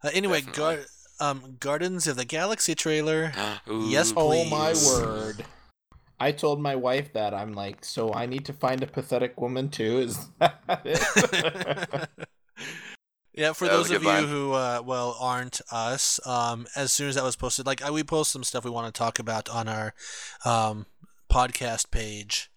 [0.05, 0.77] Uh, anyway, Definitely.
[0.77, 0.85] Gar-
[1.20, 3.32] um, Guardians of the Galaxy trailer.
[3.68, 5.44] Ooh, Yes, oh my word!
[6.18, 9.68] I told my wife that I'm like, so I need to find a pathetic woman
[9.68, 9.98] too.
[9.98, 12.09] Is that it?
[13.34, 14.26] yeah, for That those of you line.
[14.26, 18.02] who uh, well aren't us, um, as soon as that was posted, like I, we
[18.02, 19.93] post some stuff we want to talk about on our
[20.47, 20.86] um,
[21.30, 22.51] podcast page,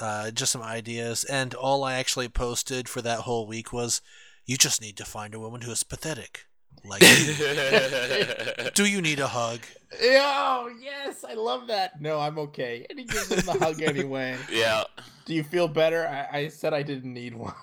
[0.00, 4.02] uh, just some ideas, and all I actually posted for that whole week was,
[4.44, 6.46] "You just need to find a woman who is pathetic,
[6.84, 7.00] like.
[8.74, 9.60] Do you need a hug?
[10.02, 12.00] oh yes, I love that.
[12.00, 12.86] No, I'm okay.
[12.90, 14.36] And he gives him the hug anyway.
[14.50, 14.84] yeah.
[15.24, 16.06] Do you feel better?
[16.06, 17.54] I, I said I didn't need one.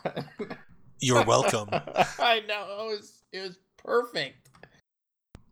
[0.99, 1.69] You're welcome."
[2.19, 4.49] I know it was it was perfect.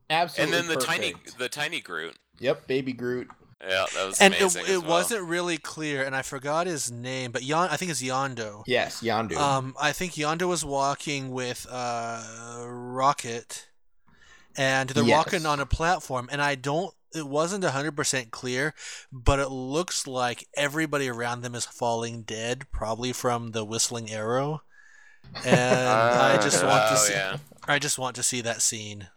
[0.10, 0.58] Absolutely.
[0.58, 2.16] And then the tiny, the tiny Groot.
[2.40, 3.30] Yep, baby Groot.
[3.68, 4.64] Yeah, that was and it, amazing.
[4.64, 4.90] as it well.
[4.90, 8.64] wasn't really clear, and I forgot his name, but Yon, I think it's Yondu.
[8.68, 9.38] Yes, Yondu.
[9.38, 13.70] Um, I think Yondu was walking with uh, Rocket,
[14.58, 16.94] and they're walking on a platform, and I don't.
[17.16, 18.74] It wasn't hundred percent clear,
[19.12, 24.64] but it looks like everybody around them is falling dead, probably from the whistling arrow.
[25.46, 27.14] And I just want to Oh see.
[27.14, 27.38] yeah.
[27.68, 29.08] I just want to see that scene.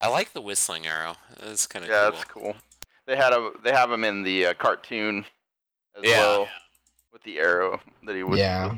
[0.00, 1.16] I like the whistling arrow.
[1.40, 2.12] That's kind of Yeah, cool.
[2.12, 2.56] that's cool.
[3.12, 5.26] They had a they have him in the uh, cartoon
[5.98, 6.16] as Yeah.
[6.20, 6.48] well
[7.12, 8.38] with the arrow that he was.
[8.38, 8.76] Yeah.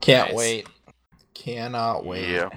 [0.00, 0.36] Can't Nice.
[0.36, 0.66] wait.
[1.34, 2.28] Cannot wait.
[2.28, 2.48] Yeah.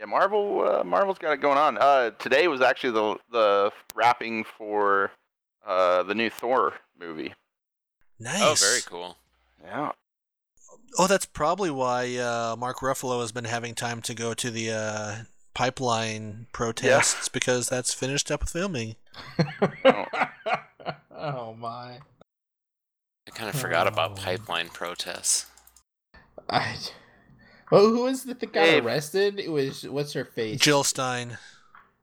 [0.00, 0.66] Yeah, Marvel.
[0.68, 1.78] Uh, Marvel's got it going on.
[1.78, 5.12] Uh, today was actually the the wrapping for
[5.64, 7.32] uh, the new Thor movie.
[8.18, 8.42] Nice.
[8.42, 9.16] Oh, very cool.
[9.62, 9.92] Yeah.
[10.98, 14.72] Oh, that's probably why uh, Mark Ruffalo has been having time to go to the
[14.72, 15.16] uh,
[15.54, 18.96] pipeline protests because that's finished up with filming.
[21.16, 21.98] oh my.
[23.28, 24.22] I kind of forgot about Oh.
[24.22, 25.46] pipeline protests.
[26.48, 26.76] I.
[27.72, 28.84] Oh, who was it that got Dave.
[28.86, 29.38] arrested?
[29.38, 30.60] It was what's her face?
[30.60, 31.38] Jill Stein.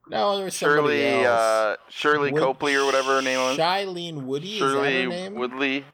[0.10, 1.28] No, there was somebody Shirley else.
[1.28, 3.58] uh, Shirley Wood- Copley or whatever her name was.
[3.58, 4.54] Shailene Woody.
[4.54, 5.36] is that her Shirley name?
[5.36, 5.86] Woodley.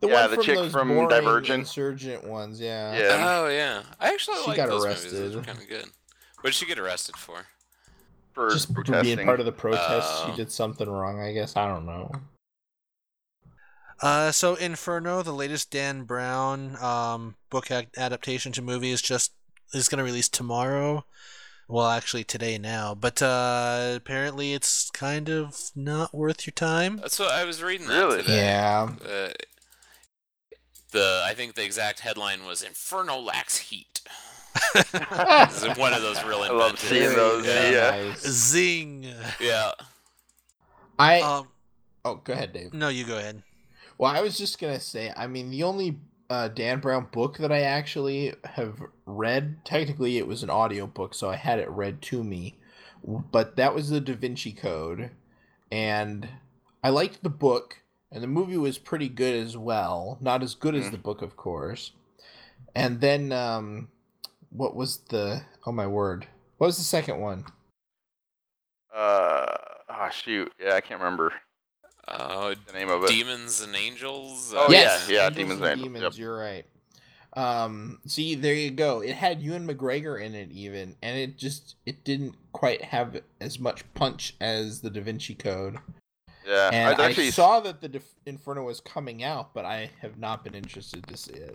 [0.00, 1.60] The yeah, one the from chick those from Divergent.
[1.60, 2.58] Insurgent ones.
[2.58, 2.96] Yeah.
[2.96, 3.38] Yeah.
[3.42, 5.02] Oh yeah, I actually She like got those movies.
[5.12, 5.36] Those arrested.
[5.36, 5.84] were kind of good.
[6.42, 7.46] What did she get arrested for?
[8.34, 9.16] for Just for protesting.
[9.16, 10.30] being part of the protest, Oh.
[10.30, 11.20] she did something wrong.
[11.20, 12.10] I guess I don't know.
[14.00, 19.32] Uh, so Inferno, the latest Dan Brown um, book ac- adaptation to movie, is just
[19.74, 21.04] is going to release tomorrow.
[21.68, 26.96] Well, actually today now, but uh, apparently it's kind of not worth your time.
[26.96, 27.86] That's what I was reading.
[27.88, 28.22] That Really?
[28.22, 28.36] today.
[28.46, 28.88] Yeah.
[29.06, 29.28] Uh,
[30.90, 33.91] the I think the exact headline was "Inferno lacks heat."
[34.74, 37.90] This is one of those real I love seeing those, very yeah.
[38.08, 38.20] nice.
[38.26, 39.06] Zing.
[39.40, 39.72] Yeah.
[40.98, 41.48] I Um,
[42.04, 42.72] oh, go ahead, Dave.
[42.74, 43.42] no, you go ahead.
[43.98, 45.98] Well, I was just gonna say, I mean, the only
[46.30, 51.14] uh, Dan Brown book that I actually have read, technically it was an audio book,
[51.14, 52.56] so I had it read to me,
[53.04, 55.10] but that was the Da Vinci Code,
[55.70, 56.28] and
[56.82, 57.78] I liked the book,
[58.10, 60.18] and the movie was pretty good as well.
[60.20, 60.90] Not as good as Mhm.
[60.92, 61.92] the book, of course.
[62.74, 63.88] And then, um,
[64.52, 65.42] what was the?
[65.66, 66.26] Oh my word!
[66.58, 67.44] What was the second one?
[68.94, 69.46] Uh,
[69.88, 71.32] oh shoot, yeah, I can't remember
[72.08, 73.08] Oh, the name of it.
[73.08, 74.52] demons and angels.
[74.54, 76.18] Oh, Uh, yeah, yeah, Angels Demons and and Angels, Demons.
[76.18, 76.64] You're right.
[77.34, 79.00] Um, see, there you go.
[79.00, 83.58] It had Ewan McGregor in it, even, and it just it didn't quite have as
[83.58, 85.78] much punch as the Da Vinci Code.
[86.46, 89.90] Yeah, I And I, actually saw that the Def- Inferno was coming out, but I
[90.00, 91.54] have not been interested to see it.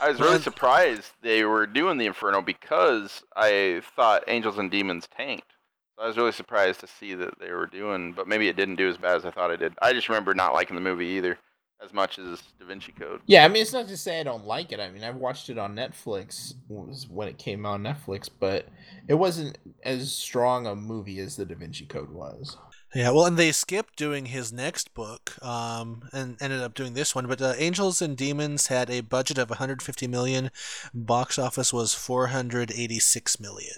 [0.00, 5.08] I was really surprised they were doing the Inferno because I thought Angels and Demons
[5.16, 5.52] tanked.
[5.96, 8.76] So I was really surprised to see that they were doing, but maybe it didn't
[8.76, 9.74] do as bad as I thought it did.
[9.82, 11.38] I just remember not liking the movie either
[11.84, 13.20] as much as Da Vinci Code.
[13.26, 14.80] Yeah, I mean, it's not to say I don't like it.
[14.80, 18.66] I mean, I've watched it on Netflix when it came out on Netflix, but
[19.08, 22.56] it wasn't as strong a movie as the Da Vinci Code was.
[22.94, 27.14] Yeah, well, and they skipped doing his next book, um, and ended up doing this
[27.14, 27.26] one.
[27.26, 30.50] But uh, Angels and Demons had a budget of 150 million,
[30.94, 33.76] box office was 486 million.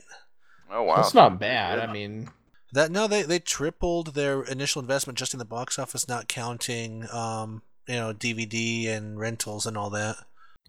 [0.71, 1.81] Oh wow, That's not bad.
[1.81, 1.89] good.
[1.89, 2.31] I mean,
[2.73, 7.09] That no, they they tripled their initial investment just in the box office, not counting
[7.13, 10.17] um, you know DVD and rentals and all that.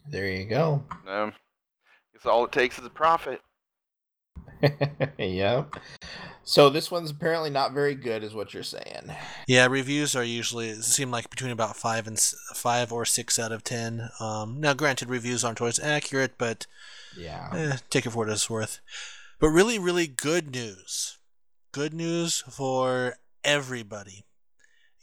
[0.09, 0.83] there you go.
[1.07, 1.33] Um,
[2.13, 3.41] guess all it takes is a profit.
[5.17, 5.75] yep.
[6.43, 9.11] So this one's apparently not very good, is what you're saying.
[9.47, 12.19] Yeah, reviews are usually seem like between about five and
[12.53, 14.09] five or six out of ten.
[14.19, 16.65] Um, now, granted, reviews aren't always accurate, but
[17.15, 17.49] Yeah.
[17.53, 18.79] eh, take it for what it's worth.
[19.39, 21.17] But really, really good news.
[21.71, 24.25] Good news for everybody.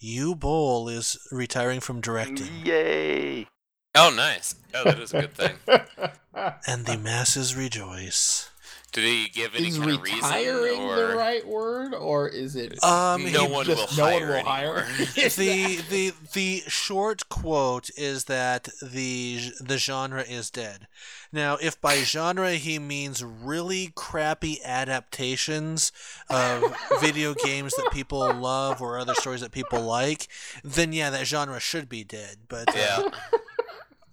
[0.02, 3.46] Uwe Boll is retiring from directing, Yay!
[3.94, 4.54] Oh, nice.
[4.74, 5.56] Oh, that is a good thing.
[6.66, 8.50] and the masses rejoice.
[8.92, 10.18] Did he give any is kind of reason?
[10.18, 10.96] retiring or...
[10.96, 12.82] the right word, or is it?
[12.82, 14.86] Um, no one just will no one hire will hire?
[15.14, 20.86] the the the short quote is that the the genre is dead.
[21.30, 25.92] Now, if by genre he means really crappy adaptations
[26.30, 26.64] of
[27.00, 30.28] video games that people love or other stories that people like,
[30.64, 32.38] then yeah, that genre should be dead.
[32.48, 33.02] But uh, Yeah.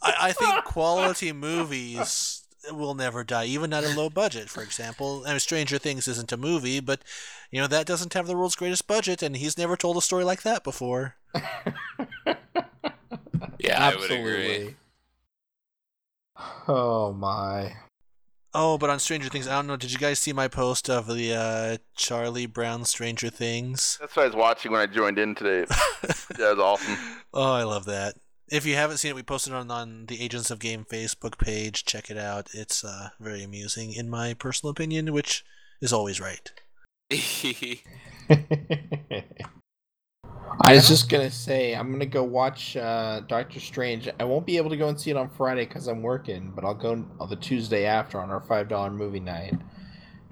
[0.02, 4.50] I, I think quality movies will never die, even not a low budget.
[4.50, 7.02] For example, I mean, Stranger Things isn't a movie, but
[7.52, 10.24] you know that doesn't have the world's greatest budget, and he's never told a story
[10.24, 11.16] like that before.
[13.66, 14.76] Yeah, I would agree.
[16.68, 17.74] Oh my.
[18.54, 19.76] Oh, but on Stranger Things, I don't know.
[19.76, 23.98] Did you guys see my post of the uh, Charlie Brown Stranger Things?
[24.00, 25.66] That's what I was watching when I joined in today.
[26.02, 26.96] that was awesome.
[27.34, 28.16] Oh, I love that.
[28.49, 31.38] If you haven't seen it, we posted it on on the Agents of Game Facebook
[31.39, 31.84] page.
[31.84, 32.49] Check it out.
[32.53, 35.43] It's uh, very amusing, in my personal opinion, which
[35.81, 36.51] is always right.
[40.67, 44.09] I was just gonna say I'm gonna go watch uh, Doctor Strange.
[44.19, 46.63] I won't be able to go and see it on Friday because I'm working, but
[46.63, 49.55] I'll go on the Tuesday after on our five dollar movie night,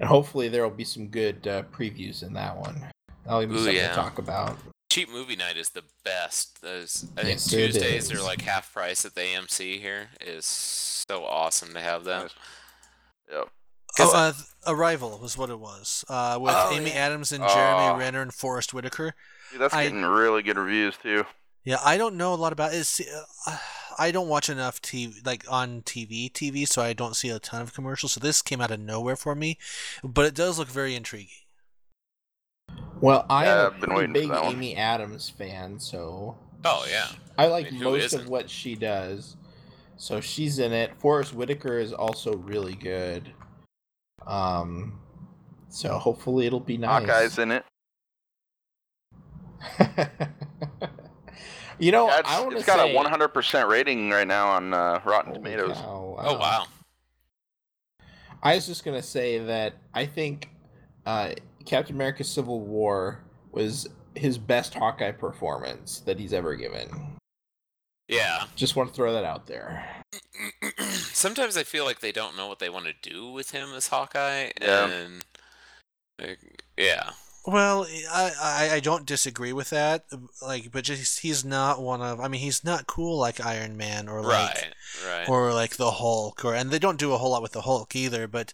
[0.00, 2.90] and hopefully there will be some good uh, previews in that one.
[3.24, 3.88] That'll be Ooh, something yeah.
[3.88, 4.56] to talk about.
[4.94, 6.62] Cheap movie night is the best.
[6.62, 10.10] Those I think Yes, Tuesdays are like half price at the AMC here.
[10.20, 12.32] Is so awesome to have that.
[13.28, 13.48] Yep.
[13.98, 14.32] Oh, uh,
[14.68, 17.06] Arrival was what it was, uh, with Oh, Amy yeah.
[17.06, 17.42] Adams and.
[17.42, 19.16] Jeremy Renner and Forest Whitaker.
[19.50, 21.24] Dude, that's I- getting really good reviews too.
[21.64, 22.88] Yeah, I don't know a lot about it.
[23.48, 23.58] Uh,
[23.98, 27.62] I don't watch enough TV, like on TV, TV, so I don't see a ton
[27.62, 28.12] of commercials.
[28.12, 29.58] So this came out of nowhere for me,
[30.04, 31.34] but it does look very intriguing.
[33.04, 34.54] Well, I Yeah, am a I've been pretty waiting for big that one.
[34.54, 37.08] Amy Adams fan, so Oh yeah.
[37.36, 38.30] I like I mean, most of isn't?
[38.30, 39.36] what she does.
[39.96, 40.96] So she's in it.
[40.98, 43.30] Forest Whitaker is also really good.
[44.26, 44.98] Um,
[45.68, 47.06] so hopefully it'll be nice.
[47.06, 47.64] Hawkeye's in it.
[51.78, 54.48] you know, Yeah, I want it's, to it's got say, a 100% rating right now
[54.48, 55.76] on uh, Rotten Holy Tomatoes.
[55.76, 56.66] cow, Oh wow.
[58.42, 60.50] I was just gonna say that I think
[61.06, 61.32] uh,
[61.66, 63.20] Captain America: Civil War
[63.52, 66.88] was his best Hawkeye performance that he's ever given.
[68.08, 68.44] Yeah.
[68.54, 69.84] Just want to throw that out there.
[70.82, 73.88] Sometimes I feel like they don't know what they want to do with him as
[73.88, 74.88] Hawkeye, Yeah.
[74.90, 75.24] and
[76.20, 76.38] like,
[76.76, 77.10] yeah,
[77.46, 80.04] Well, I, I I don't disagree with that.
[80.42, 82.20] Like, but just he's not one of.
[82.20, 84.74] I mean, he's not cool like Iron Man or like right,
[85.06, 85.28] right.
[85.28, 87.96] or like the Hulk, or and they don't do a whole lot with the Hulk
[87.96, 88.28] either.
[88.28, 88.52] But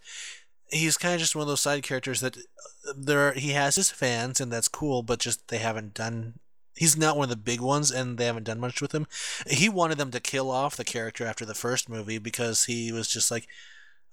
[0.72, 3.90] he's kind of just one of those side characters that uh, there he has his
[3.90, 5.02] fans, and that's cool.
[5.02, 6.38] But just they haven't done.
[6.76, 9.06] He's not one of the big ones, and they haven't done much with him.
[9.48, 13.08] He wanted them to kill off the character after the first movie because he was
[13.08, 13.46] just like,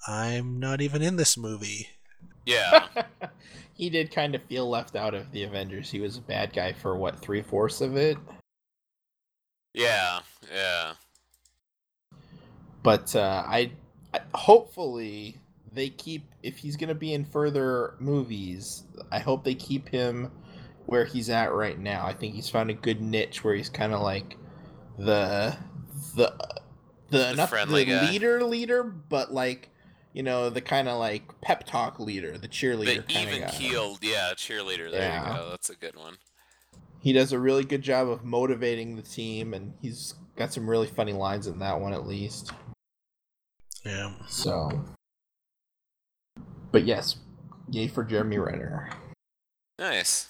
[0.07, 1.89] "I'm not even in this movie."
[2.47, 2.87] yeah,
[3.73, 5.91] he did kind of feel left out of the Avengers.
[5.91, 8.17] He was a bad guy for what three fourths of it.
[9.73, 10.19] yeah,
[10.51, 10.93] yeah.
[12.83, 13.71] But uh, I,
[14.13, 15.37] I hopefully
[15.77, 18.83] they keep if he's gonna be in further movies.
[19.11, 20.31] I hope they keep him
[20.85, 22.05] where he's at right now.
[22.05, 24.37] I think he's found a good niche where he's kind of like
[24.97, 25.55] the
[26.15, 26.33] the
[27.09, 28.09] the, The not friendly the guy.
[28.11, 29.69] leader leader, but like
[30.13, 34.31] you know the kind of like pep talk leader, the cheerleader The even keeled, yeah,
[34.35, 34.89] cheerleader.
[34.91, 35.31] There Yeah.
[35.33, 35.49] you go.
[35.51, 36.15] That's a good one.
[36.99, 40.87] He does a really good job of motivating the team, and he's got some really
[40.87, 42.51] funny lines in that one at least.
[43.85, 44.13] Yeah.
[44.27, 44.69] So,
[46.71, 47.17] but yes,
[47.69, 48.89] yay for Jeremy Renner.
[49.79, 50.29] Nice.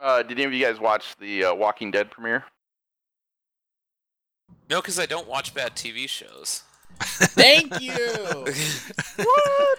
[0.00, 2.44] Uh, did any of you guys watch the uh, Walking Dead premiere?
[4.68, 6.62] No, because I don't watch bad TV shows.
[7.00, 7.94] Thank you.
[9.18, 9.26] Woo,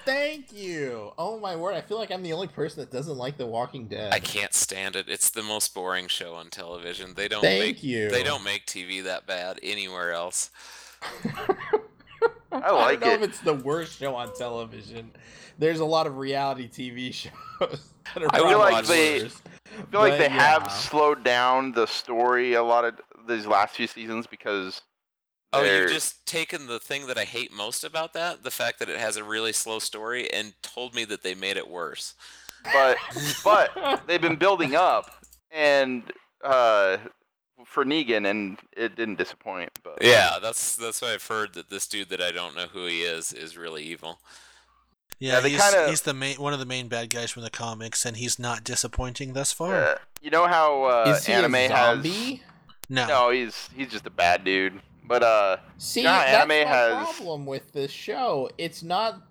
[0.05, 1.11] thank you.
[1.17, 1.73] Oh my word!
[1.73, 4.13] I feel like I'm the only person that doesn't like The Walking Dead.
[4.13, 5.09] I can't stand it.
[5.09, 7.15] It's the most boring show on television.
[7.15, 8.09] They don't Thank make you.
[8.09, 10.51] they don't make TV that bad anywhere else.
[12.65, 13.21] I like don't know it.
[13.23, 15.11] if it's the worst show on television.
[15.59, 17.13] There's a lot of reality TV
[17.59, 17.91] shows.
[18.13, 19.41] That are I feel like they- worse.
[19.65, 22.95] I feel like But they have slowed down the story a lot of
[23.27, 24.81] these last few seasons because
[25.53, 28.79] Oh, they're- you've just taken the thing that I hate most about that, the fact
[28.79, 32.15] that it has a really slow story, and told me that they made it worse.
[32.73, 32.97] but
[33.43, 35.11] but they've been building up
[35.51, 36.03] and
[36.43, 36.97] uh
[37.65, 39.71] for Negan and it didn't disappoint.
[39.83, 42.85] But Yeah, that's that's why I've heard that this dude that I don't know who
[42.85, 44.19] he is is really evil.
[45.19, 47.49] Yeah, Yeah, he's, kinda- he's the main one of the main bad guys from the
[47.49, 49.73] comics, and he's not disappointing thus far.
[49.75, 52.05] uh, you know how uh, Is he anime a has
[52.89, 54.79] no, no, he's he's just a bad dude.
[55.03, 58.49] But uh, See, Yeah, that's anime my has- problem with this show.
[58.57, 59.21] It's not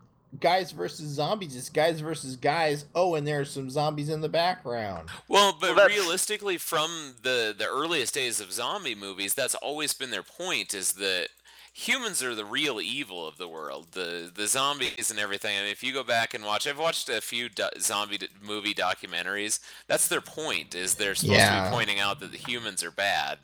[0.41, 1.57] guys versus zombies.
[1.57, 2.85] It's guys versus guys.
[2.95, 5.09] Oh, and there are some zombies in the background.
[5.29, 10.11] Well, but Well, realistically, from the the earliest days of zombie movies, that's always been
[10.11, 11.29] their point: is that
[11.73, 13.89] humans are the real evil of the world.
[13.93, 15.57] The the zombies and everything.
[15.59, 18.29] I mean, if you go back and watch, I've watched a few do- zombie d-
[18.43, 19.61] movie documentaries.
[19.87, 23.39] That's their point: is they're supposed to be pointing out that the humans are bad.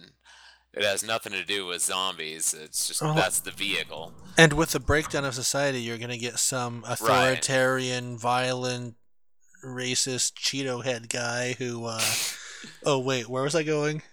[0.75, 2.55] It has nothing to do with zombies.
[2.55, 3.13] It's just Oh.
[3.15, 4.15] that's the vehicle.
[4.39, 8.95] and with the breakdown of society, you're gonna get some authoritarian, violent,
[9.65, 11.85] racist Cheeto head guy who.
[11.87, 12.01] uh
[12.87, 14.03] Oh wait, where was I going?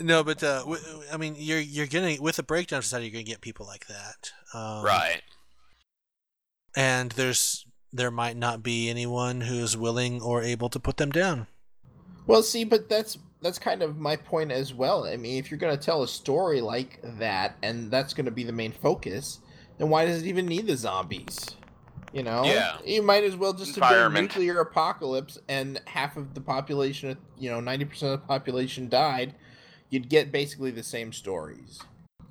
[0.00, 0.82] No, but uh, w-
[1.12, 3.86] I mean, you're you're gonna with the breakdown of society, you're gonna get people like
[3.86, 5.22] that, um, right.
[6.76, 11.46] And there's there might not be anyone who's willing or able to put them down.
[12.26, 15.04] well, see, but that's that's kind of my point as well.
[15.04, 18.30] I mean, if you're going to tell a story like that, and that's going to
[18.32, 19.38] be the main focus,
[19.78, 21.54] then why does it even need the zombies?
[22.12, 22.78] You know, Yeah.
[22.84, 24.28] you might as well just have a Environment.
[24.30, 29.34] nuclear apocalypse, and half of the population, you know, ninety percent of the population died.
[29.90, 31.80] You'd get basically the same stories.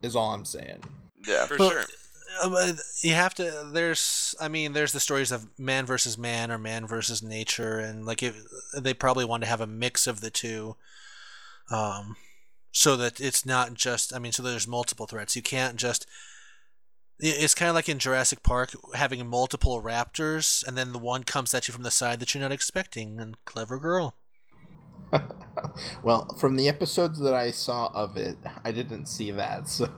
[0.02, 0.84] Is all I'm saying.
[1.28, 1.86] yeah, For Well, sure.
[2.42, 3.70] Uh, you have to.
[3.72, 8.06] There's, I mean, there's the stories of man versus man or man versus nature, and
[8.06, 8.24] like
[8.78, 10.76] they probably want to have a mix of the two,
[11.72, 12.16] um,
[12.72, 14.14] so that it's not just.
[14.14, 15.36] I mean, so there's multiple threats.
[15.36, 16.06] You can't just.
[17.20, 21.54] It's kind of like in Jurassic Park having multiple raptors, and then the one comes
[21.54, 23.20] at you from the side that you're not expecting.
[23.20, 24.16] And clever girl.
[26.04, 29.68] Well, from the episodes that I saw of it, I didn't see that.
[29.68, 29.90] So,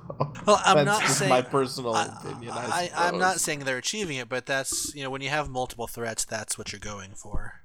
[0.46, 2.52] Well, I'm that's not just saying my personal I, opinion.
[2.52, 5.50] I, I, I'm not saying they're achieving it, but that's you know when you have
[5.50, 7.62] multiple threats, that's what you're going for.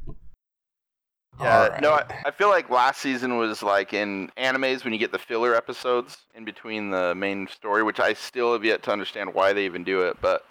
[1.41, 1.79] yeah.
[1.83, 5.19] No, I, I feel like last season was like in animes when you get the
[5.19, 9.53] filler episodes in between the main story, which I still have yet to understand why
[9.53, 10.17] they even do it.
[10.21, 10.43] But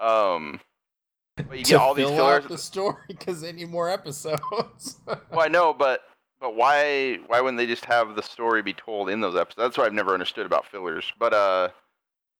[0.00, 0.60] um,
[1.36, 2.44] but you to get all these fillers.
[2.44, 4.98] out the story because they need more episodes.
[5.06, 6.00] Well, I know, but
[6.42, 9.56] but why why wouldn't they just have the story be told in those episodes?
[9.56, 11.10] That's what I've never understood about fillers.
[11.18, 11.68] But uh,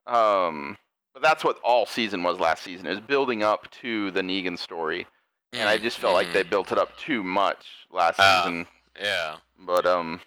[0.06, 0.76] um,
[1.14, 2.86] but that's what all season was last season.
[2.86, 5.06] It was building up to the Negan story,
[5.54, 8.42] and I just felt like they built it up too much last Ah.
[8.44, 8.66] season.
[9.00, 9.36] Yeah.
[9.58, 10.20] But um,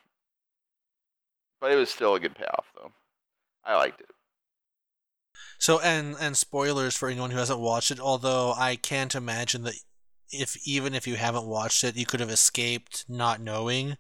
[1.60, 2.92] but it was still a good payoff though.
[3.64, 4.08] I liked it.
[5.60, 8.00] So and and spoilers for anyone who hasn't watched it.
[8.00, 9.76] Although I can't imagine that
[10.32, 13.98] if even if you haven't watched it, you could have escaped not knowing.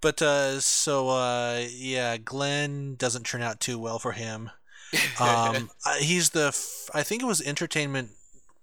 [0.00, 4.50] But uh, so uh, yeah, Glenn doesn't turn out too well for him.
[5.20, 8.10] Um, uh, he's the f- I think it was Entertainment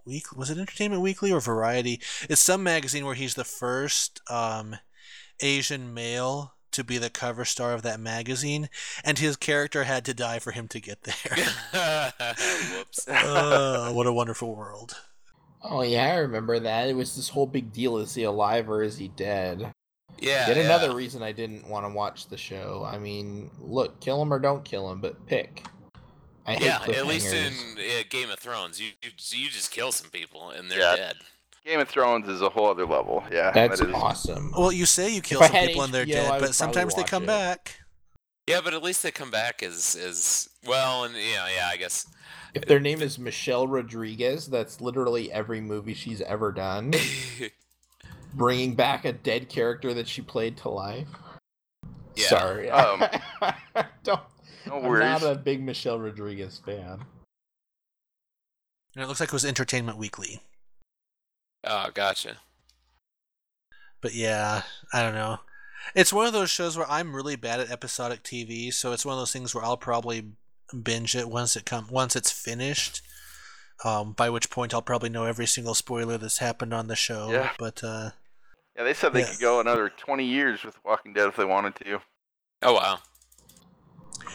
[0.05, 0.33] Week.
[0.33, 1.99] Was it Entertainment Weekly or Variety?
[2.29, 4.77] It's some magazine where he's the first um,
[5.41, 8.69] Asian male to be the cover star of that magazine,
[9.03, 11.35] and his character had to die for him to get there.
[12.77, 13.07] Whoops.
[13.09, 14.95] oh, what a wonderful world.
[15.63, 16.89] Oh yeah, I remember that.
[16.89, 19.71] It was this whole big deal: is he alive or is he dead?
[20.19, 20.47] Yeah.
[20.47, 20.63] Yet yeah.
[20.63, 22.87] another reason I didn't want to watch the show.
[22.87, 25.65] I mean, look, kill him or don't kill him, but pick.
[26.45, 27.99] I hate Yeah, at least in cliffhangers.
[28.01, 30.95] uh, Game of Thrones, you, you you just kill some people and they're Yeah.
[30.95, 31.15] dead.
[31.65, 33.23] Game of Thrones is a whole other level.
[33.31, 33.95] Yeah, That's that is.
[33.95, 34.51] awesome.
[34.57, 37.03] Well, you say you kill I some had people and they're dead, but sometimes they
[37.03, 37.27] come it.
[37.27, 37.79] back.
[38.47, 42.07] Yeah, but at least they come back as as well, and yeah, yeah, I guess.
[42.53, 46.93] If their name is Michelle Rodriguez, that's literally every movie she's ever done,
[48.33, 51.07] bringing back a dead character that she played to life.
[52.15, 52.27] Yeah.
[52.27, 53.03] Sorry, Um,
[54.03, 54.19] don't.
[54.67, 56.99] No I'm not a big Michelle Rodriguez fan.
[58.95, 60.41] And it looks like it was Entertainment Weekly.
[61.65, 62.37] oh, gotcha.
[64.01, 65.39] But yeah, I don't know.
[65.95, 69.13] It's one of those shows where I'm really bad at episodic TV, so it's one
[69.13, 70.33] of those things where I'll probably
[70.73, 73.01] binge it once it come once it's finished.
[73.83, 77.31] Um, by which point I'll probably know every single spoiler that's happened on the show.
[77.31, 77.49] Yeah.
[77.57, 78.11] But uh,
[78.77, 79.31] Yeah, they said they Yeah.
[79.31, 81.99] could go another 20 years with Walking Dead if they wanted to.
[82.61, 82.99] Oh wow.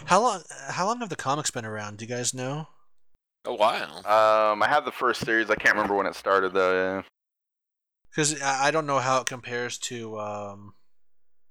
[0.07, 1.99] how long how long have the comics been around?
[1.99, 2.69] Do you guys know?
[3.45, 3.99] A while.
[3.99, 5.49] Um, I have the first series.
[5.49, 6.75] I can't remember when it started though.
[6.97, 7.03] Yeah.
[8.11, 10.75] Because I I don't know how it compares to um,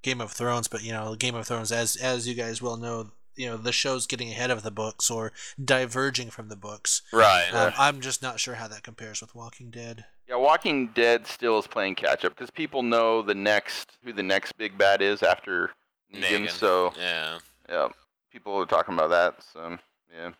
[0.03, 3.11] Game of Thrones, but you know, Game of Thrones, as as you guys well know,
[3.35, 5.31] you know the show's getting ahead of the books or
[5.63, 7.01] diverging from the books.
[7.11, 7.49] right.
[7.53, 10.05] Um, I'm just not sure how that compares with Walking Dead.
[10.27, 14.23] Yeah, Walking Dead still is playing catch up because people know the next who the
[14.23, 15.71] next big bad is after
[16.13, 16.45] Negan.
[16.45, 16.49] Negan.
[16.51, 17.39] So Yeah.
[17.69, 17.89] yeah,
[18.31, 19.43] people are talking about that.
[19.53, 19.77] So
[20.15, 20.31] yeah,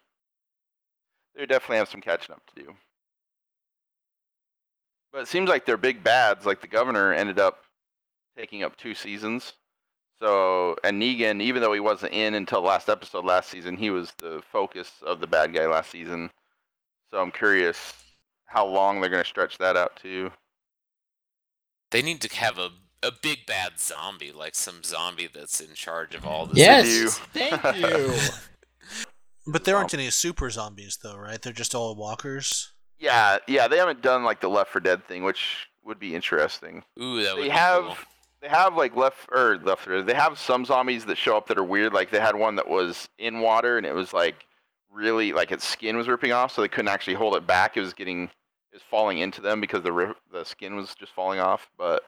[1.36, 2.76] they definitely have some catching up to do.
[5.12, 7.64] But it seems like their big bads, like the governor, ended up
[8.38, 9.54] taking up two seasons.
[10.22, 13.90] So and Negan, even though he wasn't in until the last episode last season, he
[13.90, 16.30] was the focus of the bad guy last season.
[17.12, 17.94] So I'm curious
[18.46, 20.32] how long they're going to stretch that out to.
[21.92, 22.70] They need to have a
[23.04, 26.58] a big bad zombie, like some zombie that's in charge of all this.
[26.58, 27.10] Yes, do.
[27.34, 28.14] thank you.
[29.48, 31.42] But there aren't um, any super zombies, though, right?
[31.42, 32.72] They're just all walkers.
[32.98, 36.84] Yeah, yeah, they haven't done like the Left 4 Dead thing, which would be interesting.
[37.00, 37.98] Ooh, that would They be have cool.
[38.42, 41.64] They have like left or left They have some zombies that show up that are
[41.64, 41.94] weird.
[41.94, 44.46] Like they had one that was in water and it was like
[44.92, 47.78] really like its skin was ripping off, so they couldn't actually hold it back.
[47.78, 51.14] It was getting it was falling into them because the ri- the skin was just
[51.14, 51.70] falling off.
[51.78, 52.04] But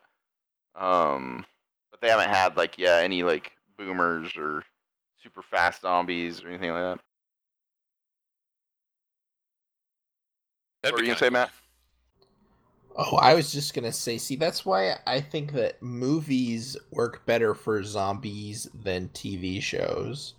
[0.75, 1.45] um,
[1.91, 4.63] but they haven't had like yeah any like boomers or
[5.21, 6.99] super fast zombies or anything like that.
[10.83, 11.51] That'd what were you gonna say, Matt?
[12.99, 17.53] Oh, I was just gonna say, see, that's why I think that movies work better
[17.53, 20.34] for zombies than TV shows.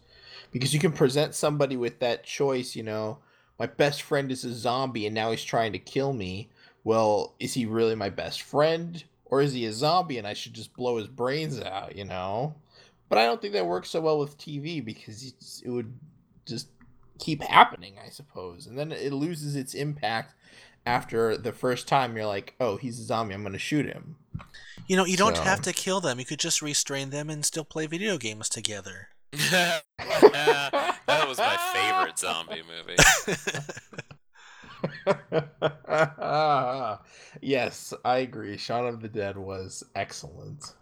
[0.51, 3.19] Because you can present somebody with that choice, you know,
[3.61, 6.49] my best friend is a zombie and now he's trying to kill me.
[6.83, 9.05] Well, is he really my best friend?
[9.27, 12.57] Or is he a zombie and I should just blow his brains out, you know?
[13.09, 15.93] But I don't think that works so well with TV because it would
[16.47, 16.69] just
[17.19, 18.67] keep happening, I suppose.
[18.67, 20.35] And then it loses its impact
[20.89, 24.17] after the first time you're like, oh, he's a zombie, I'm gonna shoot him.
[24.87, 26.19] You know, you don't So- have to kill them.
[26.19, 29.09] You could just restrain them and still play video games together.
[29.51, 29.83] that
[31.29, 32.97] was my favorite zombie movie.
[37.43, 38.57] yes, I agree.
[38.57, 40.73] Shaun of the Dead was excellent.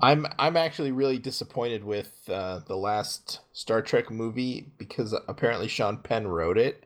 [0.00, 5.98] I'm I'm actually really disappointed with uh, the last Star Trek movie because apparently Sean
[5.98, 6.84] Penn wrote it,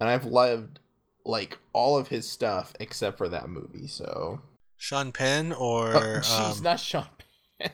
[0.00, 0.78] and I've loved
[1.24, 3.86] like all of his stuff except for that movie.
[3.88, 4.40] So
[4.76, 7.06] Sean Penn or Oh, jeez, um, not Sean
[7.60, 7.70] Penn.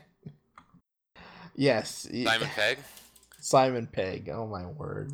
[1.56, 2.78] yes, Simon Pegg.
[3.40, 4.28] Simon Pegg.
[4.32, 5.12] Oh my word.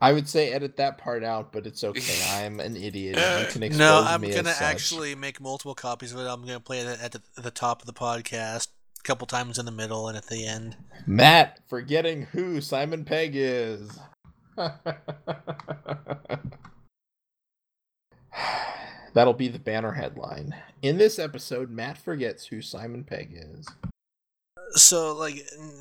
[0.00, 2.22] I would say edit that part out, but it's okay.
[2.32, 3.16] I'm an idiot.
[3.16, 3.78] You can expose me.
[3.78, 4.62] no, I'm me gonna as such.
[4.66, 6.26] actually make multiple copies of it.
[6.28, 8.68] I'm gonna play it at the, at the top of the podcast
[9.00, 10.76] a couple times in the middle and at the end.
[11.06, 13.98] Matt forgetting who Simon Pegg is.
[19.14, 20.54] That'll be the banner headline.
[20.82, 23.66] In this episode, Matt forgets who Simon Pegg is.
[24.72, 25.36] So, like,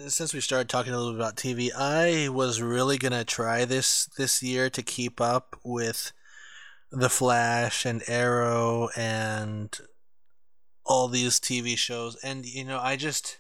[0.08, 4.06] since we started talking a little bit about TV, I was really gonna try this
[4.18, 6.14] this year to keep up with
[6.92, 9.78] the Flash and Arrow and
[10.86, 13.40] all these TV shows, and you know, I just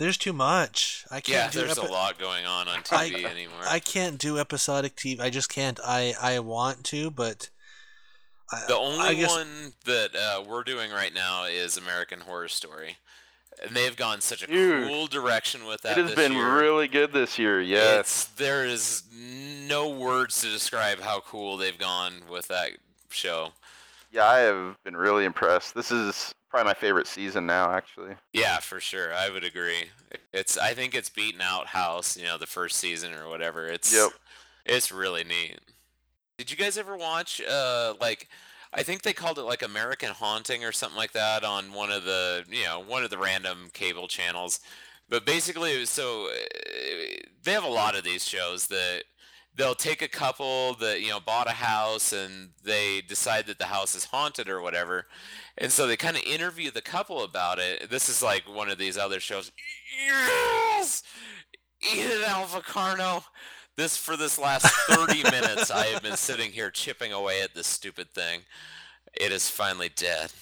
[0.00, 1.04] there's too much.
[1.10, 1.28] I can't.
[1.28, 3.60] Yeah, do there's epi- a lot going on on I- TV anymore.
[3.68, 5.20] I can't do episodic TV.
[5.20, 5.78] I just can't.
[5.84, 7.50] I I want to, but
[8.52, 12.48] I, The only I guess, one that uh, we're doing right now is American Horror
[12.48, 12.96] Story,
[13.62, 15.96] and they've gone such a Dude, cool direction with that.
[15.96, 16.58] It has this been year.
[16.60, 17.60] really good this year.
[17.60, 18.00] Yes.
[18.00, 22.70] It's, there is no words to describe how cool they've gone with that
[23.10, 23.50] show.
[24.10, 25.74] Yeah, I have been really impressed.
[25.76, 28.16] This is probably my favorite season now, actually.
[28.32, 29.14] Yeah, for sure.
[29.14, 29.90] I would agree.
[30.32, 33.66] It's I think it's beaten out House, you know, the first season or whatever.
[33.66, 34.10] It's Yep.
[34.66, 35.60] it's really neat.
[36.38, 38.28] Did you guys ever watch uh like
[38.72, 42.04] I think they called it like American Haunting or something like that on one of
[42.04, 44.60] the, you know, one of the random cable channels.
[45.08, 46.34] But basically it was so uh,
[47.42, 49.04] they have a lot of these shows that
[49.56, 53.66] they'll take a couple that, you know, bought a house and they decide that the
[53.66, 55.06] house is haunted or whatever.
[55.58, 57.90] And so they kind of interview the couple about it.
[57.90, 59.50] This is like one of these other shows.
[60.06, 61.02] Yes!
[61.94, 63.24] Enid Alpha Carno.
[63.76, 67.66] This for this last 30 minutes I have been sitting here chipping away at this
[67.66, 68.40] stupid thing.
[69.14, 70.32] It is finally dead.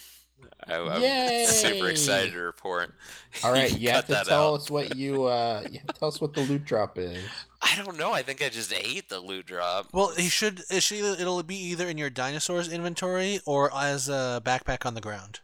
[0.67, 2.93] I, I'm super excited to report.
[3.45, 4.61] All right, can you have cut to that tell out.
[4.61, 7.25] us what you uh you have to tell us what the loot drop is.
[7.63, 8.13] I don't know.
[8.13, 9.89] I think I just ate the loot drop.
[9.93, 10.63] well, he should.
[10.71, 15.01] it should it'll be either in your dinosaurs inventory or as a backpack on the
[15.01, 15.41] ground.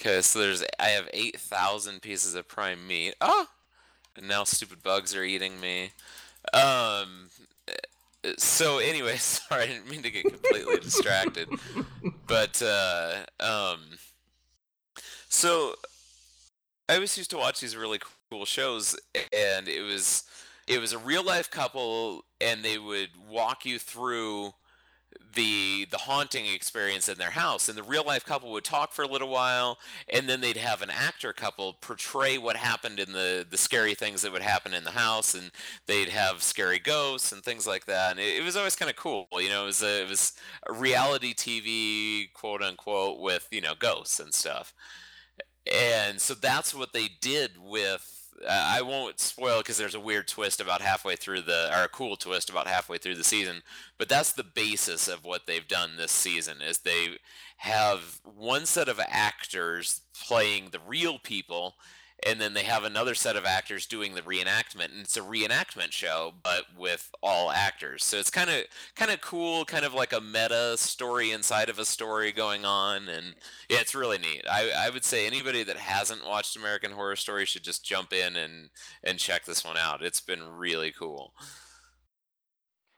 [0.00, 3.14] Okay, so there's I have 8,000 pieces of prime meat.
[3.20, 3.46] Oh!
[4.16, 5.90] And now stupid bugs are eating me.
[6.54, 7.28] Um
[8.36, 11.48] so anyway, sorry, I didn't mean to get completely distracted.
[12.26, 13.80] But uh um
[15.38, 15.76] so
[16.88, 18.98] I always used to watch these really cool shows
[19.32, 20.24] and it was
[20.66, 24.50] it was a real life couple and they would walk you through
[25.34, 29.04] the the haunting experience in their house and the real life couple would talk for
[29.04, 29.78] a little while
[30.12, 34.22] and then they'd have an actor couple portray what happened in the the scary things
[34.22, 35.52] that would happen in the house and
[35.86, 38.96] they'd have scary ghosts and things like that and it, it was always kind of
[38.96, 40.32] cool you know it was a, it was
[40.68, 44.74] a reality tv quote unquote with you know ghosts and stuff
[45.72, 50.28] and so that's what they did with uh, I won't spoil because there's a weird
[50.28, 53.62] twist about halfway through the, or a cool twist about halfway through the season.
[53.98, 57.18] But that's the basis of what they've done this season is they
[57.58, 61.74] have one set of actors playing the real people,
[62.26, 65.92] and then they have another set of actors doing the reenactment, and it's a reenactment
[65.92, 68.04] show, but with all actors.
[68.04, 68.64] So it's kind of
[68.96, 73.08] kind of cool, kind of like a meta story inside of a story going on,
[73.08, 73.34] and
[73.68, 74.44] yeah, it's really neat.
[74.50, 78.36] I, I would say anybody that hasn't watched American Horror Story should just jump in
[78.36, 78.70] and
[79.04, 80.02] and check this one out.
[80.02, 81.32] It's been really cool.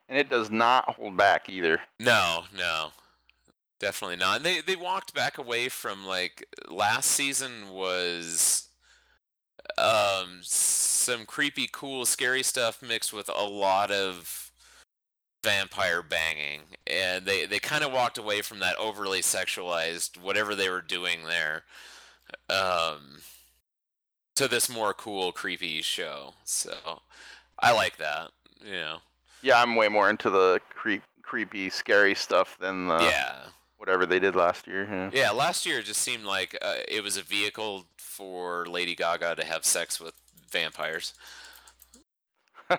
[0.09, 1.81] And it does not hold back either.
[2.01, 2.89] No, no.
[3.79, 4.39] Definitely not.
[4.39, 8.70] And they they walked back away from like last season was
[9.79, 14.51] um some creepy cool scary stuff mixed with a lot of
[15.43, 20.69] vampire banging and they they kind of walked away from that overly sexualized whatever they
[20.69, 21.63] were doing there
[22.51, 23.21] um
[24.35, 27.01] to this more cool creepy show so
[27.59, 28.31] i like that
[28.65, 28.99] you know
[29.43, 33.37] Yeah, I'm way more into the creep, creepy, scary stuff than the yeah
[33.79, 34.87] whatever they did last year.
[34.91, 35.11] Yeah.
[35.11, 37.87] Yeah, last year it just seemed like uh, it was a vehicle
[38.21, 40.13] for Lady Gaga to have sex with
[40.53, 41.15] vampires.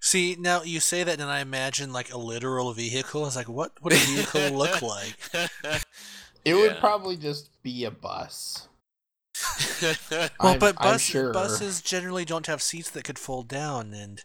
[0.00, 3.26] See, now you say that, and I imagine like a literal vehicle.
[3.26, 5.16] It's like, what would a vehicle look like?
[6.44, 6.80] It would Yeah.
[6.80, 8.68] probably just be a bus.
[10.10, 11.32] Well, I'm- but I'm bus, sure.
[11.32, 14.24] buses generally don't have seats that could fold down, and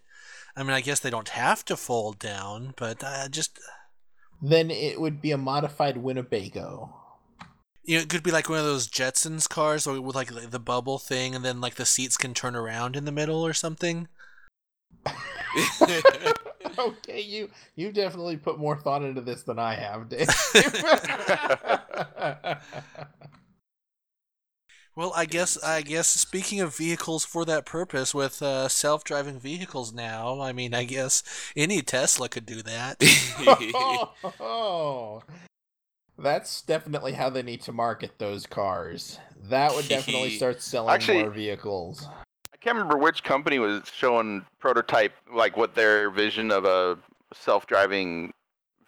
[0.55, 3.59] I mean, I guess they don't have to fold down, but uh, just
[4.41, 7.02] Then it would be a modified Winnebago.
[7.83, 10.47] You know, it could be like one of those Jetsons cars, or with like the
[10.47, 13.53] the bubble thing, and then like the seats can turn around in the middle or
[13.53, 14.07] something.
[16.79, 20.29] okay, you you definitely put more thought into this than I have, Dave.
[24.95, 29.91] Well, I guess I guess speaking of vehicles for that purpose, with uh, self-driving vehicles
[29.91, 31.23] now, I mean, I guess
[31.55, 32.97] any Tesla could do that.
[34.39, 35.23] oh,
[36.17, 39.19] That's definitely how they need to market those cars.
[39.49, 42.07] That would definitely start selling Actually- more vehicles.
[42.53, 46.97] I can't remember which company was showing prototype, like what their vision of a
[47.33, 48.31] self-driving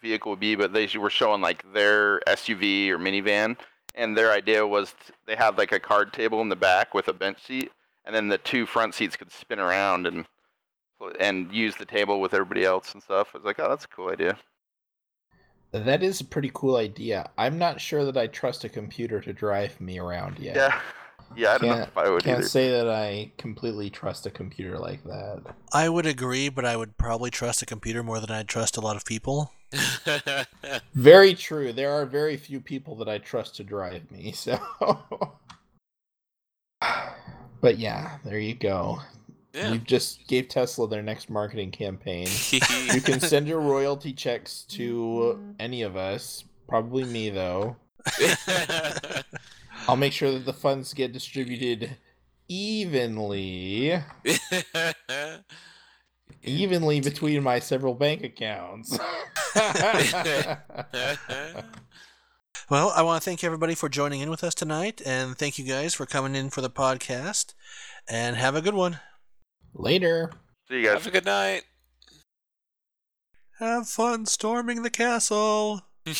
[0.00, 3.58] vehicle would be, but they were showing like their SUV or minivan,
[3.94, 7.08] and their idea was t- they had like a card table in the back with
[7.08, 7.70] a bench seat,
[8.06, 10.26] and then the two front seats could spin around and
[11.20, 13.28] and use the table with everybody else and stuff.
[13.34, 14.38] I was like, oh, that's a cool idea.
[15.72, 17.28] That is a pretty cool idea.
[17.36, 20.56] I'm not sure that I trust a computer to drive me around yet.
[20.56, 20.80] Yeah,
[21.36, 21.54] yeah.
[21.54, 22.48] I don't know Can't- if I would Can't either.
[22.48, 25.42] say that I completely trust a computer like that.
[25.72, 28.80] I would agree, but I would probably trust a computer more than I'd trust a
[28.80, 29.52] lot of people.
[30.94, 31.72] Very true.
[31.72, 34.58] There are very few people that I trust to drive me, so
[37.60, 39.00] But yeah, there you go.
[39.56, 39.72] Yeah.
[39.72, 42.28] You just gave Tesla their next marketing campaign.
[42.92, 45.52] You can send your royalty checks to mm-hmm.
[45.58, 47.76] any of us, probably me though.
[49.88, 51.96] I'll make sure that the funds get distributed
[52.48, 53.98] evenly,
[56.42, 58.98] evenly between my several bank accounts.
[62.68, 65.64] Well, I want to thank everybody for joining in with us tonight, and thank you
[65.64, 67.54] guys for coming in for the podcast.
[68.08, 68.98] And have a good one.
[69.78, 70.32] Later.
[70.68, 70.94] See you guys.
[70.94, 71.64] Have a good night.
[73.58, 75.82] Have fun storming the castle.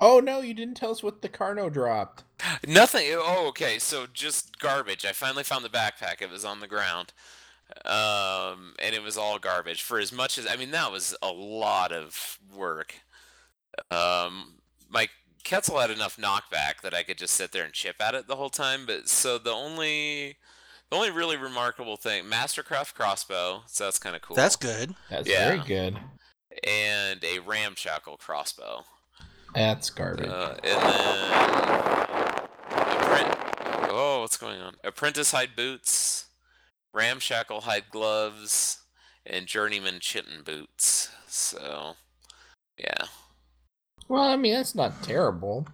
[0.00, 2.24] Oh no, you didn't tell us what the Carno dropped.
[2.66, 3.06] Nothing.
[3.10, 3.78] Oh, okay.
[3.78, 5.04] So just garbage.
[5.04, 6.22] I finally found the backpack.
[6.22, 7.12] It was on the ground,
[7.84, 9.82] um, and it was all garbage.
[9.82, 12.94] For as much as I mean, that was a lot of work.
[13.90, 14.54] Um,
[14.88, 15.08] my
[15.44, 18.36] Quetzal had enough knockback that I could just sit there and chip at it the
[18.36, 18.86] whole time.
[18.86, 20.36] But so the only,
[20.90, 23.62] the only really remarkable thing, Mastercraft crossbow.
[23.66, 24.36] So that's kind of cool.
[24.36, 24.94] That's good.
[25.08, 25.48] That's Yeah.
[25.48, 25.98] very good.
[26.64, 28.84] and a ramshackle crossbow.
[29.54, 30.26] That's garbage.
[30.28, 32.40] Uh, and then
[32.70, 34.74] appren- oh, what's going on?
[34.84, 36.26] Apprentice hide boots,
[36.92, 38.78] ramshackle hide gloves,
[39.24, 41.10] and journeyman chitin boots.
[41.28, 41.94] So,
[42.76, 43.04] yeah,
[44.10, 45.66] well, I mean that's not terrible.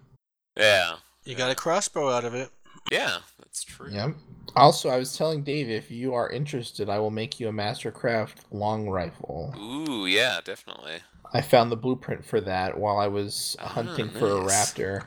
[0.57, 0.95] yeah,
[1.25, 2.49] You got a crossbow out of it.
[2.91, 3.17] yeah.
[3.39, 3.89] That's true.
[3.91, 4.15] Yep.
[4.55, 8.35] Also, I was telling Dave if you are interested, I will make you a Mastercraft
[8.51, 9.53] long rifle.
[9.57, 10.99] Ooh, yeah, definitely.
[11.33, 15.05] I found the blueprint for that while I was ah, hunting for a raptor.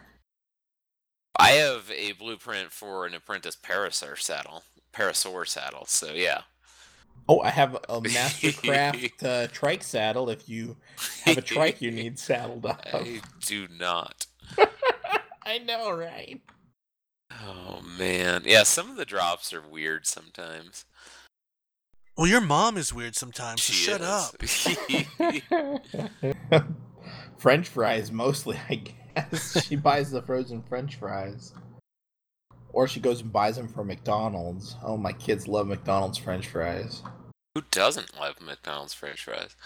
[1.39, 5.87] I have a blueprint for an apprentice parasaur saddle, parasaur saddle.
[5.87, 6.43] So yeah.
[7.31, 10.31] Oh, I have a Mastercraft uh, trike saddle.
[10.31, 10.77] If you
[11.25, 12.85] have a trike you need saddled up.
[12.93, 14.27] I do not.
[15.47, 16.41] I know, right?
[17.33, 18.65] Oh man, yeah.
[18.65, 20.85] Some of the drops are weird sometimes.
[22.17, 24.35] Well, your mom is weird sometimes, so She shut up.
[27.39, 28.83] French fries mostly, I
[29.15, 29.65] guess.
[29.65, 31.55] she buys the frozen French fries.
[32.73, 34.77] Or she goes and buys them from McDonald's.
[34.83, 37.03] Oh, my kids love McDonald's French fries.
[37.55, 39.57] Who doesn't love McDonald's French fries?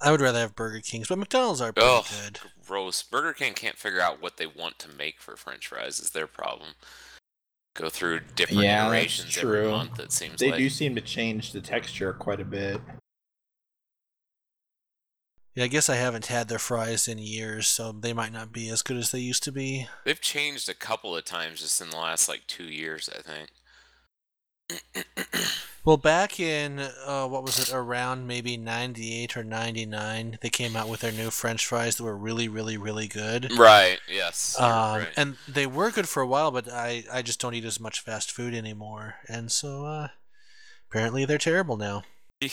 [0.00, 2.40] I would rather have Burger Kings, but McDonald's are pretty Oh, good.
[2.66, 3.02] gross.
[3.02, 5.98] Burger King can't figure out what they want to make for French fries.
[5.98, 6.70] Is their problem?
[7.74, 9.70] Go through different Yeah, iterations every true.
[9.70, 9.98] month.
[9.98, 10.58] It seems They like.
[10.58, 12.80] do seem to change the texture quite a bit.
[15.54, 18.68] Yeah, I guess I haven't had their fries in years, so they might not be
[18.70, 19.86] as good as they used to be.
[20.04, 23.50] They've changed a couple of times just in the last like two years, I think.
[25.84, 30.88] Well, back in uh, what was it, around maybe '98 or '99, they came out
[30.88, 33.50] with their new French fries that were really, really, really good.
[33.58, 33.98] right.
[34.08, 34.56] Yes.
[34.60, 35.08] Um, right.
[35.16, 38.00] And they were good for a while, but I, I just don't eat as much
[38.00, 40.08] fast food anymore, and so uh,
[40.88, 42.04] apparently they're terrible now.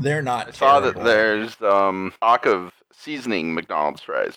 [0.00, 4.36] They're not I saw that there's um talk of seasoning McDonald's fries.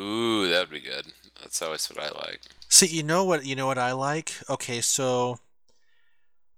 [0.00, 1.04] Ooh, that would be good.
[1.40, 2.40] That's always what I like.
[2.68, 3.44] See, you know what?
[3.44, 4.32] You know what I like?
[4.48, 5.38] Okay, so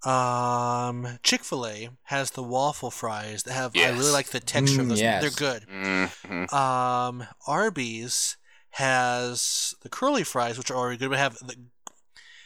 [0.05, 3.73] um, Chick Fil A has the waffle fries that have.
[3.77, 5.01] I really like the texture of Mm, those.
[5.01, 5.21] yes.
[5.23, 5.65] They're good.
[5.69, 8.37] hmm Um, Arby's
[8.71, 11.57] has the curly fries, which are already good, but have the,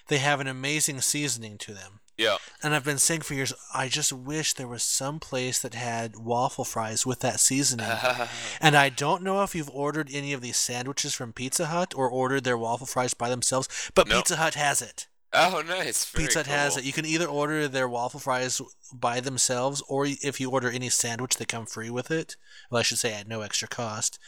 [0.08, 2.00] they have an amazing seasoning to them.
[2.18, 2.36] Yeah.
[2.62, 6.16] And I've been saying for years, I just wish there was some place that had
[6.16, 7.86] waffle fries with that seasoning.
[8.60, 12.08] And I don't know if you've ordered any of these sandwiches from Pizza Hut or
[12.08, 14.16] ordered their waffle fries by themselves, but No.
[14.16, 15.08] Pizza Hut has it.
[15.36, 16.04] Oh, nice.
[16.06, 16.78] Very Pizza Hut has cool.
[16.80, 16.84] it.
[16.84, 18.60] You can either order their waffle fries
[18.92, 22.36] by themselves, or if you order any sandwich, they come free with it.
[22.70, 24.18] Well, I should say at no extra cost.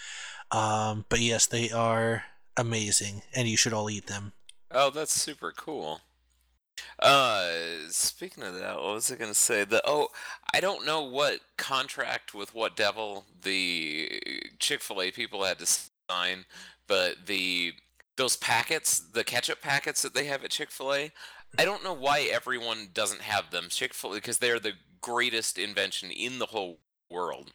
[0.51, 2.25] Um, but yes, they are
[2.57, 4.33] amazing, and you should all eat them.
[4.71, 6.01] Oh, that's super cool.
[7.01, 7.51] Uh,
[7.91, 9.65] speaking of that, what was I gonna say?
[9.65, 10.09] The oh,
[10.53, 14.21] I don't know what contract with what devil the
[14.59, 16.45] Chick Fil A people had to sign,
[16.87, 17.75] but the
[18.19, 21.13] those packets, the ketchup packets that they have at Chick Fil A,
[21.59, 23.69] I don't know why everyone doesn't have them.
[23.71, 26.81] Chick Fil A because they're the greatest invention in the whole
[27.11, 27.53] world.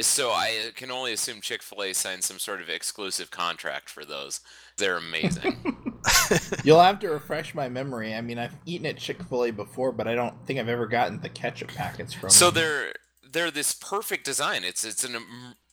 [0.00, 4.04] So I can only assume Chick Fil A signed some sort of exclusive contract for
[4.04, 4.40] those.
[4.76, 5.84] They're amazing.
[6.64, 8.14] You'll have to refresh my memory.
[8.14, 10.86] I mean, I've eaten at Chick Fil A before, but I don't think I've ever
[10.86, 12.30] gotten the ketchup packets from.
[12.30, 12.62] so them.
[12.62, 12.92] they're
[13.32, 14.64] they're this perfect design.
[14.64, 15.16] It's it's an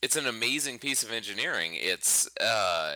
[0.02, 1.72] it's an amazing piece of engineering.
[1.74, 2.94] It's uh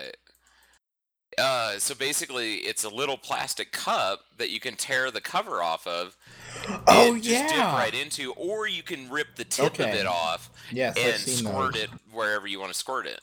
[1.39, 5.87] uh so basically it's a little plastic cup that you can tear the cover off
[5.87, 6.17] of
[6.87, 10.51] Oh and just dip right into or you can rip the tip of it off
[10.71, 11.85] Yes, I've and squirt those.
[11.85, 13.21] it wherever you want to squirt it.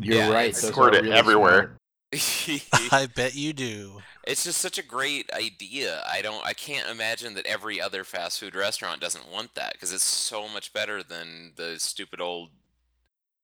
[0.00, 0.54] You're Yeah, right.
[0.54, 1.76] Squirt it really everywhere.
[2.90, 4.02] I bet you do.
[4.26, 6.02] It's just such a great idea.
[6.06, 6.44] I don't.
[6.44, 10.48] I can't imagine that every other fast food restaurant doesn't want that because it's so
[10.48, 12.50] much better than the stupid old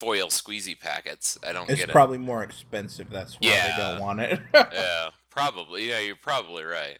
[0.00, 1.38] foil squeezy packets.
[1.46, 1.82] I don't It's get it.
[1.84, 3.10] It's probably more expensive.
[3.10, 4.40] That's why they don't want it.
[4.54, 4.68] it.
[4.72, 5.88] Yeah, probably.
[5.88, 6.98] Yeah, you're probably right.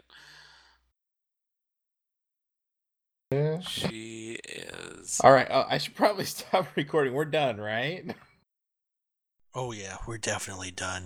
[3.60, 5.20] She is.
[5.23, 5.48] All right.
[5.51, 7.12] Oh, I should probably stop recording.
[7.12, 8.05] We're done, right?
[9.55, 11.05] Oh yeah, we're definitely done.